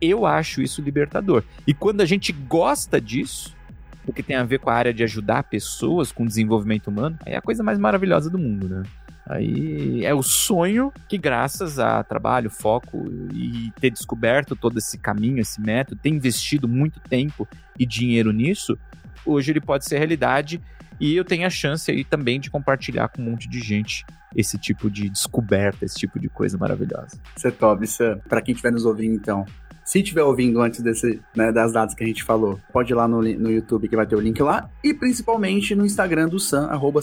eu 0.01 0.27
acho 0.27 0.63
isso 0.63 0.83
libertador. 0.83 1.43
E 1.67 1.73
quando 1.73 2.01
a 2.01 2.07
gente 2.07 2.33
gosta 2.33 3.01
disso, 3.01 3.57
porque 4.05 4.23
tem 4.23 4.37
a 4.37 4.45
ver 4.45 4.59
com 4.59 4.71
a 4.71 4.75
área 4.75 4.93
de 4.93 5.03
ajudar 5.03 5.45
pessoas 5.45 6.13
com 6.13 6.27
desenvolvimento 6.27 6.89
humano, 6.89 7.19
é 7.25 7.37
a 7.37 7.43
coisa 7.43 7.63
mais 7.63 7.79
maravilhosa 7.79 8.29
do 8.29 8.39
mundo, 8.39 8.69
né? 8.69 8.83
Aí 9.27 10.05
é 10.05 10.13
o 10.13 10.23
sonho 10.23 10.93
que, 11.09 11.17
graças 11.17 11.79
a 11.79 12.05
trabalho, 12.05 12.51
foco 12.51 13.11
e 13.33 13.73
ter 13.81 13.91
descoberto 13.91 14.55
todo 14.55 14.77
esse 14.79 14.99
caminho, 14.99 15.41
esse 15.41 15.59
método, 15.61 15.99
ter 16.03 16.11
investido 16.11 16.69
muito 16.69 17.01
tempo 17.01 17.49
e 17.79 17.87
dinheiro 17.87 18.33
nisso, 18.33 18.79
hoje 19.25 19.53
ele 19.53 19.61
pode 19.61 19.85
ser 19.85 19.99
realidade 19.99 20.61
e 21.01 21.17
eu 21.17 21.25
tenho 21.25 21.47
a 21.47 21.51
chance 21.51 21.91
aí 21.91 22.05
também 22.05 22.39
de 22.39 22.51
compartilhar 22.51 23.09
com 23.09 23.21
um 23.21 23.31
monte 23.31 23.49
de 23.49 23.61
gente 23.61 24.05
esse 24.35 24.59
tipo 24.59 24.91
de 24.91 25.09
descoberta, 25.09 25.85
esse 25.85 25.97
tipo 25.97 26.19
de 26.19 26.29
coisa 26.29 26.59
maravilhosa. 26.59 27.19
Você 27.37 27.49
é 27.49 27.51
top, 27.51 27.87
Sam. 27.87 28.19
Pra 28.29 28.41
quem 28.41 28.53
estiver 28.53 28.73
nos 28.73 28.85
ouvindo, 28.85 29.15
então, 29.15 29.45
se 29.85 29.99
estiver 29.99 30.23
ouvindo 30.23 30.61
antes 30.61 30.81
desse, 30.81 31.21
né, 31.37 31.53
das 31.53 31.73
datas 31.73 31.95
que 31.95 32.03
a 32.03 32.07
gente 32.07 32.25
falou, 32.25 32.59
pode 32.73 32.93
ir 32.93 32.95
lá 32.95 33.07
no, 33.07 33.21
no 33.21 33.51
YouTube 33.51 33.89
que 33.89 33.95
vai 33.95 34.07
ter 34.07 34.17
o 34.17 34.21
link 34.21 34.43
lá. 34.43 34.71
E 34.83 34.95
principalmente 34.95 35.75
no 35.75 35.85
Instagram 35.85 36.29
do 36.29 36.41
Sam, 36.41 36.67
arroba 36.67 37.01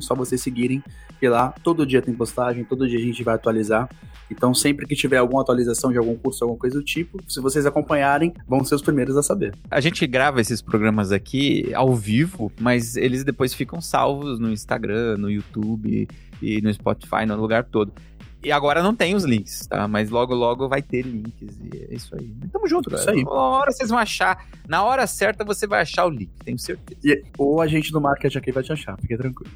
só 0.00 0.14
vocês 0.14 0.40
seguirem. 0.40 0.82
E 1.20 1.28
lá 1.28 1.54
todo 1.62 1.86
dia 1.86 2.00
tem 2.00 2.14
postagem, 2.14 2.64
todo 2.64 2.88
dia 2.88 2.98
a 2.98 3.02
gente 3.02 3.22
vai 3.22 3.34
atualizar. 3.34 3.88
Então 4.30 4.54
sempre 4.54 4.86
que 4.86 4.96
tiver 4.96 5.18
alguma 5.18 5.42
atualização 5.42 5.92
de 5.92 5.98
algum 5.98 6.16
curso, 6.16 6.42
alguma 6.42 6.58
coisa 6.58 6.78
do 6.78 6.84
tipo, 6.84 7.18
se 7.28 7.38
vocês 7.38 7.66
acompanharem, 7.66 8.32
vão 8.48 8.64
ser 8.64 8.74
os 8.74 8.82
primeiros 8.82 9.16
a 9.16 9.22
saber. 9.22 9.54
A 9.70 9.80
gente 9.80 10.06
grava 10.06 10.40
esses 10.40 10.62
programas 10.62 11.12
aqui 11.12 11.70
ao 11.74 11.94
vivo, 11.94 12.50
mas 12.58 12.96
eles 12.96 13.24
depois 13.24 13.52
ficam 13.52 13.80
salvos 13.80 14.38
no 14.38 14.50
Instagram, 14.50 15.18
no 15.18 15.30
YouTube 15.30 16.08
e 16.40 16.60
no 16.60 16.72
Spotify, 16.72 17.26
no 17.26 17.36
lugar 17.36 17.64
todo. 17.64 17.92
E 18.44 18.50
agora 18.50 18.82
não 18.82 18.94
tem 18.94 19.14
os 19.14 19.24
links, 19.24 19.66
tá? 19.68 19.86
Mas 19.86 20.10
logo, 20.10 20.34
logo 20.34 20.68
vai 20.68 20.82
ter 20.82 21.02
links. 21.02 21.60
E 21.60 21.86
é 21.90 21.94
isso 21.94 22.14
aí. 22.16 22.34
Tamo 22.52 22.66
junto, 22.66 22.90
cara. 22.90 23.02
Isso 23.02 23.10
aí. 23.10 23.22
Uma 23.22 23.58
hora 23.58 23.70
vocês 23.70 23.88
vão 23.88 23.98
achar. 23.98 24.46
Na 24.66 24.82
hora 24.82 25.06
certa 25.06 25.44
você 25.44 25.66
vai 25.66 25.82
achar 25.82 26.06
o 26.06 26.10
link, 26.10 26.30
tenho 26.44 26.58
certeza. 26.58 27.00
E, 27.04 27.22
ou 27.38 27.60
a 27.60 27.66
gente 27.68 27.92
do 27.92 28.00
marketing 28.00 28.38
aqui 28.38 28.50
vai 28.50 28.62
te 28.62 28.72
achar, 28.72 28.96
fique 28.98 29.16
tranquilo. 29.16 29.52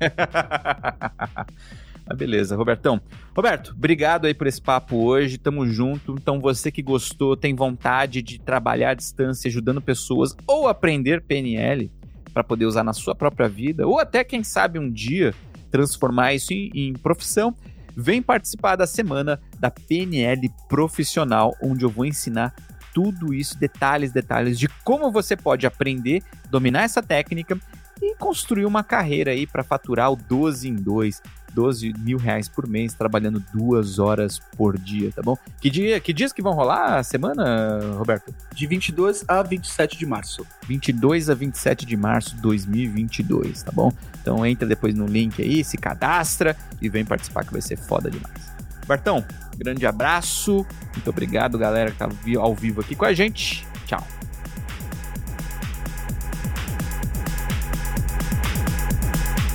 Mas 2.06 2.18
beleza, 2.18 2.54
Robertão. 2.54 3.00
Roberto, 3.34 3.72
obrigado 3.76 4.26
aí 4.26 4.34
por 4.34 4.46
esse 4.46 4.60
papo 4.60 4.96
hoje. 4.96 5.38
Tamo 5.38 5.66
junto. 5.66 6.16
Então, 6.18 6.38
você 6.38 6.70
que 6.70 6.82
gostou, 6.82 7.36
tem 7.36 7.54
vontade 7.54 8.20
de 8.20 8.38
trabalhar 8.38 8.90
à 8.90 8.94
distância, 8.94 9.48
ajudando 9.48 9.80
pessoas 9.80 10.36
ou 10.46 10.68
aprender 10.68 11.22
PNL 11.22 11.90
para 12.32 12.44
poder 12.44 12.66
usar 12.66 12.84
na 12.84 12.92
sua 12.92 13.14
própria 13.14 13.48
vida, 13.48 13.86
ou 13.86 13.98
até, 13.98 14.24
quem 14.24 14.42
sabe, 14.42 14.78
um 14.78 14.90
dia 14.90 15.32
transformar 15.70 16.34
isso 16.34 16.52
em, 16.52 16.70
em 16.74 16.92
profissão 16.92 17.54
Vem 17.96 18.20
participar 18.20 18.76
da 18.76 18.86
semana 18.86 19.40
da 19.58 19.70
PNL 19.70 20.50
Profissional, 20.68 21.56
onde 21.62 21.84
eu 21.84 21.90
vou 21.90 22.04
ensinar 22.04 22.54
tudo 22.92 23.34
isso, 23.34 23.58
detalhes, 23.58 24.12
detalhes 24.12 24.58
de 24.58 24.68
como 24.84 25.10
você 25.10 25.36
pode 25.36 25.66
aprender, 25.66 26.22
dominar 26.48 26.84
essa 26.84 27.02
técnica 27.02 27.58
e 28.00 28.14
construir 28.16 28.66
uma 28.66 28.84
carreira 28.84 29.32
aí 29.32 29.46
para 29.46 29.64
faturar 29.64 30.12
o 30.12 30.16
12 30.16 30.68
em 30.68 30.74
2, 30.74 31.20
12 31.54 31.94
mil 31.98 32.18
reais 32.18 32.48
por 32.48 32.66
mês, 32.66 32.94
trabalhando 32.94 33.42
duas 33.52 33.98
horas 33.98 34.40
por 34.56 34.78
dia, 34.78 35.12
tá 35.12 35.22
bom? 35.22 35.36
Que, 35.60 35.70
dia, 35.70 36.00
que 36.00 36.12
dias 36.12 36.32
que 36.32 36.42
vão 36.42 36.52
rolar 36.52 36.96
a 36.96 37.02
semana, 37.02 37.94
Roberto? 37.96 38.34
De 38.54 38.66
22 38.66 39.24
a 39.28 39.42
27 39.42 39.96
de 39.96 40.06
março. 40.06 40.46
22 40.66 41.30
a 41.30 41.34
27 41.34 41.86
de 41.86 41.96
março 41.96 42.34
de 42.36 42.42
2022, 42.42 43.62
tá 43.62 43.72
bom? 43.72 43.92
Então 44.20 44.44
entra 44.44 44.66
depois 44.66 44.94
no 44.94 45.06
link 45.06 45.40
aí, 45.40 45.62
se 45.62 45.76
cadastra 45.76 46.56
e 46.80 46.88
vem 46.88 47.04
participar 47.04 47.44
que 47.44 47.52
vai 47.52 47.62
ser 47.62 47.76
foda 47.76 48.10
demais. 48.10 48.54
Bertão, 48.86 49.24
grande 49.56 49.86
abraço, 49.86 50.66
muito 50.92 51.08
obrigado 51.08 51.56
galera 51.56 51.90
que 51.90 51.98
tá 51.98 52.08
ao 52.38 52.54
vivo 52.54 52.80
aqui 52.80 52.94
com 52.94 53.04
a 53.04 53.14
gente. 53.14 53.66
Tchau. 53.86 54.06